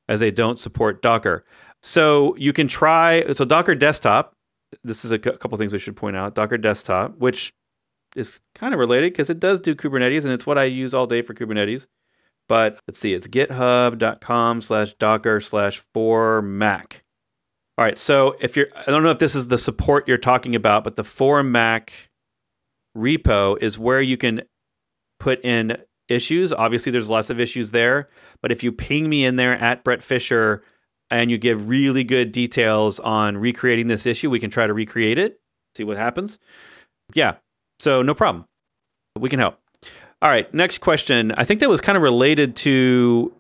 as 0.07 0.19
they 0.19 0.31
don't 0.31 0.59
support 0.59 1.01
Docker. 1.01 1.45
So 1.81 2.35
you 2.37 2.53
can 2.53 2.67
try. 2.67 3.23
So 3.33 3.45
Docker 3.45 3.75
Desktop. 3.75 4.33
This 4.83 5.05
is 5.05 5.11
a 5.11 5.19
couple 5.19 5.57
things 5.57 5.73
I 5.73 5.77
should 5.77 5.95
point 5.95 6.15
out. 6.15 6.35
Docker 6.35 6.57
Desktop, 6.57 7.17
which 7.17 7.53
is 8.15 8.39
kind 8.55 8.73
of 8.73 8.79
related 8.79 9.13
because 9.13 9.29
it 9.29 9.39
does 9.39 9.59
do 9.59 9.75
Kubernetes, 9.75 10.23
and 10.23 10.31
it's 10.31 10.45
what 10.45 10.57
I 10.57 10.63
use 10.63 10.93
all 10.93 11.07
day 11.07 11.21
for 11.21 11.33
Kubernetes. 11.33 11.87
But 12.47 12.79
let's 12.87 12.99
see, 12.99 13.13
it's 13.13 13.27
github.com 13.27 14.61
slash 14.61 14.93
docker 14.93 15.39
slash 15.41 15.83
for 15.93 16.41
Mac. 16.41 17.03
All 17.77 17.83
right, 17.83 17.97
so 17.97 18.35
if 18.39 18.55
you're, 18.55 18.67
I 18.75 18.89
don't 18.91 19.03
know 19.03 19.11
if 19.11 19.19
this 19.19 19.35
is 19.35 19.47
the 19.47 19.57
support 19.57 20.07
you're 20.07 20.17
talking 20.17 20.55
about, 20.55 20.83
but 20.83 20.95
the 20.95 21.03
for 21.03 21.43
Mac 21.43 21.91
repo 22.95 23.61
is 23.61 23.77
where 23.77 24.01
you 24.01 24.15
can 24.15 24.43
put 25.19 25.43
in 25.43 25.77
issues. 26.09 26.53
Obviously, 26.53 26.91
there's 26.91 27.09
lots 27.09 27.29
of 27.29 27.39
issues 27.39 27.71
there, 27.71 28.09
but 28.41 28.51
if 28.51 28.63
you 28.63 28.71
ping 28.71 29.09
me 29.09 29.25
in 29.25 29.35
there 29.35 29.57
at 29.57 29.83
Bret 29.83 30.01
Fisher 30.01 30.63
and 31.09 31.29
you 31.29 31.37
give 31.37 31.67
really 31.67 32.03
good 32.03 32.31
details 32.31 32.99
on 32.99 33.37
recreating 33.37 33.87
this 33.87 34.05
issue, 34.05 34.29
we 34.29 34.39
can 34.39 34.49
try 34.49 34.67
to 34.67 34.73
recreate 34.73 35.17
it, 35.17 35.39
see 35.75 35.83
what 35.83 35.97
happens. 35.97 36.39
Yeah, 37.13 37.35
so 37.79 38.01
no 38.01 38.13
problem. 38.13 38.45
We 39.19 39.29
can 39.29 39.39
help. 39.39 39.59
All 40.21 40.29
right, 40.29 40.51
next 40.53 40.79
question. 40.79 41.31
I 41.37 41.43
think 41.43 41.59
that 41.59 41.69
was 41.69 41.81
kind 41.81 41.95
of 41.95 42.01
related 42.01 42.55
to 42.57 43.33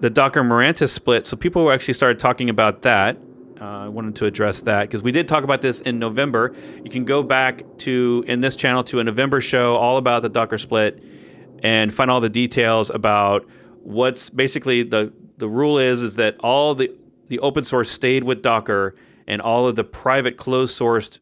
the 0.00 0.10
Docker 0.10 0.42
Mirantis 0.42 0.90
split. 0.90 1.26
So 1.26 1.36
people 1.36 1.70
actually 1.70 1.94
started 1.94 2.18
talking 2.18 2.50
about 2.50 2.82
that. 2.82 3.16
Uh, 3.60 3.84
I 3.84 3.88
wanted 3.88 4.16
to 4.16 4.26
address 4.26 4.62
that 4.62 4.82
because 4.82 5.02
we 5.02 5.12
did 5.12 5.28
talk 5.28 5.44
about 5.44 5.62
this 5.62 5.80
in 5.80 5.98
November. 5.98 6.52
You 6.82 6.90
can 6.90 7.04
go 7.04 7.22
back 7.22 7.62
to 7.78 8.24
in 8.26 8.40
this 8.40 8.56
channel 8.56 8.82
to 8.84 8.98
a 8.98 9.04
November 9.04 9.40
show 9.40 9.76
all 9.76 9.96
about 9.96 10.22
the 10.22 10.28
Docker 10.28 10.58
split 10.58 11.02
and 11.64 11.92
find 11.92 12.10
all 12.10 12.20
the 12.20 12.28
details 12.28 12.90
about 12.90 13.48
what's 13.82 14.30
basically 14.30 14.84
the 14.84 15.12
the 15.38 15.48
rule 15.48 15.78
is 15.78 16.02
is 16.02 16.16
that 16.16 16.36
all 16.40 16.76
the 16.76 16.92
the 17.28 17.40
open 17.40 17.64
source 17.64 17.90
stayed 17.90 18.22
with 18.22 18.42
Docker 18.42 18.94
and 19.26 19.42
all 19.42 19.66
of 19.66 19.74
the 19.74 19.82
private 19.82 20.36
closed 20.36 20.78
sourced 20.78 21.18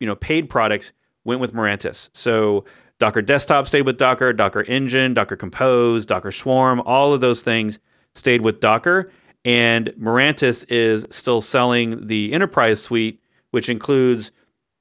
you 0.00 0.06
know 0.06 0.16
paid 0.16 0.48
products 0.48 0.92
went 1.24 1.40
with 1.40 1.52
Mirantis. 1.52 2.08
So 2.14 2.64
Docker 2.98 3.20
Desktop 3.20 3.66
stayed 3.66 3.82
with 3.82 3.98
Docker, 3.98 4.32
Docker 4.32 4.62
Engine, 4.62 5.12
Docker 5.12 5.36
Compose, 5.36 6.06
Docker 6.06 6.32
Swarm, 6.32 6.80
all 6.86 7.12
of 7.12 7.20
those 7.20 7.42
things 7.42 7.78
stayed 8.14 8.40
with 8.40 8.60
Docker. 8.60 9.10
And 9.44 9.88
Mirantis 10.00 10.64
is 10.68 11.06
still 11.10 11.40
selling 11.40 12.06
the 12.06 12.32
enterprise 12.32 12.82
suite, 12.82 13.20
which 13.50 13.68
includes 13.68 14.30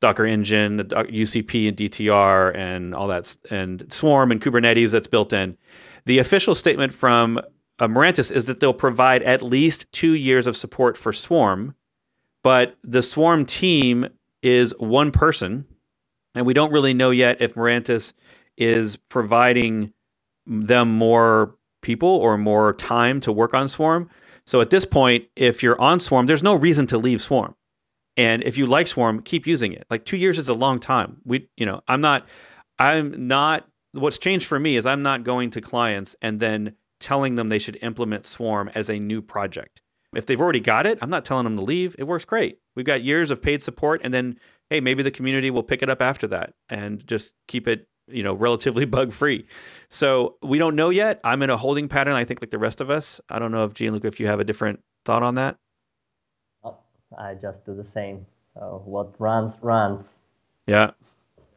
Docker 0.05 0.27
Engine, 0.27 0.75
the 0.75 0.83
UCP 0.83 1.67
and 1.67 1.75
DTR, 1.75 2.55
and 2.55 2.93
all 2.93 3.07
that, 3.07 3.35
and 3.49 3.91
Swarm 3.91 4.31
and 4.31 4.39
Kubernetes 4.39 4.91
that's 4.91 5.07
built 5.07 5.33
in. 5.33 5.57
The 6.05 6.19
official 6.19 6.53
statement 6.53 6.93
from 6.93 7.39
uh, 7.79 7.87
is 8.15 8.45
that 8.45 8.59
they'll 8.59 8.71
provide 8.71 9.23
at 9.23 9.41
least 9.41 9.91
two 9.91 10.13
years 10.13 10.45
of 10.45 10.55
support 10.55 10.95
for 10.95 11.11
Swarm, 11.11 11.73
but 12.43 12.77
the 12.83 13.01
Swarm 13.01 13.45
team 13.45 14.07
is 14.43 14.75
one 14.77 15.09
person, 15.09 15.65
and 16.35 16.45
we 16.45 16.53
don't 16.53 16.71
really 16.71 16.93
know 16.93 17.09
yet 17.09 17.41
if 17.41 17.55
Mirantis 17.55 18.13
is 18.57 18.97
providing 19.09 19.91
them 20.45 20.87
more 20.87 21.55
people 21.81 22.09
or 22.09 22.37
more 22.37 22.73
time 22.73 23.19
to 23.21 23.31
work 23.31 23.55
on 23.55 23.67
Swarm. 23.67 24.07
So 24.45 24.61
at 24.61 24.69
this 24.69 24.85
point, 24.85 25.25
if 25.35 25.63
you're 25.63 25.81
on 25.81 25.99
Swarm, 25.99 26.27
there's 26.27 26.43
no 26.43 26.53
reason 26.53 26.85
to 26.87 26.99
leave 26.99 27.23
Swarm. 27.23 27.55
And 28.17 28.43
if 28.43 28.57
you 28.57 28.65
like 28.65 28.87
Swarm, 28.87 29.21
keep 29.21 29.45
using 29.45 29.73
it. 29.73 29.85
Like 29.89 30.05
two 30.05 30.17
years 30.17 30.37
is 30.37 30.49
a 30.49 30.53
long 30.53 30.79
time. 30.79 31.21
We, 31.25 31.49
you 31.57 31.65
know, 31.65 31.81
I'm 31.87 32.01
not, 32.01 32.27
I'm 32.79 33.27
not. 33.27 33.67
What's 33.91 34.17
changed 34.17 34.47
for 34.47 34.59
me 34.59 34.75
is 34.75 34.85
I'm 34.85 35.03
not 35.03 35.23
going 35.23 35.51
to 35.51 35.61
clients 35.61 36.15
and 36.21 36.39
then 36.39 36.75
telling 36.99 37.35
them 37.35 37.49
they 37.49 37.59
should 37.59 37.77
implement 37.81 38.25
Swarm 38.25 38.69
as 38.75 38.89
a 38.89 38.99
new 38.99 39.21
project. 39.21 39.81
If 40.13 40.25
they've 40.25 40.39
already 40.39 40.61
got 40.61 40.85
it, 40.85 40.97
I'm 41.01 41.09
not 41.09 41.25
telling 41.25 41.43
them 41.43 41.57
to 41.57 41.63
leave. 41.63 41.95
It 41.99 42.05
works 42.05 42.25
great. 42.25 42.59
We've 42.75 42.85
got 42.85 43.03
years 43.03 43.31
of 43.31 43.41
paid 43.41 43.61
support, 43.61 44.01
and 44.03 44.13
then 44.13 44.39
hey, 44.69 44.79
maybe 44.79 45.03
the 45.03 45.11
community 45.11 45.51
will 45.51 45.63
pick 45.63 45.81
it 45.81 45.89
up 45.89 46.01
after 46.01 46.27
that 46.27 46.53
and 46.69 47.05
just 47.05 47.33
keep 47.47 47.67
it 47.67 47.87
you 48.07 48.23
know 48.23 48.33
relatively 48.33 48.85
bug 48.97 49.11
free 49.11 49.47
so 49.89 50.35
we 50.43 50.59
don't 50.59 50.75
know 50.75 50.91
yet 50.91 51.19
i'm 51.23 51.41
in 51.41 51.49
a 51.49 51.57
holding 51.57 51.87
pattern 51.87 52.13
i 52.13 52.23
think 52.23 52.39
like 52.39 52.51
the 52.51 52.57
rest 52.59 52.79
of 52.79 52.91
us 52.91 53.19
i 53.29 53.39
don't 53.39 53.51
know 53.51 53.65
if 53.65 53.73
gianluca 53.73 54.05
if 54.05 54.19
you 54.19 54.27
have 54.27 54.39
a 54.39 54.43
different 54.43 54.79
thought 55.05 55.23
on 55.23 55.33
that 55.33 55.57
i 57.19 57.33
just 57.33 57.63
do 57.65 57.75
the 57.75 57.85
same 57.85 58.25
so 58.53 58.81
what 58.85 59.13
runs 59.19 59.55
runs 59.61 60.05
yeah 60.67 60.91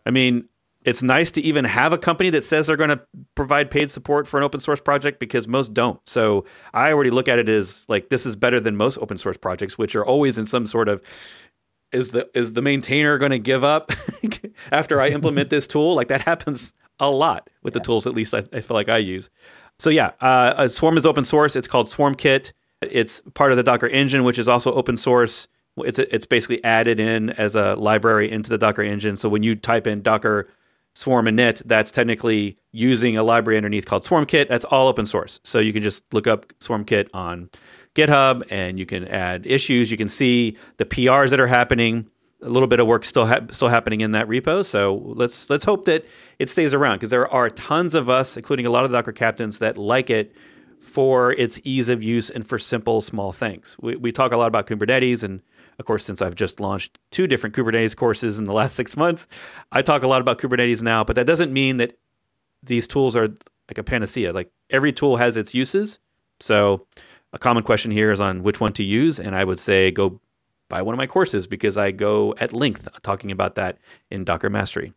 i 0.06 0.10
mean 0.10 0.48
it's 0.84 1.02
nice 1.02 1.30
to 1.32 1.40
even 1.42 1.64
have 1.64 1.92
a 1.92 1.98
company 1.98 2.30
that 2.30 2.44
says 2.44 2.68
they're 2.68 2.76
going 2.76 2.88
to 2.88 3.00
provide 3.34 3.70
paid 3.70 3.90
support 3.90 4.26
for 4.26 4.38
an 4.38 4.44
open 4.44 4.60
source 4.60 4.80
project 4.80 5.18
because 5.18 5.48
most 5.48 5.74
don't 5.74 6.00
so 6.08 6.44
i 6.74 6.92
already 6.92 7.10
look 7.10 7.28
at 7.28 7.38
it 7.38 7.48
as 7.48 7.84
like 7.88 8.08
this 8.08 8.24
is 8.26 8.36
better 8.36 8.60
than 8.60 8.76
most 8.76 8.98
open 8.98 9.18
source 9.18 9.36
projects 9.36 9.76
which 9.76 9.94
are 9.96 10.04
always 10.04 10.38
in 10.38 10.46
some 10.46 10.66
sort 10.66 10.88
of 10.88 11.02
is 11.92 12.10
the 12.10 12.28
is 12.34 12.52
the 12.52 12.62
maintainer 12.62 13.18
going 13.18 13.30
to 13.30 13.38
give 13.38 13.64
up 13.64 13.92
after 14.72 15.00
I 15.00 15.08
implement 15.08 15.50
this 15.50 15.66
tool? 15.66 15.94
Like 15.94 16.08
that 16.08 16.20
happens 16.22 16.74
a 17.00 17.10
lot 17.10 17.48
with 17.62 17.74
yeah. 17.74 17.78
the 17.78 17.84
tools. 17.84 18.06
At 18.06 18.14
least 18.14 18.34
I, 18.34 18.44
I, 18.52 18.60
feel 18.60 18.74
like 18.74 18.88
I 18.88 18.98
use. 18.98 19.30
So 19.78 19.90
yeah, 19.90 20.12
uh, 20.20 20.68
Swarm 20.68 20.98
is 20.98 21.06
open 21.06 21.24
source. 21.24 21.56
It's 21.56 21.68
called 21.68 21.86
SwarmKit. 21.86 22.52
It's 22.82 23.22
part 23.34 23.50
of 23.50 23.56
the 23.56 23.62
Docker 23.62 23.88
engine, 23.88 24.24
which 24.24 24.38
is 24.38 24.48
also 24.48 24.72
open 24.74 24.96
source. 24.96 25.48
It's 25.78 25.98
it's 25.98 26.26
basically 26.26 26.62
added 26.64 27.00
in 27.00 27.30
as 27.30 27.54
a 27.54 27.74
library 27.74 28.30
into 28.30 28.50
the 28.50 28.58
Docker 28.58 28.82
engine. 28.82 29.16
So 29.16 29.28
when 29.28 29.42
you 29.42 29.56
type 29.56 29.86
in 29.86 30.02
Docker 30.02 30.48
Swarm 30.94 31.26
init, 31.26 31.62
that's 31.64 31.92
technically 31.92 32.58
using 32.72 33.16
a 33.16 33.22
library 33.22 33.56
underneath 33.56 33.86
called 33.86 34.04
SwarmKit. 34.04 34.48
That's 34.48 34.64
all 34.64 34.88
open 34.88 35.06
source. 35.06 35.38
So 35.44 35.60
you 35.60 35.72
can 35.72 35.82
just 35.82 36.02
look 36.12 36.26
up 36.26 36.52
SwarmKit 36.58 37.08
on 37.14 37.50
GitHub 37.94 38.44
and 38.50 38.78
you 38.78 38.86
can 38.86 39.06
add 39.06 39.46
issues. 39.46 39.90
You 39.90 39.96
can 39.96 40.08
see 40.08 40.56
the 40.76 40.84
PRs 40.84 41.30
that 41.30 41.40
are 41.40 41.46
happening. 41.46 42.08
A 42.42 42.48
little 42.48 42.68
bit 42.68 42.78
of 42.78 42.86
work 42.86 43.04
still 43.04 43.26
ha- 43.26 43.46
still 43.50 43.68
happening 43.68 44.00
in 44.00 44.12
that 44.12 44.28
repo. 44.28 44.64
So 44.64 45.02
let's 45.04 45.50
let's 45.50 45.64
hope 45.64 45.84
that 45.86 46.04
it 46.38 46.48
stays 46.48 46.72
around 46.72 46.96
because 46.96 47.10
there 47.10 47.28
are 47.28 47.50
tons 47.50 47.94
of 47.96 48.08
us, 48.08 48.36
including 48.36 48.66
a 48.66 48.70
lot 48.70 48.84
of 48.84 48.92
Docker 48.92 49.12
captains, 49.12 49.58
that 49.58 49.76
like 49.76 50.10
it 50.10 50.34
for 50.80 51.32
its 51.32 51.60
ease 51.64 51.88
of 51.88 52.02
use 52.02 52.30
and 52.30 52.46
for 52.46 52.58
simple 52.58 53.00
small 53.00 53.32
things. 53.32 53.76
We 53.80 53.96
we 53.96 54.12
talk 54.12 54.32
a 54.32 54.36
lot 54.36 54.46
about 54.46 54.66
Kubernetes 54.66 55.22
and 55.22 55.42
of 55.78 55.84
course, 55.84 56.04
since 56.04 56.20
I've 56.20 56.34
just 56.34 56.58
launched 56.58 56.98
two 57.10 57.26
different 57.26 57.54
Kubernetes 57.54 57.96
courses 57.96 58.38
in 58.38 58.44
the 58.44 58.52
last 58.52 58.74
six 58.74 58.96
months, 58.96 59.26
I 59.70 59.82
talk 59.82 60.02
a 60.02 60.08
lot 60.08 60.20
about 60.20 60.38
Kubernetes 60.38 60.82
now, 60.82 61.04
but 61.04 61.14
that 61.16 61.26
doesn't 61.26 61.52
mean 61.52 61.76
that 61.76 61.96
these 62.62 62.88
tools 62.88 63.14
are 63.14 63.28
like 63.68 63.78
a 63.78 63.84
panacea. 63.84 64.32
Like 64.32 64.50
every 64.70 64.92
tool 64.92 65.18
has 65.18 65.36
its 65.36 65.54
uses. 65.54 66.00
So 66.40 66.86
a 67.32 67.38
common 67.38 67.62
question 67.62 67.90
here 67.90 68.10
is 68.10 68.20
on 68.20 68.42
which 68.42 68.60
one 68.60 68.72
to 68.74 68.82
use, 68.82 69.20
and 69.20 69.36
I 69.36 69.44
would 69.44 69.60
say 69.60 69.90
go 69.90 70.20
buy 70.68 70.82
one 70.82 70.94
of 70.94 70.98
my 70.98 71.06
courses 71.06 71.46
because 71.46 71.76
I 71.76 71.92
go 71.92 72.34
at 72.38 72.52
length 72.52 72.88
talking 73.02 73.30
about 73.30 73.54
that 73.54 73.78
in 74.10 74.24
Docker 74.24 74.50
Mastery. 74.50 74.92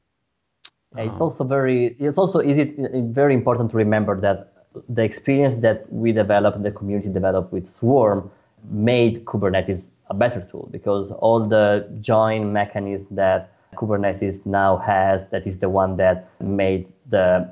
it's 0.98 1.14
um, 1.14 1.22
also 1.22 1.44
very 1.44 1.96
it's 2.00 2.18
also 2.18 2.42
easy 2.42 2.76
very 3.14 3.34
important 3.34 3.72
to 3.72 3.78
remember 3.78 4.20
that 4.20 4.51
the 4.90 5.04
experience 5.04 5.56
that 5.62 5.92
we 5.92 6.12
developed, 6.12 6.64
the 6.64 6.72
community 6.72 7.10
developed 7.10 7.52
with 7.52 7.72
Swarm, 7.74 8.32
made 8.70 9.26
Kubernetes 9.26 9.84
a 10.10 10.14
better 10.14 10.42
tool 10.52 10.68
because 10.72 11.12
all 11.12 11.46
the 11.46 11.88
join 12.02 12.52
mechanism 12.54 13.08
that 13.12 13.54
Kubernetes 13.76 14.46
now 14.46 14.78
has, 14.78 15.22
that 15.32 15.48
is 15.48 15.58
the 15.60 15.70
one 15.70 15.98
that 15.98 16.30
made 16.42 16.88
the 17.10 17.50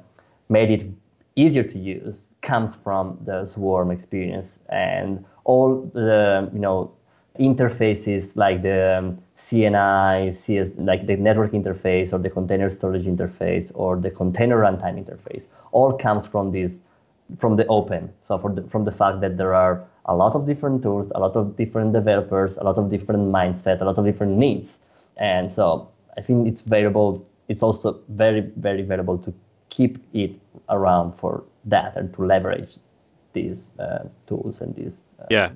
made 0.49 0.69
it 0.69 0.87
easier 1.35 1.63
to 1.63 1.77
use 1.77 2.27
comes 2.41 2.73
from 2.83 3.17
the 3.25 3.45
Swarm 3.45 3.91
experience. 3.91 4.59
And 4.69 5.25
all 5.45 5.89
the 5.93 6.49
you 6.53 6.59
know 6.59 6.91
interfaces 7.39 8.29
like 8.35 8.61
the 8.61 8.97
um, 8.97 9.17
CNI, 9.39 10.37
CS, 10.37 10.69
like 10.77 11.07
the 11.07 11.15
network 11.15 11.53
interface 11.53 12.11
or 12.11 12.19
the 12.19 12.29
container 12.29 12.69
storage 12.69 13.05
interface 13.05 13.71
or 13.73 13.95
the 13.95 14.11
container 14.11 14.57
runtime 14.57 15.01
interface, 15.03 15.43
all 15.71 15.97
comes 15.97 16.27
from 16.27 16.51
this 16.51 16.73
from 17.37 17.55
the 17.55 17.65
open. 17.67 18.11
So 18.27 18.37
the, 18.37 18.63
from 18.69 18.85
the 18.85 18.91
fact 18.91 19.21
that 19.21 19.37
there 19.37 19.53
are 19.53 19.85
a 20.05 20.15
lot 20.15 20.33
of 20.35 20.47
different 20.47 20.81
tools, 20.81 21.11
a 21.13 21.19
lot 21.19 21.35
of 21.35 21.55
different 21.55 21.93
developers, 21.93 22.57
a 22.57 22.63
lot 22.63 22.77
of 22.77 22.89
different 22.89 23.31
mindset, 23.31 23.81
a 23.81 23.85
lot 23.85 23.97
of 23.97 24.05
different 24.05 24.37
needs, 24.37 24.69
and 25.17 25.51
so 25.51 25.89
I 26.17 26.21
think 26.21 26.47
it's 26.47 26.61
valuable. 26.61 27.25
It's 27.47 27.63
also 27.63 27.99
very 28.09 28.41
very 28.57 28.81
valuable 28.81 29.17
to 29.19 29.33
keep 29.69 29.99
it 30.13 30.31
around 30.69 31.13
for 31.19 31.43
that 31.65 31.95
and 31.95 32.13
to 32.15 32.25
leverage 32.25 32.77
these 33.33 33.63
uh, 33.79 34.05
tools 34.27 34.61
and 34.61 34.75
these. 34.75 34.97
Uh, 35.19 35.25
yeah. 35.29 35.51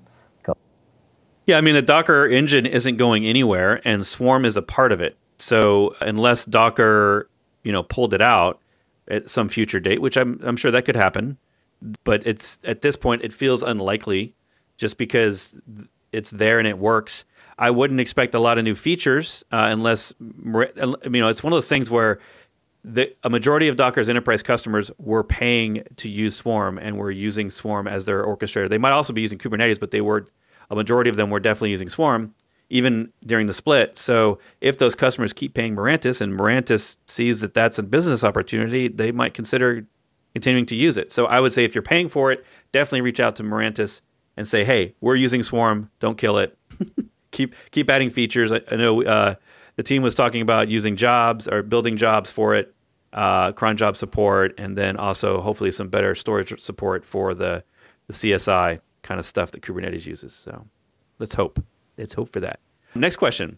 Yeah, 1.45 1.57
I 1.57 1.61
mean, 1.61 1.75
the 1.75 1.81
Docker 1.81 2.25
engine 2.25 2.65
isn't 2.65 2.95
going 2.95 3.25
anywhere, 3.25 3.81
and 3.83 4.07
Swarm 4.07 4.45
is 4.45 4.55
a 4.55 4.61
part 4.61 4.93
of 4.93 5.01
it. 5.01 5.17
So 5.37 5.93
unless 5.99 6.45
Docker, 6.45 7.29
you 7.63 7.71
know, 7.73 7.83
pulled 7.83 8.13
it 8.13 8.21
out 8.21 8.61
at 9.09 9.29
some 9.29 9.49
future 9.49 9.81
date, 9.81 10.01
which 10.01 10.15
I'm 10.15 10.39
I'm 10.43 10.55
sure 10.55 10.71
that 10.71 10.85
could 10.85 10.95
happen, 10.95 11.37
but 12.03 12.25
it's 12.25 12.59
at 12.63 12.81
this 12.81 12.95
point 12.95 13.23
it 13.23 13.33
feels 13.33 13.63
unlikely, 13.63 14.35
just 14.77 14.97
because 14.97 15.55
it's 16.11 16.31
there 16.31 16.59
and 16.59 16.67
it 16.67 16.77
works. 16.77 17.25
I 17.57 17.69
wouldn't 17.69 17.99
expect 17.99 18.33
a 18.33 18.39
lot 18.39 18.57
of 18.57 18.63
new 18.63 18.75
features 18.75 19.43
uh, 19.51 19.67
unless 19.69 20.13
you 20.19 21.09
know 21.09 21.27
it's 21.27 21.43
one 21.43 21.53
of 21.53 21.57
those 21.57 21.69
things 21.69 21.89
where 21.91 22.19
the, 22.83 23.15
a 23.23 23.29
majority 23.29 23.67
of 23.67 23.77
Docker's 23.77 24.09
enterprise 24.09 24.43
customers 24.43 24.91
were 24.97 25.23
paying 25.23 25.83
to 25.97 26.09
use 26.09 26.35
Swarm 26.35 26.77
and 26.77 26.97
were 26.97 27.11
using 27.11 27.49
Swarm 27.49 27.87
as 27.87 28.05
their 28.05 28.25
orchestrator. 28.25 28.69
They 28.69 28.77
might 28.77 28.91
also 28.91 29.13
be 29.13 29.21
using 29.21 29.37
Kubernetes, 29.37 29.79
but 29.79 29.91
they 29.91 30.01
were 30.01 30.27
a 30.69 30.75
majority 30.75 31.09
of 31.09 31.15
them 31.15 31.29
were 31.29 31.39
definitely 31.39 31.71
using 31.71 31.89
Swarm 31.89 32.33
even 32.69 33.11
during 33.25 33.45
the 33.45 33.53
split. 33.53 33.95
So 33.95 34.39
if 34.59 34.77
those 34.77 34.95
customers 34.95 35.31
keep 35.31 35.53
paying 35.53 35.75
Mirantis 35.75 36.21
and 36.21 36.33
Mirantis 36.33 36.97
sees 37.05 37.41
that 37.41 37.53
that's 37.53 37.77
a 37.77 37.83
business 37.83 38.23
opportunity, 38.23 38.87
they 38.87 39.11
might 39.11 39.33
consider 39.33 39.85
continuing 40.33 40.65
to 40.67 40.75
use 40.75 40.97
it. 40.97 41.11
So 41.11 41.25
I 41.25 41.39
would 41.39 41.53
say 41.53 41.63
if 41.63 41.75
you're 41.75 41.81
paying 41.81 42.09
for 42.09 42.31
it, 42.31 42.45
definitely 42.71 43.01
reach 43.01 43.19
out 43.19 43.35
to 43.37 43.43
Mirantis 43.43 44.01
and 44.35 44.47
say, 44.47 44.63
"Hey, 44.63 44.95
we're 45.01 45.15
using 45.15 45.43
Swarm. 45.43 45.89
Don't 45.99 46.17
kill 46.17 46.37
it. 46.37 46.57
keep 47.31 47.55
keep 47.71 47.89
adding 47.89 48.09
features." 48.09 48.51
I, 48.51 48.61
I 48.71 48.75
know 48.75 49.03
uh, 49.03 49.35
the 49.75 49.83
team 49.83 50.01
was 50.01 50.15
talking 50.15 50.41
about 50.41 50.67
using 50.67 50.95
jobs 50.95 51.47
or 51.47 51.63
building 51.63 51.97
jobs 51.97 52.29
for 52.31 52.55
it, 52.55 52.73
uh, 53.13 53.51
cron 53.51 53.77
job 53.77 53.95
support, 53.95 54.53
and 54.59 54.77
then 54.77 54.97
also 54.97 55.41
hopefully 55.41 55.71
some 55.71 55.89
better 55.89 56.15
storage 56.15 56.59
support 56.59 57.05
for 57.05 57.33
the, 57.33 57.63
the 58.07 58.13
CSI 58.13 58.79
kind 59.01 59.19
of 59.19 59.25
stuff 59.25 59.51
that 59.51 59.61
Kubernetes 59.61 60.05
uses. 60.05 60.33
So 60.33 60.65
let's 61.19 61.35
hope. 61.35 61.63
Let's 61.97 62.13
hope 62.13 62.29
for 62.29 62.39
that. 62.39 62.59
Next 62.95 63.17
question. 63.17 63.57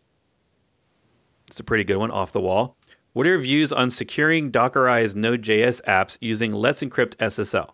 It's 1.48 1.60
a 1.60 1.64
pretty 1.64 1.84
good 1.84 1.98
one 1.98 2.12
off 2.12 2.32
the 2.32 2.42
wall. 2.42 2.76
What 3.16 3.26
are 3.26 3.30
your 3.30 3.40
views 3.40 3.72
on 3.72 3.92
securing 3.92 4.52
Dockerized 4.52 5.16
Node.js 5.16 5.82
apps 5.84 6.18
using 6.20 6.52
Let's 6.52 6.84
Encrypt 6.84 7.16
SSL? 7.16 7.70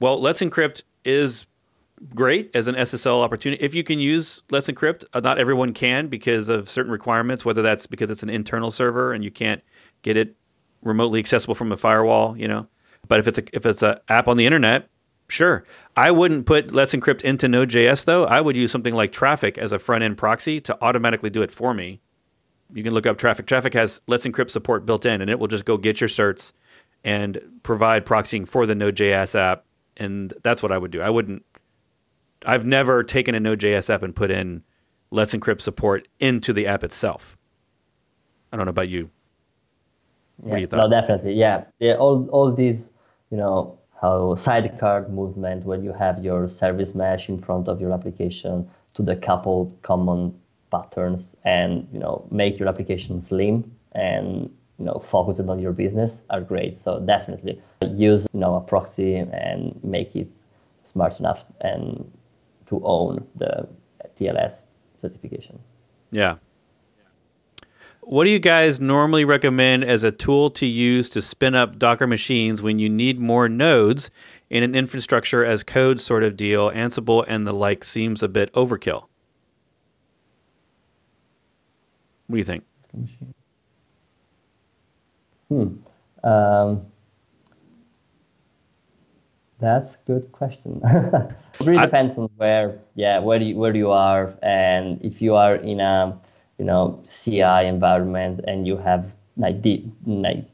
Well, 0.00 0.20
Let's 0.20 0.40
Encrypt 0.40 0.82
is 1.04 1.46
great 2.12 2.50
as 2.52 2.66
an 2.66 2.74
SSL 2.74 3.22
opportunity. 3.22 3.62
If 3.62 3.72
you 3.72 3.84
can 3.84 4.00
use 4.00 4.42
Let's 4.50 4.66
Encrypt, 4.66 5.04
uh, 5.14 5.20
not 5.20 5.38
everyone 5.38 5.72
can 5.72 6.08
because 6.08 6.48
of 6.48 6.68
certain 6.68 6.90
requirements, 6.90 7.44
whether 7.44 7.62
that's 7.62 7.86
because 7.86 8.10
it's 8.10 8.24
an 8.24 8.28
internal 8.28 8.72
server 8.72 9.12
and 9.12 9.22
you 9.22 9.30
can't 9.30 9.62
get 10.02 10.16
it 10.16 10.34
remotely 10.82 11.20
accessible 11.20 11.54
from 11.54 11.70
a 11.70 11.76
firewall, 11.76 12.36
you 12.36 12.48
know. 12.48 12.66
But 13.06 13.20
if 13.20 13.28
it's 13.28 13.38
a 13.38 13.44
if 13.52 13.66
it's 13.66 13.84
an 13.84 13.98
app 14.08 14.26
on 14.26 14.36
the 14.36 14.46
internet, 14.46 14.88
sure. 15.28 15.64
I 15.96 16.10
wouldn't 16.10 16.44
put 16.44 16.72
Let's 16.72 16.92
Encrypt 16.92 17.22
into 17.22 17.46
Node.js 17.46 18.04
though. 18.04 18.24
I 18.24 18.40
would 18.40 18.56
use 18.56 18.72
something 18.72 18.94
like 18.94 19.12
Traefik 19.12 19.58
as 19.58 19.70
a 19.70 19.78
front 19.78 20.02
end 20.02 20.18
proxy 20.18 20.60
to 20.62 20.76
automatically 20.82 21.30
do 21.30 21.42
it 21.42 21.52
for 21.52 21.72
me. 21.72 22.00
You 22.72 22.82
can 22.82 22.94
look 22.94 23.06
up 23.06 23.18
Traefik. 23.18 23.46
Traefik 23.46 23.74
has 23.74 24.00
Let's 24.06 24.26
Encrypt 24.26 24.50
support 24.50 24.86
built 24.86 25.06
in, 25.06 25.20
and 25.20 25.30
it 25.30 25.38
will 25.38 25.48
just 25.48 25.64
go 25.64 25.76
get 25.76 26.00
your 26.00 26.08
certs 26.08 26.52
and 27.04 27.40
provide 27.62 28.04
proxying 28.04 28.46
for 28.46 28.66
the 28.66 28.74
Node.js 28.74 29.34
app. 29.34 29.64
And 29.96 30.32
that's 30.42 30.62
what 30.62 30.72
I 30.72 30.78
would 30.78 30.90
do. 30.90 31.00
I 31.00 31.10
wouldn't 31.10 31.44
I've 32.46 32.64
never 32.64 33.02
taken 33.02 33.34
a 33.34 33.40
Node.js 33.40 33.90
app 33.90 34.02
and 34.02 34.14
put 34.14 34.30
in 34.30 34.62
Let's 35.10 35.34
Encrypt 35.34 35.60
support 35.60 36.08
into 36.20 36.52
the 36.52 36.66
app 36.66 36.84
itself. 36.84 37.36
I 38.52 38.56
don't 38.56 38.66
know 38.66 38.70
about 38.70 38.88
you. 38.88 39.10
Yeah, 40.46 40.64
no, 40.72 40.88
definitely. 40.88 41.34
Yeah, 41.34 41.64
yeah. 41.80 41.94
All 41.94 42.26
all 42.30 42.54
these 42.54 42.90
you 43.30 43.36
know, 43.36 43.78
how 44.00 44.34
sidecar 44.34 45.08
movement 45.08 45.64
when 45.64 45.82
you 45.82 45.92
have 45.92 46.22
your 46.22 46.48
service 46.48 46.94
mesh 46.94 47.28
in 47.28 47.40
front 47.40 47.68
of 47.68 47.80
your 47.80 47.92
application 47.92 48.68
to 48.94 49.02
the 49.02 49.16
couple 49.16 49.76
common 49.82 50.39
patterns 50.70 51.26
and 51.44 51.88
you 51.92 51.98
know 51.98 52.26
make 52.30 52.58
your 52.58 52.68
application 52.68 53.20
slim 53.20 53.70
and 53.92 54.50
you 54.78 54.84
know 54.84 55.02
focus 55.10 55.38
it 55.38 55.48
on 55.48 55.58
your 55.58 55.72
business 55.72 56.18
are 56.30 56.40
great. 56.40 56.82
So 56.84 57.00
definitely 57.00 57.60
use 57.94 58.26
you 58.32 58.40
know 58.40 58.54
a 58.54 58.60
proxy 58.60 59.16
and 59.16 59.78
make 59.82 60.14
it 60.14 60.28
smart 60.92 61.18
enough 61.18 61.44
and 61.60 62.10
to 62.66 62.80
own 62.84 63.26
the 63.36 63.68
TLS 64.18 64.54
certification. 65.00 65.58
Yeah. 66.10 66.36
What 68.02 68.24
do 68.24 68.30
you 68.30 68.38
guys 68.38 68.80
normally 68.80 69.24
recommend 69.24 69.84
as 69.84 70.02
a 70.02 70.10
tool 70.10 70.50
to 70.52 70.66
use 70.66 71.10
to 71.10 71.22
spin 71.22 71.54
up 71.54 71.78
Docker 71.78 72.06
machines 72.06 72.62
when 72.62 72.78
you 72.78 72.88
need 72.88 73.20
more 73.20 73.48
nodes 73.48 74.10
in 74.48 74.62
an 74.62 74.74
infrastructure 74.74 75.44
as 75.44 75.62
code 75.62 76.00
sort 76.00 76.24
of 76.24 76.36
deal? 76.36 76.70
Ansible 76.70 77.24
and 77.28 77.46
the 77.46 77.52
like 77.52 77.84
seems 77.84 78.22
a 78.22 78.28
bit 78.28 78.52
overkill. 78.54 79.09
What 82.30 82.36
do 82.36 82.38
you 82.38 82.44
think? 82.44 82.64
Hmm. 85.48 85.68
Um, 86.22 86.86
that's 89.58 89.94
a 89.94 89.98
good 90.06 90.30
question. 90.30 90.80
it 90.84 91.34
really 91.58 91.78
I, 91.78 91.86
depends 91.86 92.16
on 92.18 92.30
where, 92.36 92.78
yeah, 92.94 93.18
where 93.18 93.42
you 93.42 93.56
where 93.56 93.74
you 93.74 93.90
are, 93.90 94.32
and 94.44 95.04
if 95.04 95.20
you 95.20 95.34
are 95.34 95.56
in 95.56 95.80
a, 95.80 96.16
you 96.58 96.64
know, 96.64 97.02
CI 97.12 97.66
environment 97.66 98.44
and 98.46 98.64
you 98.64 98.76
have 98.76 99.10
like 99.36 99.60
the 99.62 99.84
like 100.06 100.44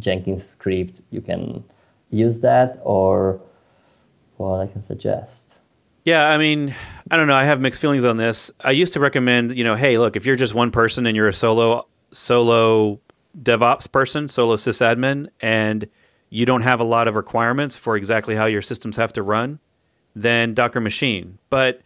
Jenkins 0.00 0.46
script, 0.46 1.00
you 1.08 1.22
can 1.22 1.64
use 2.10 2.40
that, 2.40 2.78
or 2.82 3.40
what 4.36 4.60
I 4.60 4.66
can 4.66 4.82
suggest. 4.82 5.43
Yeah, 6.04 6.28
I 6.28 6.36
mean, 6.36 6.74
I 7.10 7.16
don't 7.16 7.28
know. 7.28 7.34
I 7.34 7.44
have 7.44 7.60
mixed 7.60 7.80
feelings 7.80 8.04
on 8.04 8.18
this. 8.18 8.50
I 8.60 8.72
used 8.72 8.92
to 8.92 9.00
recommend, 9.00 9.56
you 9.56 9.64
know, 9.64 9.74
hey, 9.74 9.96
look, 9.96 10.16
if 10.16 10.26
you're 10.26 10.36
just 10.36 10.54
one 10.54 10.70
person 10.70 11.06
and 11.06 11.16
you're 11.16 11.28
a 11.28 11.32
solo 11.32 11.86
solo 12.12 13.00
DevOps 13.42 13.90
person, 13.90 14.28
solo 14.28 14.56
sysadmin, 14.56 15.28
and 15.40 15.88
you 16.28 16.44
don't 16.44 16.60
have 16.60 16.78
a 16.80 16.84
lot 16.84 17.08
of 17.08 17.14
requirements 17.14 17.78
for 17.78 17.96
exactly 17.96 18.36
how 18.36 18.44
your 18.44 18.62
systems 18.62 18.96
have 18.98 19.14
to 19.14 19.22
run, 19.22 19.58
then 20.14 20.52
Docker 20.52 20.80
Machine. 20.80 21.38
But 21.48 21.80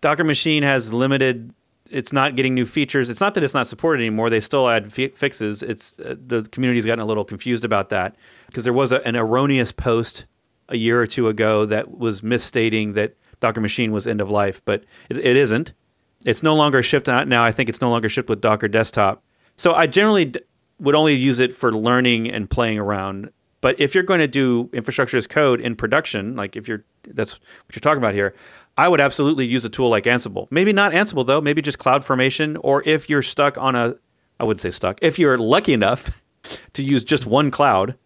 Docker 0.00 0.24
Machine 0.24 0.62
has 0.62 0.92
limited. 0.92 1.52
It's 1.90 2.12
not 2.12 2.36
getting 2.36 2.54
new 2.54 2.66
features. 2.66 3.10
It's 3.10 3.20
not 3.20 3.34
that 3.34 3.42
it's 3.42 3.54
not 3.54 3.66
supported 3.66 4.00
anymore. 4.00 4.30
They 4.30 4.40
still 4.40 4.68
add 4.68 4.92
fi- 4.92 5.08
fixes. 5.08 5.62
It's 5.64 5.98
uh, 5.98 6.14
the 6.24 6.42
community's 6.52 6.86
gotten 6.86 7.00
a 7.00 7.06
little 7.06 7.24
confused 7.24 7.64
about 7.64 7.88
that 7.88 8.14
because 8.46 8.62
there 8.62 8.72
was 8.72 8.92
a, 8.92 9.04
an 9.06 9.16
erroneous 9.16 9.72
post 9.72 10.24
a 10.68 10.76
year 10.76 11.00
or 11.00 11.06
two 11.06 11.28
ago 11.28 11.64
that 11.66 11.98
was 11.98 12.22
misstating 12.22 12.94
that 12.94 13.14
Docker 13.40 13.60
Machine 13.60 13.92
was 13.92 14.06
end 14.06 14.20
of 14.20 14.30
life, 14.30 14.62
but 14.64 14.84
it, 15.08 15.18
it 15.18 15.36
isn't. 15.36 15.72
It's 16.24 16.42
no 16.42 16.54
longer 16.54 16.82
shipped 16.82 17.06
now. 17.06 17.44
I 17.44 17.52
think 17.52 17.68
it's 17.68 17.80
no 17.80 17.90
longer 17.90 18.08
shipped 18.08 18.28
with 18.28 18.40
Docker 18.40 18.68
Desktop. 18.68 19.22
So 19.56 19.74
I 19.74 19.86
generally 19.86 20.26
d- 20.26 20.40
would 20.80 20.94
only 20.94 21.14
use 21.14 21.38
it 21.38 21.54
for 21.54 21.72
learning 21.72 22.30
and 22.30 22.50
playing 22.50 22.78
around. 22.78 23.30
But 23.60 23.78
if 23.80 23.94
you're 23.94 24.04
going 24.04 24.20
to 24.20 24.28
do 24.28 24.70
infrastructure 24.72 25.16
as 25.16 25.26
code 25.26 25.60
in 25.60 25.76
production, 25.76 26.36
like 26.36 26.56
if 26.56 26.68
you're 26.68 26.84
that's 27.08 27.32
what 27.32 27.74
you're 27.74 27.80
talking 27.80 27.98
about 27.98 28.14
here, 28.14 28.34
I 28.76 28.88
would 28.88 29.00
absolutely 29.00 29.46
use 29.46 29.64
a 29.64 29.68
tool 29.68 29.88
like 29.88 30.04
Ansible. 30.04 30.46
Maybe 30.50 30.72
not 30.72 30.92
Ansible 30.92 31.26
though, 31.26 31.40
maybe 31.40 31.62
just 31.62 31.78
CloudFormation 31.78 32.58
or 32.62 32.82
if 32.86 33.08
you're 33.08 33.22
stuck 33.22 33.58
on 33.58 33.74
a 33.74 33.96
I 34.38 34.44
wouldn't 34.44 34.60
say 34.60 34.70
stuck. 34.70 34.98
If 35.02 35.18
you're 35.18 35.38
lucky 35.38 35.72
enough 35.72 36.22
to 36.74 36.82
use 36.82 37.04
just 37.04 37.26
one 37.26 37.50
cloud, 37.50 37.96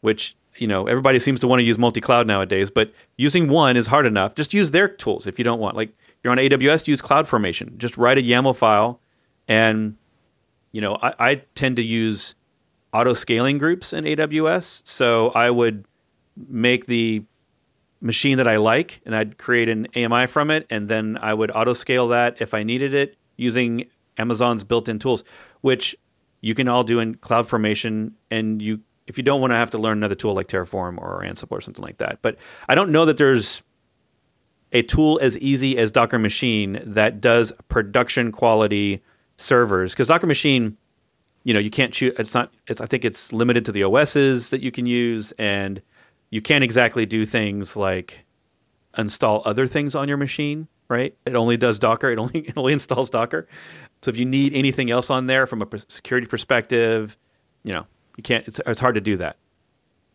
which 0.00 0.36
you 0.60 0.66
know 0.66 0.86
everybody 0.86 1.18
seems 1.18 1.40
to 1.40 1.48
want 1.48 1.60
to 1.60 1.64
use 1.64 1.78
multi-cloud 1.78 2.26
nowadays 2.26 2.70
but 2.70 2.92
using 3.16 3.48
one 3.48 3.76
is 3.76 3.86
hard 3.86 4.06
enough. 4.06 4.34
Just 4.34 4.54
use 4.54 4.70
their 4.70 4.88
tools 4.88 5.26
if 5.26 5.38
you 5.38 5.44
don't 5.44 5.60
want. 5.60 5.76
Like 5.76 5.92
you're 6.22 6.30
on 6.30 6.38
aws 6.38 6.86
use 6.86 7.00
cloudformation 7.00 7.76
just 7.76 7.96
write 7.96 8.18
a 8.18 8.22
yaml 8.22 8.54
file 8.54 9.00
and 9.48 9.96
you 10.72 10.80
know 10.80 10.98
i, 11.02 11.14
I 11.18 11.34
tend 11.54 11.76
to 11.76 11.82
use 11.82 12.34
auto 12.92 13.12
scaling 13.12 13.58
groups 13.58 13.92
in 13.92 14.04
aws 14.04 14.82
so 14.86 15.30
i 15.30 15.50
would 15.50 15.84
make 16.48 16.86
the 16.86 17.22
machine 18.00 18.38
that 18.38 18.48
i 18.48 18.56
like 18.56 19.00
and 19.04 19.14
i'd 19.14 19.38
create 19.38 19.68
an 19.68 19.86
ami 19.96 20.26
from 20.26 20.50
it 20.50 20.66
and 20.70 20.88
then 20.88 21.18
i 21.20 21.34
would 21.34 21.50
auto 21.50 21.72
scale 21.72 22.08
that 22.08 22.40
if 22.40 22.54
i 22.54 22.62
needed 22.62 22.94
it 22.94 23.16
using 23.36 23.86
amazon's 24.18 24.64
built-in 24.64 24.98
tools 24.98 25.24
which 25.60 25.96
you 26.40 26.54
can 26.54 26.68
all 26.68 26.84
do 26.84 26.98
in 27.00 27.14
cloudformation 27.16 28.12
and 28.30 28.62
you 28.62 28.80
if 29.10 29.18
you 29.18 29.24
don't 29.24 29.40
want 29.40 29.50
to 29.50 29.56
have 29.56 29.70
to 29.72 29.78
learn 29.78 29.98
another 29.98 30.14
tool 30.14 30.34
like 30.34 30.46
Terraform 30.46 30.96
or 30.96 31.22
Ansible 31.24 31.50
or 31.50 31.60
something 31.60 31.82
like 31.82 31.98
that. 31.98 32.20
But 32.22 32.36
I 32.68 32.76
don't 32.76 32.92
know 32.92 33.04
that 33.06 33.16
there's 33.16 33.60
a 34.70 34.82
tool 34.82 35.18
as 35.20 35.36
easy 35.38 35.76
as 35.76 35.90
Docker 35.90 36.16
Machine 36.18 36.80
that 36.86 37.20
does 37.20 37.52
production 37.68 38.30
quality 38.30 39.02
servers 39.36 39.92
because 39.92 40.06
Docker 40.06 40.28
Machine, 40.28 40.76
you 41.42 41.52
know, 41.52 41.58
you 41.58 41.70
can't 41.70 41.92
choose. 41.92 42.14
It's 42.20 42.34
not. 42.34 42.52
It's 42.68 42.80
I 42.80 42.86
think 42.86 43.04
it's 43.04 43.32
limited 43.32 43.64
to 43.64 43.72
the 43.72 43.82
OSs 43.82 44.50
that 44.50 44.62
you 44.62 44.70
can 44.70 44.86
use, 44.86 45.32
and 45.32 45.82
you 46.30 46.40
can't 46.40 46.62
exactly 46.62 47.04
do 47.04 47.26
things 47.26 47.76
like 47.76 48.24
install 48.96 49.42
other 49.44 49.66
things 49.66 49.96
on 49.96 50.06
your 50.06 50.18
machine. 50.18 50.68
Right? 50.88 51.16
It 51.26 51.34
only 51.34 51.56
does 51.56 51.80
Docker. 51.80 52.12
It 52.12 52.18
only 52.20 52.38
it 52.46 52.52
only 52.56 52.74
installs 52.74 53.10
Docker. 53.10 53.48
So 54.02 54.10
if 54.12 54.16
you 54.16 54.24
need 54.24 54.54
anything 54.54 54.88
else 54.88 55.10
on 55.10 55.26
there 55.26 55.48
from 55.48 55.62
a 55.62 55.66
security 55.88 56.28
perspective, 56.28 57.18
you 57.64 57.72
know, 57.72 57.86
you 58.16 58.22
can't. 58.22 58.46
It's, 58.46 58.60
it's 58.66 58.80
hard 58.80 58.94
to 58.94 59.00
do 59.00 59.16
that. 59.16 59.36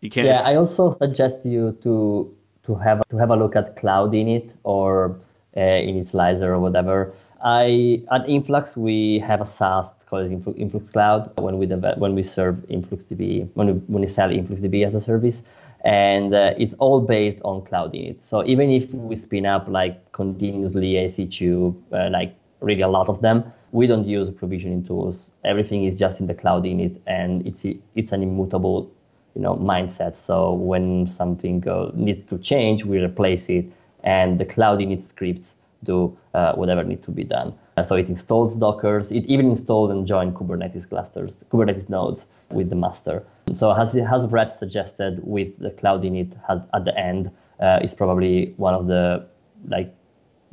You 0.01 0.09
can't. 0.09 0.27
Yeah, 0.27 0.43
I 0.45 0.55
also 0.55 0.91
suggest 0.91 1.45
you 1.45 1.77
to 1.83 2.33
to 2.65 2.75
have 2.75 3.01
to 3.09 3.17
have 3.17 3.29
a 3.29 3.35
look 3.35 3.55
at 3.55 3.75
Cloud 3.77 4.11
Init 4.11 4.53
or 4.63 5.17
uh, 5.55 5.59
Initializr 5.59 6.43
or 6.43 6.59
whatever. 6.59 7.13
I 7.43 8.03
at 8.11 8.27
Influx 8.27 8.75
we 8.75 9.19
have 9.19 9.41
a 9.41 9.45
SaaS 9.45 9.87
called 10.07 10.31
Influx, 10.31 10.57
Influx 10.59 10.89
Cloud 10.89 11.31
when 11.39 11.57
we 11.57 11.65
develop, 11.65 11.97
when 11.99 12.15
we 12.15 12.23
serve 12.23 12.55
InfluxDB 12.69 13.49
when 13.53 13.67
we, 13.67 13.73
when 13.73 14.01
we 14.03 14.07
sell 14.07 14.29
InfluxDB 14.29 14.85
as 14.85 14.93
a 14.93 15.01
service, 15.01 15.41
and 15.83 16.33
uh, 16.33 16.53
it's 16.57 16.73
all 16.79 17.01
based 17.01 17.41
on 17.43 17.63
Cloud 17.63 17.93
Init. 17.93 18.17
So 18.29 18.45
even 18.45 18.69
if 18.69 18.89
we 18.91 19.15
spin 19.15 19.45
up 19.45 19.67
like 19.67 20.11
continuously 20.11 20.93
EC2, 20.93 21.75
uh, 21.91 22.09
like 22.11 22.35
really 22.61 22.81
a 22.81 22.87
lot 22.87 23.09
of 23.09 23.21
them, 23.21 23.51
we 23.75 23.87
don't 23.87 24.07
use 24.07 24.29
provisioning 24.31 24.85
tools. 24.85 25.31
Everything 25.43 25.83
is 25.83 25.95
just 25.99 26.21
in 26.21 26.27
the 26.27 26.33
cloud 26.33 26.63
init, 26.63 26.95
and 27.07 27.45
it's 27.45 27.63
it's 27.95 28.11
an 28.13 28.23
immutable, 28.23 28.89
you 29.35 29.41
know, 29.41 29.55
mindset. 29.55 30.15
So 30.25 30.53
when 30.53 31.13
something 31.17 31.59
go, 31.59 31.91
needs 31.93 32.23
to 32.29 32.37
change, 32.37 32.85
we 32.85 32.99
replace 32.99 33.49
it, 33.49 33.65
and 34.03 34.39
the 34.39 34.45
cloud 34.45 34.79
init 34.79 35.07
scripts 35.09 35.49
do 35.83 36.17
uh, 36.33 36.53
whatever 36.53 36.83
needs 36.85 37.05
to 37.05 37.11
be 37.11 37.25
done. 37.25 37.53
Uh, 37.75 37.83
so 37.83 37.95
it 37.95 38.07
installs 38.07 38.55
Dockers. 38.55 39.11
It 39.11 39.25
even 39.25 39.51
installs 39.51 39.91
and 39.91 40.07
joins 40.07 40.33
Kubernetes 40.33 40.87
clusters, 40.87 41.33
Kubernetes 41.51 41.89
nodes 41.89 42.21
with 42.51 42.69
the 42.69 42.77
master. 42.77 43.23
So 43.53 43.71
as 43.71 43.93
as 43.95 44.25
Brett 44.25 44.57
suggested, 44.57 45.19
with 45.21 45.49
the 45.59 45.71
cloud 45.71 46.03
init 46.03 46.31
has, 46.47 46.61
at 46.73 46.85
the 46.85 46.97
end, 46.97 47.29
uh, 47.59 47.79
is 47.83 47.93
probably 47.93 48.53
one 48.55 48.73
of 48.73 48.87
the 48.87 49.27
like 49.67 49.93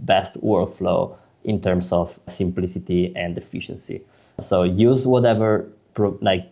best 0.00 0.34
workflow 0.40 1.16
in 1.44 1.60
terms 1.60 1.92
of 1.92 2.18
simplicity 2.28 3.12
and 3.16 3.36
efficiency. 3.36 4.02
So 4.42 4.62
use 4.62 5.06
whatever 5.06 5.68
like 6.20 6.50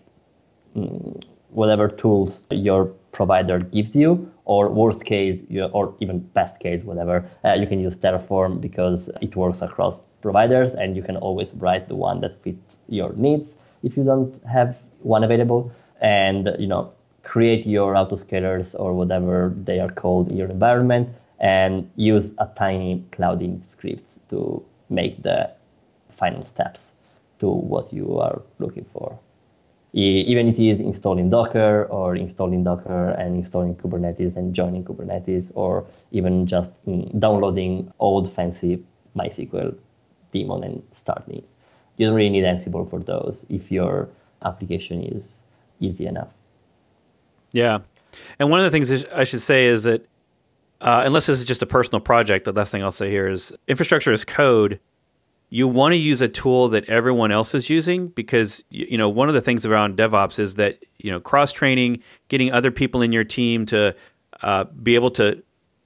mm, 0.77 1.23
whatever 1.51 1.89
tools 1.89 2.43
your 2.51 2.87
provider 3.13 3.59
gives 3.59 3.95
you, 3.95 4.31
or 4.45 4.69
worst 4.69 5.05
case, 5.05 5.41
or 5.73 5.95
even 6.01 6.21
best 6.21 6.59
case, 6.61 6.83
whatever, 6.85 7.29
uh, 7.45 7.55
you 7.55 7.67
can 7.67 7.81
use 7.81 7.97
Terraform 7.97 8.61
because 8.61 9.11
it 9.21 9.35
works 9.37 9.63
across 9.63 9.99
providers, 10.23 10.71
and 10.71 10.97
you 10.97 11.03
can 11.03 11.17
always 11.17 11.49
write 11.55 11.89
the 11.89 11.97
one 11.97 12.21
that 12.21 12.43
fits 12.43 12.77
your 12.89 13.13
needs 13.15 13.51
if 13.83 13.97
you 13.97 14.05
don't 14.05 14.45
have 14.45 14.77
one 15.01 15.25
available, 15.25 15.73
and 16.01 16.51
you 16.59 16.67
know 16.67 16.93
create 17.23 17.67
your 17.67 17.95
autoscalers 17.95 18.75
or 18.79 18.95
whatever 18.95 19.53
they 19.65 19.79
are 19.79 19.91
called 19.91 20.29
in 20.29 20.37
your 20.37 20.51
environment, 20.51 21.09
and 21.41 21.91
use 21.97 22.31
a 22.39 22.49
tiny 22.57 23.05
cloud 23.13 23.41
init 23.41 23.63
script 23.73 24.05
to 24.29 24.63
make 24.91 25.23
the 25.23 25.51
final 26.19 26.45
steps 26.45 26.93
to 27.39 27.49
what 27.49 27.93
you 27.93 28.19
are 28.19 28.43
looking 28.59 28.85
for. 28.93 29.19
Even 29.93 30.49
if 30.49 30.57
it 30.57 30.69
is 30.69 30.81
installing 30.81 31.31
Docker 31.31 31.87
or 31.87 32.15
installing 32.15 32.63
Docker 32.63 33.11
and 33.11 33.37
installing 33.37 33.75
Kubernetes 33.75 34.37
and 34.37 34.55
joining 34.55 34.85
Kubernetes, 34.85 35.51
or 35.55 35.85
even 36.13 36.47
just 36.47 36.71
mm, 36.87 37.19
downloading 37.19 37.93
old 37.99 38.33
fancy 38.33 38.85
MySQL 39.17 39.77
daemon 40.33 40.63
and 40.63 40.83
starting 40.95 41.39
it. 41.39 41.45
You 41.97 42.07
don't 42.07 42.15
really 42.15 42.31
need 42.31 42.45
Ansible 42.45 42.89
for 42.89 43.01
those 43.01 43.45
if 43.49 43.73
your 43.73 44.09
application 44.45 45.03
is 45.03 45.25
easy 45.81 46.07
enough. 46.07 46.29
Yeah. 47.53 47.81
And 48.39 48.49
one 48.51 48.61
of 48.61 48.65
the 48.65 48.71
things 48.71 49.05
I 49.07 49.25
should 49.25 49.43
say 49.43 49.67
is 49.67 49.83
that 49.85 50.07
uh, 50.81 51.03
unless 51.05 51.27
this 51.27 51.39
is 51.39 51.45
just 51.45 51.63
a 51.63 51.67
personal 51.67 52.01
project, 52.01 52.45
the 52.45 52.53
last 52.53 52.71
thing 52.73 52.83
I'll 52.83 52.93
say 52.93 53.11
here 53.11 53.29
is 53.29 53.53
infrastructure 53.69 54.13
as 54.13 54.25
code 54.25 54.81
you 55.51 55.67
want 55.67 55.93
to 55.93 55.97
use 55.97 56.21
a 56.21 56.29
tool 56.29 56.69
that 56.69 56.89
everyone 56.89 57.33
else 57.33 57.55
is 57.55 57.69
using 57.69 58.09
because 58.09 58.63
you 58.71 58.97
know 58.97 59.09
one 59.09 59.29
of 59.29 59.35
the 59.35 59.41
things 59.41 59.67
around 59.67 59.97
DevOps 59.97 60.39
is 60.39 60.55
that 60.55 60.79
you 60.99 61.11
know 61.11 61.21
cross 61.21 61.53
training, 61.53 62.03
getting 62.29 62.53
other 62.53 62.71
people 62.71 63.03
in 63.03 63.13
your 63.13 63.25
team 63.25 63.67
to 63.67 63.95
uh, 64.43 64.65
be 64.65 64.95
able 64.95 65.11
to 65.11 65.43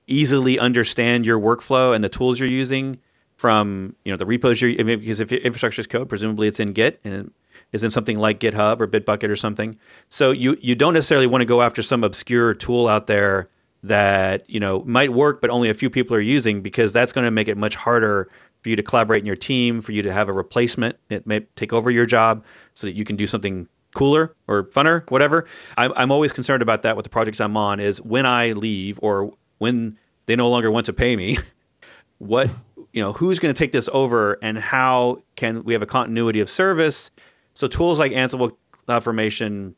easily 0.07 0.59
understand 0.59 1.25
your 1.25 1.41
workflow 1.41 1.95
and 1.95 2.05
the 2.05 2.11
tools 2.11 2.39
you're 2.39 2.49
using 2.49 2.99
from 3.37 3.97
you 4.05 4.13
know 4.13 4.19
the 4.19 4.27
repos 4.27 4.61
you're 4.61 4.73
I 4.79 4.83
mean, 4.83 5.01
because 5.01 5.19
if 5.19 5.33
infrastructure 5.33 5.81
is 5.81 5.87
code, 5.87 6.11
presumably 6.11 6.47
it's 6.47 6.61
in 6.61 6.75
Git 6.75 7.01
and 7.03 7.33
is 7.73 7.83
in 7.83 7.91
something 7.91 8.19
like 8.19 8.41
GitHub 8.41 8.81
or 8.81 8.87
Bitbucket 8.87 9.31
or 9.31 9.37
something. 9.37 9.79
So 10.11 10.31
you 10.31 10.59
you 10.61 10.75
don't 10.75 10.93
necessarily 10.93 11.27
want 11.27 11.41
to 11.41 11.47
go 11.47 11.63
after 11.63 11.83
some 11.83 12.05
obscure 12.05 12.53
tool 12.53 12.87
out 12.87 13.07
there 13.07 13.49
that 13.85 14.49
you 14.49 14.59
know 14.59 14.83
might 14.87 15.13
work 15.13 15.41
but 15.43 15.51
only 15.51 15.69
a 15.69 15.75
few 15.75 15.91
people 15.91 16.17
are 16.17 16.21
using 16.21 16.63
because 16.63 16.93
that's 16.93 17.13
going 17.13 17.25
to 17.25 17.31
make 17.31 17.49
it 17.49 17.57
much 17.57 17.75
harder 17.75 18.31
for 18.65 18.71
you 18.71 18.77
to 18.77 18.83
collaborate 18.83 19.21
in 19.21 19.27
your 19.27 19.37
team, 19.37 19.83
for 19.83 19.93
you 19.93 20.01
to 20.01 20.11
have 20.11 20.27
a 20.27 20.33
replacement. 20.33 20.97
It 21.11 21.27
may 21.27 21.41
take 21.55 21.75
over 21.75 21.91
your 21.91 22.07
job 22.07 22.43
so 22.73 22.87
that 22.87 22.95
you 22.95 23.05
can 23.05 23.15
do 23.15 23.27
something 23.27 23.69
cooler 23.95 24.35
or 24.49 24.65
funner, 24.65 25.09
whatever. 25.11 25.47
I'm, 25.77 25.93
I'm 25.97 26.11
always 26.11 26.33
concerned 26.33 26.63
about 26.63 26.83
that 26.83 26.97
with 26.97 27.05
the 27.05 27.11
projects 27.11 27.41
I'm 27.41 27.59
on 27.59 27.79
is 27.79 28.01
when 28.01 28.25
I 28.25 28.53
leave 28.53 28.99
or 29.03 29.35
when 29.59 29.99
they 30.25 30.35
no 30.35 30.49
longer 30.49 30.71
want 30.71 30.87
to 30.87 30.95
pay 30.95 31.15
me, 31.15 31.37
what, 32.19 32.49
you 32.95 33.03
know, 33.03 33.13
who's 33.13 33.39
going 33.39 33.55
to 33.55 33.59
take 33.59 33.73
this 33.73 33.89
over 33.93 34.39
and 34.41 34.57
how 34.59 35.23
can 35.37 35.63
we 35.65 35.75
have 35.75 35.83
a 35.83 35.87
continuity 35.87 36.41
of 36.41 36.49
service? 36.49 37.11
So 37.53 37.67
tools 37.67 37.99
like 37.99 38.13
Ansible, 38.13 38.57
cloud 38.87 39.05
formation 39.05 39.77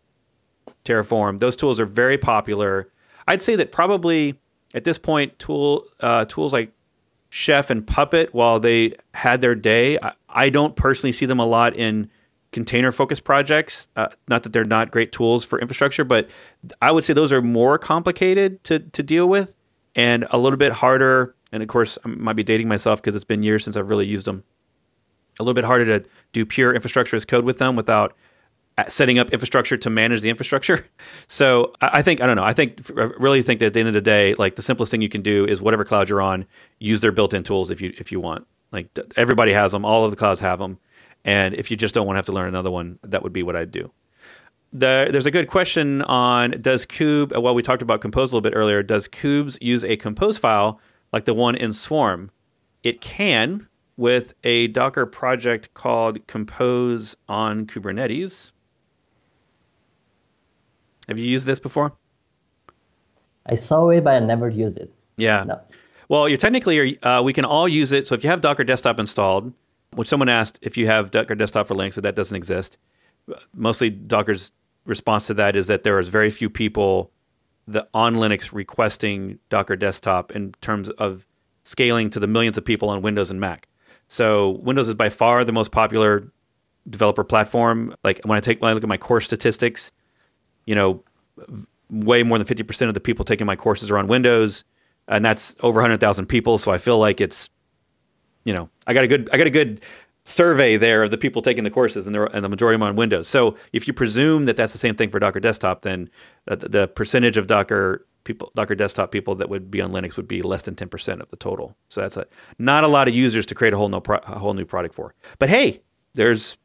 Terraform, 0.85 1.41
those 1.41 1.57
tools 1.57 1.81
are 1.81 1.87
very 1.87 2.17
popular. 2.17 2.89
I'd 3.27 3.43
say 3.43 3.57
that 3.57 3.73
probably 3.73 4.39
at 4.75 4.85
this 4.85 4.99
point, 4.99 5.39
tool 5.39 5.85
uh, 6.01 6.25
tools 6.27 6.53
like 6.53 6.71
Chef 7.31 7.71
and 7.71 7.87
Puppet, 7.87 8.35
while 8.35 8.61
they 8.61 8.95
had 9.15 9.41
their 9.41 9.55
day, 9.55 9.99
I, 10.01 10.13
I 10.29 10.51
don't 10.51 10.77
personally 10.77 11.13
see 11.13 11.27
them 11.27 11.41
a 11.41 11.47
lot 11.47 11.75
in 11.75 12.11
container 12.53 12.93
focused 12.93 13.25
projects. 13.25 13.89
Uh, 13.97 14.09
not 14.29 14.43
that 14.43 14.53
they're 14.53 14.65
not 14.65 14.91
great 14.91 15.13
tools 15.13 15.45
for 15.45 15.59
infrastructure, 15.61 16.05
but 16.05 16.31
I 16.81 16.93
would 16.93 17.05
say 17.05 17.13
those 17.13 17.33
are 17.33 17.43
more 17.43 17.79
complicated 17.79 18.63
to, 18.65 18.81
to 18.81 19.03
deal 19.03 19.29
with 19.29 19.57
and 19.95 20.27
a 20.31 20.39
little 20.39 20.57
bit 20.57 20.73
harder. 20.73 21.35
And 21.53 21.63
of 21.63 21.69
course, 21.69 21.99
I 22.05 22.09
might 22.09 22.37
be 22.37 22.45
dating 22.45 22.69
myself 22.69 23.01
because 23.01 23.17
it's 23.17 23.25
been 23.25 23.43
years 23.43 23.65
since 23.65 23.77
I've 23.77 23.89
really 23.89 24.07
used 24.07 24.27
them. 24.27 24.45
A 25.39 25.43
little 25.43 25.55
bit 25.55 25.65
harder 25.65 25.99
to 25.99 26.09
do 26.33 26.47
pure 26.47 26.75
infrastructure 26.75 27.17
as 27.17 27.25
code 27.25 27.45
with 27.45 27.59
them 27.59 27.77
without 27.77 28.15
setting 28.89 29.19
up 29.19 29.31
infrastructure 29.31 29.77
to 29.77 29.91
manage 29.91 30.21
the 30.21 30.31
infrastructure. 30.31 30.87
So 31.29 31.75
I 31.81 32.03
think 32.03 32.21
I 32.21 32.27
don't 32.27 32.37
know. 32.37 32.45
I 32.45 32.53
think 32.53 32.81
I 32.97 33.11
really 33.19 33.43
think 33.43 33.59
that 33.59 33.67
at 33.67 33.75
the 33.75 33.81
end 33.81 33.89
of 33.89 33.95
the 33.95 34.01
day, 34.01 34.35
like 34.35 34.55
the 34.55 34.63
simplest 34.63 34.93
thing 34.93 35.03
you 35.03 35.09
can 35.09 35.23
do 35.23 35.45
is 35.45 35.61
whatever 35.61 35.85
cloud 35.85 36.09
you're 36.09 36.23
on, 36.23 36.47
use 36.79 37.01
their 37.01 37.11
built-in 37.11 37.43
tools 37.43 37.71
if 37.71 37.81
you 37.81 37.93
if 37.99 38.13
you 38.13 38.21
want. 38.21 38.47
Like 38.71 38.97
everybody 39.17 39.53
has 39.53 39.73
them. 39.73 39.85
All 39.85 40.05
of 40.05 40.13
the 40.13 40.17
clouds 40.17 40.41
have 40.41 40.61
them. 40.61 40.79
And 41.25 41.55
if 41.55 41.71
you 41.71 41.77
just 41.77 41.95
don't 41.95 42.07
want 42.07 42.15
to 42.15 42.19
have 42.19 42.27
to 42.27 42.33
learn 42.33 42.47
another 42.47 42.71
one, 42.71 43.01
that 43.03 43.25
would 43.25 43.33
be 43.33 43.43
what 43.43 43.57
I'd 43.57 43.73
do. 43.73 43.91
The, 44.73 45.09
there's 45.11 45.27
a 45.27 45.31
good 45.31 45.49
question 45.49 46.03
on 46.03 46.53
does 46.61 46.87
Kube, 46.87 47.37
uh, 47.37 47.41
well, 47.41 47.55
we 47.55 47.63
talked 47.63 47.83
about 47.83 48.01
Compose 48.01 48.33
a 48.33 48.37
little 48.37 48.49
bit 48.49 48.57
earlier. 48.57 48.83
Does 48.83 49.09
Kubes 49.09 49.59
use 49.61 49.85
a 49.85 49.97
Compose 49.97 50.39
file 50.39 50.81
like 51.13 51.25
the 51.25 51.35
one 51.35 51.57
in 51.57 51.73
Swarm? 51.73 52.31
It 52.85 53.01
can 53.01 53.69
with 53.97 54.35
a 54.45 54.69
Docker 54.69 55.07
project 55.07 55.75
called 55.75 56.25
Compose 56.29 57.17
on 57.29 57.67
Kubernetes. 57.67 58.53
Have 61.09 61.19
you 61.19 61.27
used 61.27 61.47
this 61.47 61.59
before? 61.59 61.93
I 63.47 63.57
saw 63.57 63.89
it, 63.91 64.05
but 64.05 64.15
I 64.15 64.19
never 64.19 64.49
used 64.49 64.77
it. 64.77 64.93
Yeah. 65.17 65.45
No. 65.45 65.61
Well, 66.09 66.29
you're 66.29 66.39
technically, 66.39 67.01
uh, 67.03 67.23
we 67.23 67.33
can 67.33 67.45
all 67.45 67.69
use 67.69 67.93
it. 67.93 68.07
So 68.07 68.15
if 68.15 68.25
you 68.25 68.31
have 68.31 68.41
Docker 68.41 68.65
Desktop 68.65 68.99
installed, 69.01 69.53
which 69.95 70.09
someone 70.09 70.29
asked 70.29 70.59
if 70.63 70.77
you 70.77 70.87
have 70.87 71.11
Docker 71.11 71.35
Desktop 71.35 71.67
for 71.69 71.75
Linux, 71.75 71.95
so 71.95 72.01
that 72.01 72.15
doesn't 72.15 72.37
exist. 72.37 72.79
Mostly 73.55 73.91
Docker's 73.91 74.53
response 74.85 75.27
to 75.27 75.35
that 75.35 75.57
is 75.57 75.67
that 75.67 75.83
there 75.83 75.99
is 75.99 76.09
very 76.09 76.31
few 76.31 76.49
people 76.51 77.11
that 77.67 77.89
on 77.93 78.15
Linux 78.15 78.53
requesting 78.53 79.39
Docker 79.49 79.75
Desktop 79.77 80.33
in 80.33 80.53
terms 80.61 80.91
of 80.91 81.27
scaling 81.65 82.11
to 82.11 82.21
the 82.21 82.29
millions 82.29 82.57
of 82.57 82.65
people 82.65 82.89
on 82.89 83.03
Windows 83.03 83.31
and 83.31 83.41
Mac. 83.41 83.67
So 84.09 84.51
Windows 84.63 84.87
is 84.87 84.95
by 84.95 85.09
far 85.09 85.45
the 85.45 85.53
most 85.53 85.73
popular 85.73 86.31
developer 86.89 87.25
platform. 87.25 87.97
Like 88.05 88.21
when 88.25 88.37
I 88.37 88.41
take 88.41 88.63
when 88.63 88.71
I 88.71 88.75
look 88.75 88.85
at 88.85 88.89
my 88.89 88.97
course 88.97 89.25
statistics, 89.25 89.91
you 90.67 90.75
know, 90.75 91.03
way 91.91 92.23
more 92.23 92.39
than 92.39 92.47
50% 92.47 92.89
of 92.89 92.95
the 92.95 93.01
people 93.01 93.25
taking 93.25 93.47
my 93.47 93.57
courses 93.57 93.91
are 93.91 93.99
on 93.99 94.09
Windows, 94.09 94.65
and 95.09 95.25
that's 95.25 95.57
over 95.61 95.81
100,000 95.81 96.27
people. 96.27 96.59
So 96.59 96.73
I 96.73 96.79
feel 96.79 96.99
like 96.99 97.21
it's, 97.21 97.49
you 98.45 98.53
know, 98.53 98.69
I 98.87 98.95
got 98.95 99.05
a 99.05 99.09
good, 99.09 99.29
I 99.33 99.37
got 99.37 99.47
a 99.47 99.51
good 99.51 99.81
survey 100.25 100.77
there 100.77 101.05
of 101.05 101.13
the 101.13 101.19
people 101.19 101.41
taking 101.41 101.65
the 101.65 101.71
courses, 101.71 102.07
and, 102.07 102.17
and 102.17 102.45
the 102.45 102.49
majority 102.49 102.75
of 102.75 102.81
them 102.81 102.89
on 102.89 102.97
Windows. 102.97 103.29
So 103.29 103.57
if 103.73 103.87
you 103.87 103.95
presume 103.95 104.45
that 104.47 104.57
that's 104.57 104.73
the 104.73 104.79
same 104.79 104.97
thing 104.97 105.11
for 105.11 105.21
Docker 105.21 105.41
Desktop, 105.41 105.83
then 105.83 106.11
uh, 106.49 106.57
the, 106.57 106.69
the 106.69 106.89
percentage 106.89 107.37
of 107.37 107.47
Docker 107.47 108.05
people, 108.25 108.51
Docker 108.57 108.75
Desktop 108.75 109.13
people 109.13 109.37
that 109.37 109.49
would 109.49 109.71
be 109.71 109.81
on 109.81 109.93
Linux 109.93 110.17
would 110.17 110.29
be 110.29 110.43
less 110.43 110.63
than 110.63 110.75
10% 110.75 111.21
of 111.21 111.31
the 111.31 111.37
total. 111.37 111.77
So 111.89 112.01
that's 112.01 112.17
a 112.17 112.27
not 112.59 112.85
a 112.85 112.89
lot 112.89 113.09
of 113.09 113.15
users 113.15 113.47
to 113.47 113.55
create 113.55 113.73
a 113.73 113.77
whole 113.77 113.89
no 113.89 114.01
pro, 114.01 114.19
a 114.19 114.39
whole 114.39 114.53
new 114.53 114.67
product 114.67 114.95
for. 114.95 115.15
But 115.39 115.49
hey, 115.49 115.81
there's 116.15 116.59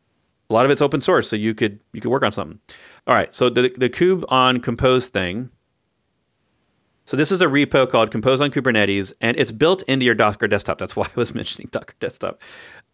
a 0.52 0.54
lot 0.54 0.66
of 0.66 0.72
it's 0.72 0.82
open 0.82 1.02
source, 1.02 1.30
so 1.30 1.36
you 1.36 1.54
could 1.54 1.80
you 1.94 2.02
could 2.02 2.12
work 2.12 2.24
on 2.24 2.32
something. 2.32 2.60
All 3.08 3.16
right, 3.16 3.34
so 3.34 3.50
the 3.50 3.74
the 3.78 3.90
kube 3.90 4.24
on 4.30 4.60
compose 4.60 5.08
thing. 5.08 5.50
So 7.06 7.18
this 7.18 7.32
is 7.32 7.42
a 7.42 7.48
repo 7.48 7.90
called 7.90 8.12
Compose 8.12 8.40
on 8.40 8.52
Kubernetes, 8.52 9.12
and 9.20 9.38
it's 9.38 9.52
built 9.52 9.82
into 9.84 10.06
your 10.06 10.14
Docker 10.14 10.48
desktop. 10.48 10.78
That's 10.78 10.96
why 10.96 11.06
I 11.08 11.12
was 11.16 11.34
mentioning 11.36 11.68
Docker 11.72 11.96
desktop. 12.00 12.40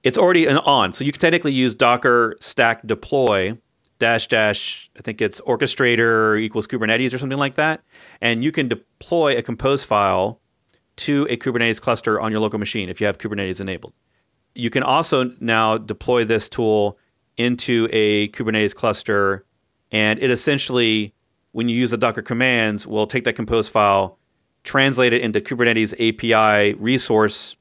It's 0.03 0.18
already 0.18 0.47
on, 0.47 0.93
so 0.93 1.03
you 1.03 1.12
can 1.12 1.20
technically 1.20 1.51
use 1.51 1.76
Docker 1.76 2.38
stack 2.39 2.88
deploy 2.88 3.58
dash 3.99 4.28
dash. 4.28 4.89
I 4.97 5.01
think 5.01 5.22
it's 5.22 5.41
orchestrator 5.41 6.39
equals 6.39 6.68
Kubernetes 6.68 7.14
or 7.14 7.18
something 7.18 7.38
like 7.38 7.55
that, 7.55 7.84
and 8.22 8.43
you 8.43 8.51
can 8.51 8.68
deploy 8.68 9.38
a 9.38 9.41
compose 9.41 9.84
file 9.84 10.39
to 10.97 11.28
a 11.30 11.38
Kubernetes 11.38 11.80
cluster 11.82 12.20
on 12.20 12.32
your 12.32 12.39
local 12.39 12.60
machine 12.60 12.89
if 12.89 12.99
you 12.99 13.08
have 13.08 13.18
Kubernetes 13.18 13.62
enabled. 13.62 13.93
You 14.55 14.70
can 14.70 14.84
also 14.84 15.32
now 15.39 15.78
deploy 15.78 16.26
this 16.26 16.49
tool 16.49 16.97
into 17.38 17.88
a 17.91 18.29
Kubernetes 18.29 18.75
cluster, 18.75 19.45
and 19.91 20.19
it 20.19 20.29
essentially, 20.29 21.13
when 21.51 21.69
you 21.69 21.75
use 21.75 21.91
the 21.91 21.97
Docker 21.97 22.21
commands, 22.21 22.85
will 22.85 23.07
take 23.07 23.23
that 23.23 23.33
compose 23.33 23.67
file, 23.67 24.17
translate 24.63 25.13
it 25.13 25.21
into 25.21 25.39
Kubernetes 25.39 25.93
API 25.93 26.73
resource 26.75 27.55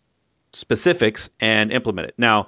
specifics, 0.53 1.31
and 1.41 1.71
implement 1.71 2.09
it. 2.09 2.15
Now, 2.19 2.47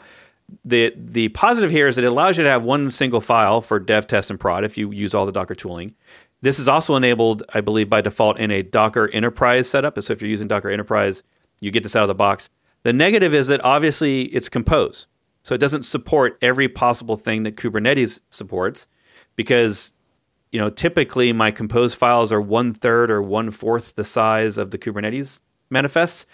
the 0.64 0.94
the 0.96 1.28
positive 1.30 1.70
here 1.70 1.88
is 1.88 1.96
that 1.96 2.04
it 2.04 2.08
allows 2.08 2.38
you 2.38 2.44
to 2.44 2.50
have 2.50 2.64
one 2.64 2.90
single 2.90 3.20
file 3.20 3.60
for 3.60 3.78
dev, 3.78 4.06
test, 4.06 4.30
and 4.30 4.40
prod 4.40 4.64
if 4.64 4.78
you 4.78 4.90
use 4.90 5.14
all 5.14 5.26
the 5.26 5.32
Docker 5.32 5.54
tooling. 5.54 5.94
This 6.40 6.58
is 6.58 6.68
also 6.68 6.94
enabled, 6.94 7.42
I 7.52 7.60
believe, 7.60 7.90
by 7.90 8.00
default 8.00 8.38
in 8.38 8.50
a 8.50 8.62
Docker 8.62 9.10
Enterprise 9.12 9.68
setup. 9.68 10.00
So 10.00 10.12
if 10.12 10.22
you're 10.22 10.30
using 10.30 10.48
Docker 10.48 10.70
Enterprise, 10.70 11.22
you 11.60 11.70
get 11.70 11.82
this 11.82 11.96
out 11.96 12.02
of 12.02 12.08
the 12.08 12.14
box. 12.14 12.48
The 12.84 12.92
negative 12.92 13.34
is 13.34 13.48
that 13.48 13.62
obviously 13.64 14.22
it's 14.26 14.48
compose. 14.48 15.08
So 15.48 15.54
it 15.54 15.62
doesn't 15.62 15.84
support 15.84 16.36
every 16.42 16.68
possible 16.68 17.16
thing 17.16 17.44
that 17.44 17.56
Kubernetes 17.56 18.20
supports 18.28 18.86
because 19.34 19.94
you 20.52 20.60
know 20.60 20.68
typically 20.68 21.32
my 21.32 21.50
compose 21.50 21.94
files 21.94 22.30
are 22.30 22.40
one 22.42 22.74
third 22.74 23.10
or 23.10 23.22
one 23.22 23.50
fourth 23.50 23.94
the 23.94 24.04
size 24.04 24.58
of 24.58 24.72
the 24.72 24.76
Kubernetes 24.76 25.40
manifests. 25.70 26.26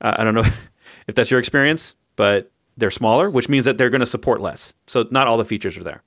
Uh, 0.00 0.14
I 0.16 0.22
don't 0.22 0.34
know 0.34 0.44
if 1.08 1.16
that's 1.16 1.32
your 1.32 1.40
experience, 1.40 1.96
but 2.14 2.52
they're 2.76 2.92
smaller, 2.92 3.28
which 3.28 3.48
means 3.48 3.64
that 3.64 3.76
they're 3.76 3.90
going 3.90 3.98
to 3.98 4.06
support 4.06 4.40
less. 4.40 4.72
So 4.86 5.08
not 5.10 5.26
all 5.26 5.36
the 5.36 5.44
features 5.44 5.76
are 5.76 5.82
there. 5.82 6.04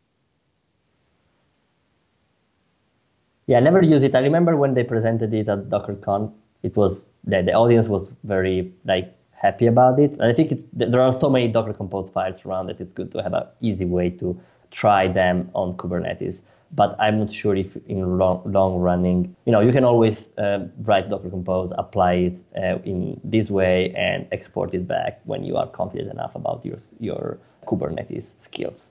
Yeah, 3.48 3.58
I 3.58 3.60
never 3.60 3.82
use 3.82 4.04
it. 4.04 4.16
I 4.16 4.20
remember 4.20 4.56
when 4.56 4.74
they 4.74 4.86
presented 4.86 5.34
it 5.34 5.50
at 5.50 5.66
DockerCon, 5.70 6.32
it 6.64 6.78
was 6.78 7.02
the, 7.26 7.42
the 7.42 7.52
audience 7.52 7.90
was 7.90 8.08
very 8.24 8.72
like 8.86 9.17
happy 9.38 9.68
about 9.68 10.00
it. 10.00 10.12
And 10.14 10.24
I 10.24 10.34
think 10.34 10.52
it's, 10.52 10.64
there 10.74 11.02
are 11.02 11.18
so 11.20 11.30
many 11.30 11.48
Docker 11.48 11.74
Compose 11.74 12.10
files 12.10 12.46
around 12.46 12.68
that 12.68 12.82
it's 12.82 12.92
good 12.92 13.12
to 13.14 13.24
have 13.24 13.34
an 13.34 13.44
easy 13.62 13.86
way 13.86 14.10
to 14.10 14.40
try 14.72 15.08
them 15.08 15.50
on 15.54 15.78
Kubernetes. 15.78 16.38
But 16.74 16.98
I'm 17.00 17.20
not 17.20 17.32
sure 17.32 17.56
if 17.56 17.78
in 17.88 18.18
long, 18.18 18.42
long 18.46 18.80
running, 18.80 19.34
you 19.46 19.54
know, 19.54 19.62
you 19.62 19.72
can 19.72 19.86
always 19.86 20.32
uh, 20.38 20.68
write 20.82 21.10
Docker 21.10 21.30
Compose, 21.30 21.72
apply 21.78 22.14
it 22.14 22.34
uh, 22.58 22.80
in 22.84 23.22
this 23.24 23.50
way, 23.50 23.94
and 23.96 24.28
export 24.34 24.74
it 24.74 24.86
back 24.86 25.22
when 25.24 25.46
you 25.46 25.56
are 25.56 25.68
confident 25.68 26.12
enough 26.12 26.36
about 26.36 26.66
your 26.66 26.78
your 27.00 27.38
Kubernetes 27.68 28.26
skills. 28.42 28.82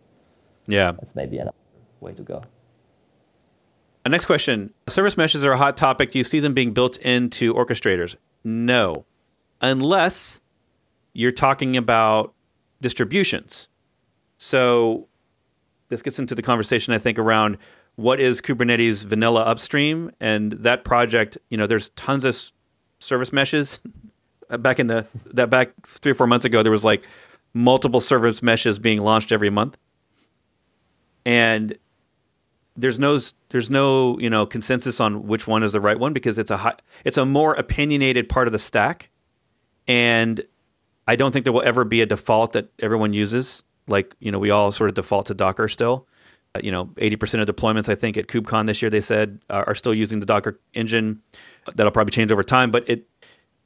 Yeah, 0.66 0.92
that's 0.92 1.14
maybe 1.14 1.36
another 1.36 1.56
way 2.00 2.14
to 2.14 2.22
go. 2.22 2.42
next 4.08 4.24
question: 4.24 4.72
Service 4.88 5.18
meshes 5.18 5.44
are 5.44 5.52
a 5.52 5.58
hot 5.58 5.76
topic. 5.76 6.12
Do 6.12 6.18
you 6.18 6.24
see 6.24 6.40
them 6.40 6.54
being 6.54 6.72
built 6.72 6.96
into 6.96 7.52
orchestrators? 7.52 8.16
No 8.42 9.04
unless 9.60 10.40
you're 11.12 11.30
talking 11.30 11.76
about 11.76 12.34
distributions. 12.80 13.68
So 14.38 15.08
this 15.88 16.02
gets 16.02 16.18
into 16.18 16.34
the 16.34 16.42
conversation 16.42 16.92
I 16.92 16.98
think 16.98 17.18
around 17.18 17.58
what 17.96 18.20
is 18.20 18.42
Kubernetes 18.42 19.04
vanilla 19.04 19.42
upstream 19.42 20.10
and 20.20 20.52
that 20.52 20.84
project, 20.84 21.38
you 21.48 21.56
know, 21.56 21.66
there's 21.66 21.88
tons 21.90 22.24
of 22.24 22.36
service 22.98 23.32
meshes. 23.32 23.80
Back 24.48 24.78
in 24.78 24.86
the 24.86 25.04
that 25.32 25.50
back 25.50 25.72
3 25.84 26.12
or 26.12 26.14
4 26.14 26.28
months 26.28 26.44
ago 26.44 26.62
there 26.62 26.70
was 26.70 26.84
like 26.84 27.02
multiple 27.52 27.98
service 27.98 28.44
meshes 28.44 28.78
being 28.78 29.00
launched 29.00 29.32
every 29.32 29.50
month, 29.50 29.76
and 31.24 31.76
there's 32.76 33.00
no 33.00 33.18
there's 33.48 33.70
no 33.70 34.16
you 34.20 34.30
know 34.30 34.46
consensus 34.46 35.00
on 35.00 35.26
which 35.26 35.48
one 35.48 35.64
is 35.64 35.72
the 35.72 35.80
right 35.80 35.98
one 35.98 36.12
because 36.12 36.38
it's 36.38 36.52
a 36.52 36.58
high, 36.58 36.74
it's 37.04 37.16
a 37.16 37.26
more 37.26 37.54
opinionated 37.54 38.28
part 38.28 38.46
of 38.46 38.52
the 38.52 38.58
stack, 38.60 39.10
and 39.86 40.40
I 41.06 41.16
don't 41.16 41.32
think 41.32 41.44
there 41.44 41.52
will 41.52 41.62
ever 41.62 41.84
be 41.84 42.00
a 42.02 42.06
default 42.06 42.52
that 42.52 42.70
everyone 42.80 43.12
uses. 43.12 43.62
Like 43.88 44.14
you 44.18 44.32
know 44.32 44.38
we 44.38 44.50
all 44.50 44.72
sort 44.72 44.90
of 44.90 44.94
default 44.94 45.26
to 45.26 45.34
Docker 45.34 45.68
still. 45.68 46.06
Uh, 46.54 46.60
you 46.62 46.70
know, 46.70 46.86
80% 46.96 47.40
of 47.40 47.54
deployments 47.54 47.88
I 47.88 47.94
think 47.94 48.16
at 48.16 48.28
KubeCon 48.28 48.66
this 48.66 48.80
year 48.80 48.90
they 48.90 49.00
said 49.00 49.40
are, 49.50 49.68
are 49.68 49.74
still 49.74 49.92
using 49.94 50.20
the 50.20 50.26
Docker 50.26 50.58
engine. 50.74 51.20
That'll 51.74 51.92
probably 51.92 52.12
change 52.12 52.32
over 52.32 52.42
time, 52.42 52.70
but 52.70 52.88
it 52.88 53.06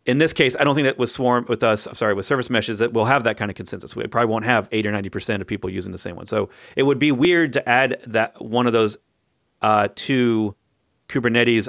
in 0.07 0.19
this 0.19 0.33
case, 0.33 0.57
I 0.59 0.65
don't 0.65 0.75
think 0.75 0.87
that 0.87 0.99
with 0.99 1.11
Swarm, 1.11 1.45
with 1.49 1.63
us, 1.63 1.87
I'm 1.87 1.95
sorry, 1.95 2.15
with 2.15 2.25
service 2.25 2.49
meshes, 2.49 2.79
that 2.79 2.93
we'll 2.93 3.05
have 3.05 3.25
that 3.25 3.37
kind 3.37 3.51
of 3.51 3.55
consensus. 3.55 3.95
We 3.95 4.07
probably 4.07 4.31
won't 4.31 4.45
have 4.45 4.69
eight 4.73 4.87
or 4.87 4.93
ninety 4.93 5.11
percent 5.11 5.43
of 5.43 5.47
people 5.47 5.69
using 5.71 5.93
the 5.93 5.99
same 5.99 6.17
one. 6.17 6.27
So 6.27 6.49
it 6.75 6.85
would 6.85 6.99
be 6.99 7.13
weird 7.13 7.53
to 7.55 7.69
add 7.69 8.01
that 8.07 8.43
one 8.43 8.67
of 8.67 8.73
those 8.73 8.97
uh, 9.63 9.89
to 9.95 10.55
Kubernetes. 11.09 11.69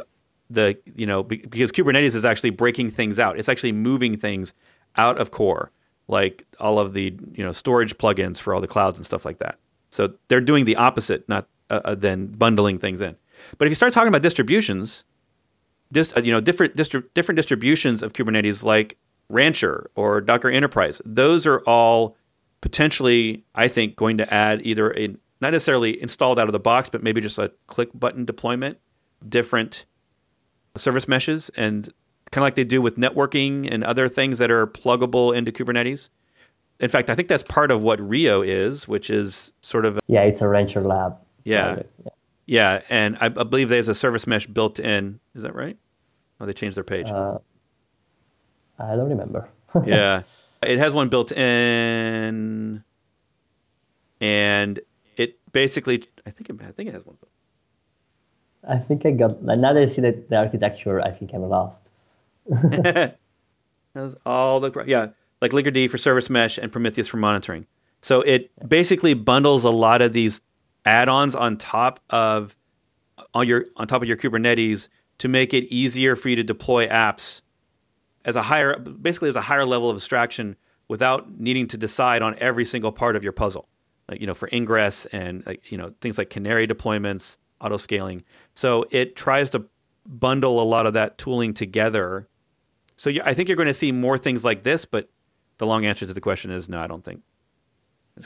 The 0.52 0.78
you 0.96 1.06
know 1.06 1.24
because 1.24 1.72
Kubernetes 1.72 2.16
is 2.16 2.26
actually 2.26 2.50
breaking 2.50 2.90
things 2.90 3.20
out. 3.20 3.40
It's 3.40 3.50
actually 3.50 3.72
moving 3.72 4.18
things 4.18 4.54
out 4.98 5.20
of 5.20 5.32
core, 5.32 5.72
like 6.08 6.46
all 6.60 6.80
of 6.80 6.94
the 6.94 7.18
you 7.34 7.44
know 7.44 7.52
storage 7.52 7.98
plugins 7.98 8.40
for 8.40 8.54
all 8.54 8.62
the 8.62 8.68
clouds 8.68 8.98
and 8.98 9.06
stuff 9.06 9.26
like 9.26 9.38
that. 9.40 9.58
So 9.90 10.14
they're 10.28 10.42
doing 10.42 10.66
the 10.66 10.76
opposite, 10.76 11.28
not 11.30 11.48
uh, 11.70 11.82
uh 11.86 11.96
than 11.96 12.28
bundling 12.28 12.80
things 12.80 13.02
in. 13.02 13.16
But 13.58 13.68
if 13.68 13.72
you 13.72 13.76
start 13.76 13.94
talking 13.94 14.10
about 14.10 14.22
distributions, 14.22 15.06
dis, 15.92 16.14
uh, 16.16 16.22
you 16.22 16.32
know 16.32 16.42
different 16.42 16.76
distri- 16.76 17.08
different 17.14 17.38
distributions 17.38 18.04
of 18.04 18.14
Kubernetes 18.14 18.64
like 18.64 18.98
Rancher 19.30 19.90
or 19.96 20.22
Docker 20.22 20.50
Enterprise. 20.50 21.02
Those 21.06 21.46
are 21.46 21.60
all 21.62 22.18
potentially, 22.62 23.44
I 23.56 23.68
think, 23.68 23.96
going 23.96 24.18
to 24.18 24.34
add 24.34 24.66
either 24.66 24.94
a 24.98 25.16
not 25.42 25.54
necessarily 25.54 26.00
installed 26.02 26.40
out 26.40 26.48
of 26.48 26.54
the 26.54 26.60
box, 26.60 26.90
but 26.90 27.02
maybe 27.02 27.20
just 27.20 27.38
a 27.38 27.52
click 27.68 27.90
button 27.94 28.26
deployment, 28.26 28.78
different 29.28 29.86
service 30.78 31.08
meshes, 31.08 31.52
and 31.56 31.86
kind 32.32 32.44
of 32.44 32.46
like 32.46 32.56
they 32.56 32.64
do 32.64 32.82
with 32.82 32.98
networking 32.98 33.72
and 33.72 33.84
other 33.84 34.08
things 34.08 34.38
that 34.38 34.50
are 34.52 34.66
pluggable 34.66 35.36
into 35.36 35.52
Kubernetes. 35.52 36.10
In 36.80 36.90
fact, 36.90 37.10
I 37.10 37.16
think 37.16 37.28
that's 37.28 37.44
part 37.44 37.70
of 37.70 37.82
what 37.82 38.00
Rio 38.02 38.42
is, 38.42 38.88
which 38.88 39.10
is 39.10 39.54
sort 39.62 39.86
of 39.86 39.98
a, 39.98 40.00
yeah, 40.08 40.24
it's 40.24 40.42
a 40.42 40.48
Rancher 40.48 40.84
lab. 40.84 41.18
Yeah, 41.44 41.84
yeah, 42.04 42.12
yeah, 42.46 42.82
and 42.90 43.18
I, 43.22 43.26
I, 43.26 43.30
believe 43.30 43.70
there's 43.70 43.88
a 43.88 43.96
service 43.96 44.26
mesh 44.26 44.48
built 44.48 44.80
in. 44.80 45.20
Is 45.36 45.44
that 45.44 45.54
right? 45.54 45.78
Oh, 46.40 46.46
they 46.46 46.54
changed 46.54 46.76
their 46.76 46.84
page. 46.84 47.08
Uh, 47.08 47.38
I 48.80 48.96
don't 48.96 49.10
remember. 49.10 49.48
yeah, 49.86 50.24
it 50.66 50.80
has 50.80 50.94
one 50.94 51.10
built 51.10 51.32
in, 51.32 52.84
and 54.20 54.80
it 55.18 55.40
basically. 55.52 56.04
I 56.26 56.32
think 56.32 56.50
it, 56.50 56.66
I 56.68 56.72
think 56.72 56.90
it 56.90 56.96
has 56.96 57.06
one. 57.06 57.18
Built. 57.20 57.31
I 58.68 58.78
think 58.78 59.06
I 59.06 59.12
got. 59.12 59.42
Now 59.42 59.74
that 59.74 59.82
I 59.82 59.88
see 59.88 60.02
the, 60.02 60.24
the 60.30 60.38
architecture, 60.38 61.02
I 61.02 61.12
think 61.12 61.32
I'm 61.34 61.44
lost. 61.44 61.82
That's 62.50 64.16
all 64.26 64.60
the 64.60 64.84
yeah, 64.88 65.08
like 65.42 65.52
Linkerd 65.52 65.90
for 65.90 65.98
service 65.98 66.30
mesh 66.30 66.58
and 66.58 66.72
Prometheus 66.72 67.08
for 67.08 67.18
monitoring. 67.18 67.66
So 68.02 68.22
it 68.22 68.52
basically 68.68 69.14
bundles 69.14 69.64
a 69.64 69.70
lot 69.70 70.02
of 70.02 70.14
these 70.14 70.42
add-ons 70.86 71.36
on 71.36 71.58
top 71.58 72.00
of 72.10 72.56
on 73.34 73.48
your 73.48 73.66
on 73.76 73.88
top 73.88 74.02
of 74.02 74.08
your 74.08 74.18
Kubernetes 74.18 74.88
to 75.20 75.28
make 75.28 75.54
it 75.54 75.66
easier 75.66 76.16
for 76.16 76.30
you 76.30 76.36
to 76.36 76.44
deploy 76.44 76.88
apps 76.88 77.42
as 78.26 78.36
a 78.36 78.44
higher 78.44 78.78
basically 78.80 79.30
as 79.30 79.36
a 79.36 79.42
higher 79.42 79.66
level 79.66 79.90
of 79.90 79.96
abstraction 79.96 80.56
without 80.88 81.40
needing 81.40 81.68
to 81.68 81.78
decide 81.78 82.22
on 82.22 82.36
every 82.40 82.66
single 82.66 82.92
part 82.92 83.16
of 83.16 83.24
your 83.24 83.32
puzzle. 83.32 83.68
Like, 84.10 84.20
you 84.20 84.28
know, 84.28 84.34
for 84.34 84.50
ingress 84.52 85.06
and 85.08 85.46
like, 85.46 85.72
you 85.72 85.78
know, 85.78 85.94
things 86.02 86.18
like 86.18 86.30
canary 86.30 86.68
deployments, 86.68 87.38
auto 87.62 87.78
scaling. 87.78 88.24
So 88.54 88.86
it 88.92 89.16
tries 89.16 89.50
to 89.52 89.66
bundle 90.06 90.62
a 90.62 90.64
lot 90.66 90.86
of 90.86 90.94
that 90.94 91.18
tooling 91.18 91.54
together. 91.54 92.28
So 92.96 93.10
you, 93.10 93.22
I 93.24 93.34
think 93.34 93.50
you're 93.50 93.56
going 93.56 93.68
to 93.68 93.74
see 93.74 93.92
more 93.92 94.18
things 94.18 94.44
like 94.44 94.64
this, 94.64 94.86
but 94.86 95.10
the 95.58 95.66
long 95.66 95.86
answer 95.86 96.06
to 96.06 96.14
the 96.14 96.22
question 96.22 96.52
is 96.52 96.70
no, 96.70 96.82
I 96.82 96.88
don't 96.88 97.04
think. 97.04 97.22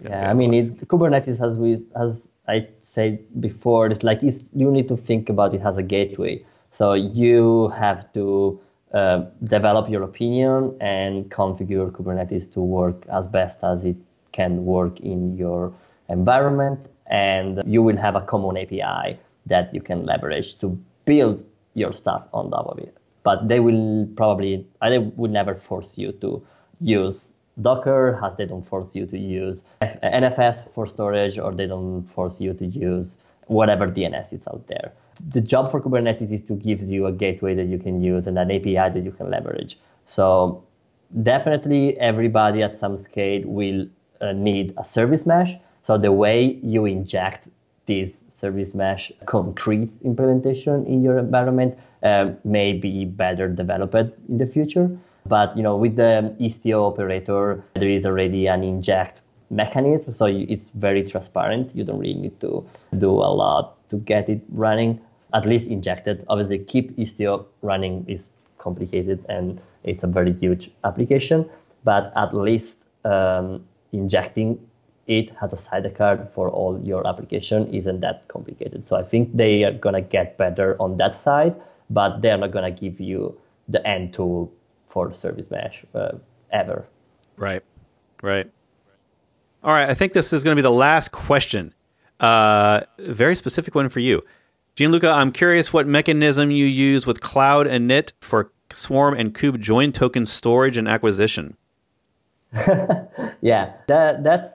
yeah, 0.03 0.29
I 0.29 0.33
mean, 0.33 0.53
it, 0.53 0.87
Kubernetes 0.87 1.41
as 1.41 1.57
we 1.57 1.85
has 1.95 2.21
I 2.47 2.67
said 2.93 3.19
before, 3.41 3.87
it's 3.87 4.03
like 4.03 4.23
it's, 4.23 4.43
you 4.53 4.71
need 4.71 4.87
to 4.87 4.97
think 4.97 5.29
about 5.29 5.53
it 5.53 5.61
as 5.61 5.77
a 5.77 5.83
gateway. 5.83 6.43
So 6.71 6.93
you 6.93 7.69
have 7.69 8.11
to 8.13 8.59
uh, 8.93 9.25
develop 9.43 9.89
your 9.89 10.03
opinion 10.03 10.77
and 10.79 11.29
configure 11.29 11.91
Kubernetes 11.91 12.51
to 12.53 12.61
work 12.61 13.05
as 13.11 13.27
best 13.27 13.63
as 13.63 13.83
it 13.83 13.97
can 14.31 14.65
work 14.65 14.99
in 14.99 15.37
your 15.37 15.73
environment. 16.09 16.87
And 17.07 17.61
you 17.65 17.83
will 17.83 17.97
have 17.97 18.15
a 18.15 18.21
common 18.21 18.57
API 18.57 19.19
that 19.45 19.73
you 19.73 19.81
can 19.81 20.05
leverage 20.05 20.57
to 20.59 20.77
build 21.05 21.43
your 21.73 21.93
stuff 21.93 22.23
on 22.33 22.51
top 22.51 22.67
of 22.67 22.79
it. 22.79 22.97
But 23.23 23.47
they 23.47 23.59
will 23.59 24.07
probably, 24.15 24.67
they 24.81 24.99
will 24.99 25.31
never 25.31 25.55
force 25.55 25.93
you 25.95 26.11
to 26.21 26.45
use 26.79 27.29
Docker 27.61 28.19
as 28.23 28.35
they 28.37 28.45
don't 28.45 28.67
force 28.67 28.93
you 28.93 29.05
to 29.05 29.17
use 29.17 29.61
NFS 29.81 30.73
for 30.73 30.85
storage 30.87 31.37
or 31.37 31.53
they 31.53 31.67
don't 31.67 32.07
force 32.13 32.39
you 32.39 32.53
to 32.53 32.65
use 32.65 33.07
whatever 33.47 33.87
DNS 33.87 34.33
is 34.33 34.41
out 34.47 34.67
there. 34.67 34.91
The 35.29 35.39
job 35.39 35.71
for 35.71 35.79
Kubernetes 35.79 36.31
is 36.31 36.43
to 36.47 36.53
give 36.55 36.81
you 36.81 37.05
a 37.05 37.11
gateway 37.11 37.55
that 37.55 37.67
you 37.67 37.79
can 37.79 38.01
use 38.01 38.27
and 38.27 38.37
an 38.37 38.51
API 38.51 38.73
that 38.93 39.03
you 39.03 39.11
can 39.11 39.29
leverage. 39.29 39.79
So 40.07 40.63
definitely 41.23 41.97
everybody 41.99 42.61
at 42.61 42.77
some 42.77 43.01
scale 43.01 43.43
will 43.45 43.87
uh, 44.19 44.33
need 44.33 44.73
a 44.77 44.83
service 44.83 45.25
mesh. 45.25 45.55
So 45.83 45.97
the 45.97 46.11
way 46.11 46.59
you 46.61 46.85
inject 46.85 47.47
this 47.85 48.11
service 48.39 48.73
mesh 48.73 49.11
concrete 49.25 49.91
implementation 50.03 50.85
in 50.85 51.01
your 51.01 51.17
environment 51.17 51.77
uh, 52.03 52.31
may 52.43 52.73
be 52.73 53.05
better 53.05 53.47
developed 53.47 54.13
in 54.29 54.37
the 54.37 54.47
future. 54.47 54.89
But 55.25 55.55
you 55.57 55.63
know, 55.63 55.75
with 55.75 55.95
the 55.95 56.35
Istio 56.39 56.91
operator, 56.91 57.63
there 57.73 57.89
is 57.89 58.05
already 58.05 58.47
an 58.47 58.63
inject 58.63 59.21
mechanism, 59.49 60.13
so 60.13 60.25
it's 60.25 60.69
very 60.75 61.09
transparent. 61.09 61.75
You 61.75 61.83
don't 61.83 61.99
really 61.99 62.13
need 62.13 62.39
to 62.41 62.63
do 62.97 63.09
a 63.09 63.31
lot 63.33 63.75
to 63.89 63.97
get 63.97 64.29
it 64.29 64.41
running. 64.49 65.01
At 65.33 65.45
least 65.45 65.67
injected. 65.67 66.25
Obviously, 66.29 66.59
keep 66.59 66.95
Istio 66.97 67.45
running 67.61 68.05
is 68.07 68.21
complicated 68.57 69.25
and 69.27 69.59
it's 69.83 70.03
a 70.03 70.07
very 70.07 70.33
huge 70.33 70.71
application. 70.83 71.49
But 71.83 72.13
at 72.15 72.33
least 72.33 72.77
um, 73.03 73.65
injecting 73.91 74.59
it 75.07 75.29
has 75.39 75.53
a 75.53 75.57
sidecar 75.57 76.27
for 76.33 76.49
all 76.49 76.79
your 76.83 77.05
application 77.07 77.73
isn't 77.73 78.01
that 78.01 78.27
complicated. 78.27 78.87
So 78.87 78.95
I 78.95 79.03
think 79.03 79.35
they 79.35 79.63
are 79.63 79.73
gonna 79.73 80.01
get 80.01 80.37
better 80.37 80.75
on 80.79 80.97
that 80.97 81.21
side, 81.23 81.55
but 81.89 82.21
they're 82.21 82.37
not 82.37 82.51
gonna 82.51 82.71
give 82.71 82.99
you 82.99 83.37
the 83.67 83.85
end 83.87 84.13
tool 84.13 84.51
for 84.89 85.13
service 85.13 85.49
mesh 85.51 85.83
uh, 85.93 86.13
ever. 86.51 86.85
Right, 87.37 87.63
right. 88.21 88.49
All 89.65 89.73
right, 89.73 89.89
I 89.89 89.95
think 89.95 90.13
this 90.13 90.31
is 90.31 90.43
going 90.43 90.55
to 90.55 90.59
be 90.59 90.63
the 90.63 90.71
last 90.71 91.11
question. 91.11 91.73
Uh, 92.19 92.81
very 92.99 93.35
specific 93.35 93.73
one 93.73 93.89
for 93.89 93.99
you. 93.99 94.21
Gianluca, 94.75 95.09
I'm 95.09 95.31
curious 95.31 95.73
what 95.73 95.87
mechanism 95.87 96.51
you 96.51 96.65
use 96.65 97.07
with 97.07 97.19
Cloud 97.19 97.65
init 97.65 98.11
for 98.21 98.51
Swarm 98.71 99.15
and 99.15 99.33
Kube 99.33 99.59
join 99.59 99.91
token 99.91 100.27
storage 100.27 100.77
and 100.77 100.87
acquisition. 100.87 101.57
yeah, 103.41 103.73
that, 103.87 104.23
that's, 104.23 104.53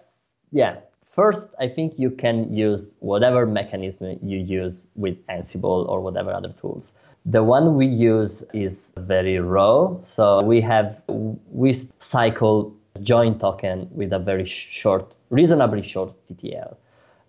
yeah. 0.52 0.76
First, 1.14 1.42
I 1.58 1.68
think 1.68 1.98
you 1.98 2.10
can 2.10 2.54
use 2.54 2.92
whatever 3.00 3.44
mechanism 3.44 4.18
you 4.22 4.38
use 4.38 4.86
with 4.94 5.16
Ansible 5.26 5.88
or 5.88 6.00
whatever 6.00 6.32
other 6.32 6.54
tools. 6.60 6.92
The 7.26 7.42
one 7.42 7.76
we 7.76 7.86
use 7.86 8.42
is 8.54 8.86
very 8.96 9.38
raw. 9.38 9.96
So 10.06 10.42
we 10.42 10.60
have, 10.62 11.02
we 11.08 11.88
cycle 12.00 12.74
join 13.02 13.38
token 13.38 13.88
with 13.92 14.12
a 14.12 14.18
very 14.18 14.46
short, 14.46 15.12
reasonably 15.30 15.82
short 15.82 16.14
TTL. 16.28 16.76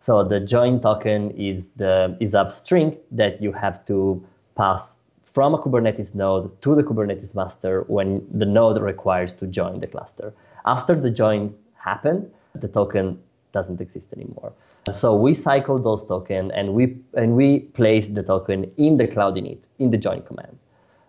So 0.01 0.23
the 0.23 0.39
join 0.39 0.81
token 0.81 1.31
is 1.31 1.63
the 1.75 2.17
is 2.19 2.33
a 2.33 2.51
string 2.63 2.97
that 3.11 3.41
you 3.41 3.51
have 3.51 3.85
to 3.85 4.25
pass 4.55 4.95
from 5.33 5.53
a 5.53 5.59
Kubernetes 5.59 6.13
node 6.15 6.59
to 6.63 6.75
the 6.75 6.83
Kubernetes 6.83 7.35
master 7.35 7.83
when 7.87 8.25
the 8.31 8.45
node 8.45 8.81
requires 8.81 9.33
to 9.35 9.47
join 9.47 9.79
the 9.79 9.87
cluster. 9.87 10.33
After 10.65 10.95
the 10.99 11.11
join 11.11 11.53
happened, 11.75 12.31
the 12.55 12.67
token 12.67 13.19
doesn't 13.53 13.81
exist 13.81 14.05
anymore. 14.15 14.53
So 14.93 15.15
we 15.15 15.33
cycle 15.33 15.77
those 15.77 16.05
token 16.05 16.51
and 16.51 16.73
we 16.73 16.97
and 17.13 17.35
we 17.35 17.59
place 17.73 18.07
the 18.07 18.23
token 18.23 18.71
in 18.77 18.97
the 18.97 19.07
cloud 19.07 19.35
init 19.35 19.59
in 19.79 19.91
the 19.91 19.97
join 19.97 20.21
command. 20.23 20.57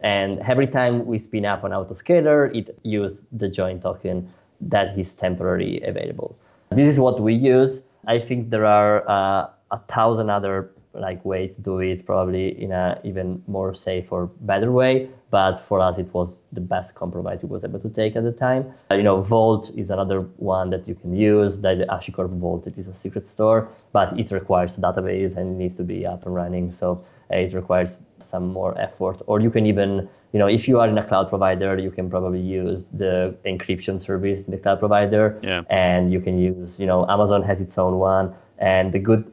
And 0.00 0.40
every 0.40 0.66
time 0.66 1.06
we 1.06 1.18
spin 1.18 1.46
up 1.46 1.64
an 1.64 1.72
autoscaler, 1.72 2.54
it 2.54 2.76
uses 2.82 3.24
the 3.32 3.48
join 3.48 3.80
token 3.80 4.28
that 4.60 4.98
is 4.98 5.12
temporarily 5.12 5.80
available. 5.82 6.36
This 6.70 6.88
is 6.88 6.98
what 6.98 7.20
we 7.20 7.34
use. 7.34 7.82
I 8.06 8.18
think 8.18 8.50
there 8.50 8.66
are 8.66 9.08
uh, 9.08 9.48
a 9.70 9.78
thousand 9.88 10.28
other 10.28 10.70
like 10.94 11.24
way 11.24 11.48
to 11.48 11.60
do 11.60 11.78
it, 11.78 12.04
probably 12.04 12.60
in 12.62 12.72
a 12.72 13.00
even 13.04 13.42
more 13.46 13.74
safe 13.74 14.12
or 14.12 14.26
better 14.40 14.70
way. 14.72 15.08
But 15.30 15.64
for 15.66 15.80
us, 15.80 15.98
it 15.98 16.12
was 16.12 16.36
the 16.52 16.60
best 16.60 16.94
compromise 16.94 17.40
we 17.42 17.48
was 17.48 17.64
able 17.64 17.80
to 17.80 17.88
take 17.88 18.16
at 18.16 18.24
the 18.24 18.32
time. 18.32 18.72
Uh, 18.92 18.96
you 18.96 19.02
know, 19.02 19.22
Vault 19.22 19.70
is 19.76 19.88
another 19.90 20.20
one 20.36 20.68
that 20.70 20.86
you 20.86 20.94
can 20.94 21.16
use. 21.16 21.58
That 21.60 21.78
the 21.78 21.86
HashiCorp 21.86 22.38
Vault, 22.38 22.66
it 22.66 22.76
is 22.76 22.86
a 22.86 22.94
secret 22.94 23.26
store, 23.28 23.68
but 23.92 24.18
it 24.18 24.30
requires 24.30 24.76
a 24.76 24.80
database 24.82 25.36
and 25.36 25.54
it 25.54 25.58
needs 25.62 25.76
to 25.78 25.84
be 25.84 26.04
up 26.06 26.26
and 26.26 26.34
running. 26.34 26.72
So 26.72 27.04
uh, 27.32 27.36
it 27.36 27.54
requires 27.54 27.96
some 28.30 28.52
more 28.52 28.78
effort. 28.78 29.22
Or 29.26 29.40
you 29.40 29.50
can 29.50 29.64
even, 29.66 30.08
you 30.32 30.38
know, 30.38 30.48
if 30.48 30.68
you 30.68 30.80
are 30.80 30.88
in 30.88 30.98
a 30.98 31.06
cloud 31.06 31.28
provider, 31.28 31.78
you 31.78 31.90
can 31.90 32.10
probably 32.10 32.40
use 32.40 32.84
the 32.92 33.34
encryption 33.46 34.04
service 34.04 34.44
in 34.46 34.50
the 34.50 34.58
cloud 34.58 34.80
provider, 34.80 35.38
yeah. 35.42 35.62
and 35.70 36.12
you 36.12 36.20
can 36.20 36.38
use, 36.38 36.78
you 36.78 36.86
know, 36.86 37.06
Amazon 37.08 37.42
has 37.42 37.60
its 37.60 37.78
own 37.78 37.98
one. 37.98 38.34
And 38.58 38.92
the 38.92 38.98
good 38.98 39.30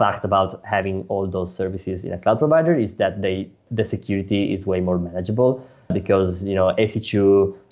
fact 0.00 0.24
about 0.24 0.50
having 0.64 0.96
all 1.08 1.26
those 1.36 1.50
services 1.54 2.04
in 2.06 2.12
a 2.12 2.18
cloud 2.18 2.38
provider 2.44 2.74
is 2.86 2.92
that 3.02 3.20
they 3.24 3.36
the 3.78 3.84
security 3.84 4.40
is 4.54 4.60
way 4.72 4.80
more 4.88 4.98
manageable 4.98 5.50
because 5.98 6.42
you 6.50 6.54
know 6.54 6.68
EC2 6.84 7.14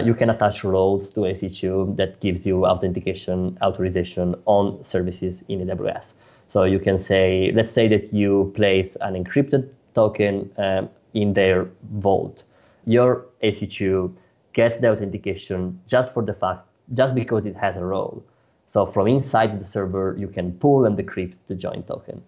you 0.09 0.15
can 0.21 0.29
attach 0.35 0.57
roles 0.75 1.03
to 1.15 1.21
EC2 1.33 1.97
that 2.01 2.21
gives 2.21 2.41
you 2.49 2.67
authentication 2.73 3.39
authorization 3.63 4.35
on 4.45 4.65
services 4.85 5.35
in 5.49 5.57
AWS. 5.67 6.07
So 6.49 6.65
you 6.75 6.79
can 6.79 6.99
say, 6.99 7.53
let's 7.55 7.73
say 7.73 7.89
that 7.89 8.13
you 8.13 8.53
place 8.55 8.97
an 9.01 9.13
encrypted 9.23 9.69
token 9.95 10.51
um, 10.57 10.89
in 11.15 11.35
their 11.35 11.69
vault. 12.07 12.45
Your 12.87 13.27
EC2 13.43 14.15
gets 14.55 14.79
the 14.79 14.89
authentication 14.91 15.79
just 15.87 16.13
for 16.15 16.23
the 16.23 16.33
fact, 16.33 16.67
just 16.95 17.15
because 17.15 17.45
it 17.45 17.57
has 17.57 17.77
a 17.77 17.85
role. 17.85 18.25
So 18.71 18.87
from 18.87 19.07
inside 19.07 19.61
the 19.61 19.67
server, 19.67 20.15
you 20.19 20.29
can 20.29 20.53
pull 20.53 20.85
and 20.85 20.97
decrypt 20.97 21.37
the 21.49 21.55
join 21.55 21.83
token. 21.85 22.23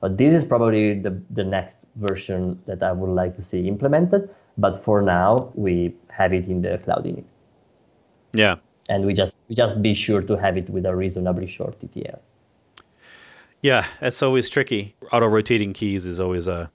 But 0.00 0.18
this 0.18 0.34
is 0.34 0.44
probably 0.44 0.98
the, 0.98 1.20
the 1.30 1.44
next 1.44 1.76
version 1.96 2.60
that 2.66 2.82
I 2.82 2.92
would 2.92 3.10
like 3.10 3.36
to 3.36 3.44
see 3.44 3.68
implemented. 3.68 4.28
But 4.58 4.84
for 4.84 5.00
now, 5.00 5.52
we 5.54 5.94
have 6.10 6.32
it 6.32 6.46
in 6.46 6.62
the 6.62 6.78
cloud 6.78 7.04
init. 7.04 7.24
Yeah. 8.34 8.56
And 8.88 9.06
we 9.06 9.14
just 9.14 9.32
we 9.48 9.54
just 9.54 9.80
be 9.80 9.94
sure 9.94 10.20
to 10.20 10.36
have 10.36 10.56
it 10.56 10.68
with 10.68 10.84
a 10.84 10.94
reasonably 10.94 11.46
short 11.46 11.80
TTL. 11.80 12.18
Yeah, 13.62 13.86
that's 14.00 14.22
always 14.22 14.50
tricky. 14.50 14.94
Auto 15.10 15.26
rotating 15.26 15.72
keys 15.72 16.04
is 16.04 16.20
always 16.20 16.46
a 16.46 16.70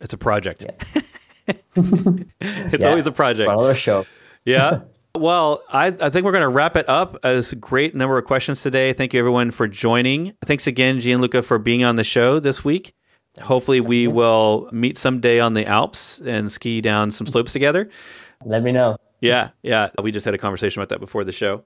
it's 0.00 0.12
a 0.12 0.18
project. 0.18 0.64
Yeah. 0.64 1.02
it's 1.76 2.82
yeah, 2.82 2.88
always 2.88 3.06
a 3.06 3.12
project. 3.12 3.48
another 3.48 3.74
show. 3.74 4.04
yeah. 4.44 4.80
Well, 5.18 5.62
I, 5.68 5.88
I 5.88 6.10
think 6.10 6.24
we're 6.24 6.32
going 6.32 6.42
to 6.42 6.48
wrap 6.48 6.76
it 6.76 6.88
up. 6.88 7.16
As 7.24 7.52
a 7.52 7.56
great 7.56 7.94
number 7.94 8.16
of 8.16 8.24
questions 8.24 8.62
today. 8.62 8.92
Thank 8.92 9.12
you, 9.12 9.18
everyone, 9.18 9.50
for 9.50 9.66
joining. 9.66 10.34
Thanks 10.44 10.66
again, 10.66 11.00
Gianluca, 11.00 11.42
for 11.42 11.58
being 11.58 11.82
on 11.84 11.96
the 11.96 12.04
show 12.04 12.38
this 12.38 12.64
week. 12.64 12.94
Hopefully, 13.42 13.80
we 13.80 14.06
will 14.06 14.68
meet 14.72 14.98
someday 14.98 15.40
on 15.40 15.54
the 15.54 15.66
Alps 15.66 16.20
and 16.24 16.50
ski 16.50 16.80
down 16.80 17.10
some 17.10 17.26
slopes 17.26 17.52
together. 17.52 17.88
Let 18.44 18.62
me 18.62 18.72
know. 18.72 18.96
Yeah, 19.20 19.50
yeah. 19.62 19.90
We 20.00 20.12
just 20.12 20.24
had 20.24 20.34
a 20.34 20.38
conversation 20.38 20.80
about 20.80 20.90
that 20.90 21.00
before 21.00 21.24
the 21.24 21.32
show, 21.32 21.64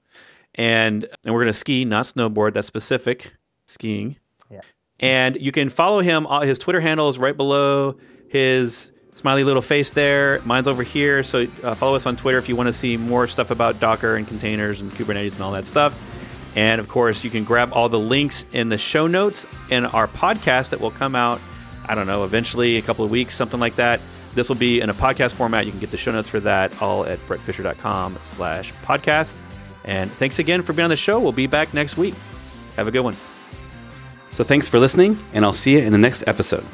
and 0.55 1.03
and 1.23 1.33
we're 1.33 1.41
going 1.41 1.53
to 1.53 1.57
ski, 1.57 1.85
not 1.85 2.05
snowboard. 2.05 2.53
That's 2.53 2.67
specific 2.67 3.33
skiing. 3.67 4.17
Yeah. 4.49 4.61
And 4.99 5.39
you 5.39 5.51
can 5.51 5.69
follow 5.69 5.99
him. 5.99 6.25
Uh, 6.27 6.41
his 6.41 6.57
Twitter 6.57 6.79
handle 6.79 7.09
is 7.09 7.19
right 7.19 7.35
below 7.35 7.97
his 8.27 8.91
smiley 9.15 9.43
little 9.43 9.61
face 9.61 9.89
there. 9.89 10.41
Mine's 10.45 10.67
over 10.67 10.83
here. 10.83 11.23
So 11.23 11.47
uh, 11.63 11.75
follow 11.75 11.95
us 11.95 12.05
on 12.05 12.15
Twitter 12.15 12.37
if 12.37 12.49
you 12.49 12.55
want 12.55 12.67
to 12.67 12.73
see 12.73 12.97
more 12.97 13.27
stuff 13.27 13.51
about 13.51 13.79
Docker 13.79 14.15
and 14.15 14.27
containers 14.27 14.81
and 14.81 14.91
Kubernetes 14.91 15.35
and 15.35 15.43
all 15.43 15.51
that 15.51 15.65
stuff. 15.67 15.95
And 16.55 16.79
of 16.79 16.87
course, 16.87 17.23
you 17.23 17.29
can 17.29 17.43
grab 17.43 17.71
all 17.73 17.89
the 17.89 17.99
links 17.99 18.45
in 18.51 18.69
the 18.69 18.77
show 18.77 19.07
notes 19.07 19.45
in 19.69 19.85
our 19.85 20.07
podcast 20.07 20.69
that 20.69 20.79
will 20.79 20.91
come 20.91 21.15
out, 21.15 21.41
I 21.85 21.95
don't 21.95 22.07
know, 22.07 22.23
eventually, 22.23 22.77
a 22.77 22.81
couple 22.81 23.03
of 23.03 23.11
weeks, 23.11 23.33
something 23.35 23.59
like 23.59 23.75
that. 23.77 24.01
This 24.35 24.49
will 24.49 24.55
be 24.55 24.81
in 24.81 24.89
a 24.89 24.93
podcast 24.93 25.33
format. 25.33 25.65
You 25.65 25.71
can 25.71 25.79
get 25.79 25.91
the 25.91 25.97
show 25.97 26.11
notes 26.11 26.29
for 26.29 26.39
that 26.41 26.81
all 26.81 27.05
at 27.05 27.19
bretfisher.com 27.27 28.19
slash 28.23 28.73
podcast. 28.83 29.41
And 29.85 30.11
thanks 30.11 30.39
again 30.39 30.63
for 30.63 30.73
being 30.73 30.85
on 30.85 30.89
the 30.89 30.95
show. 30.95 31.19
We'll 31.19 31.31
be 31.31 31.47
back 31.47 31.73
next 31.73 31.97
week. 31.97 32.15
Have 32.75 32.87
a 32.87 32.91
good 32.91 33.01
one. 33.01 33.15
So 34.31 34.43
thanks 34.43 34.67
for 34.67 34.79
listening, 34.79 35.23
and 35.33 35.45
I'll 35.45 35.53
see 35.53 35.73
you 35.73 35.79
in 35.79 35.91
the 35.91 35.99
next 35.99 36.23
episode. 36.27 36.65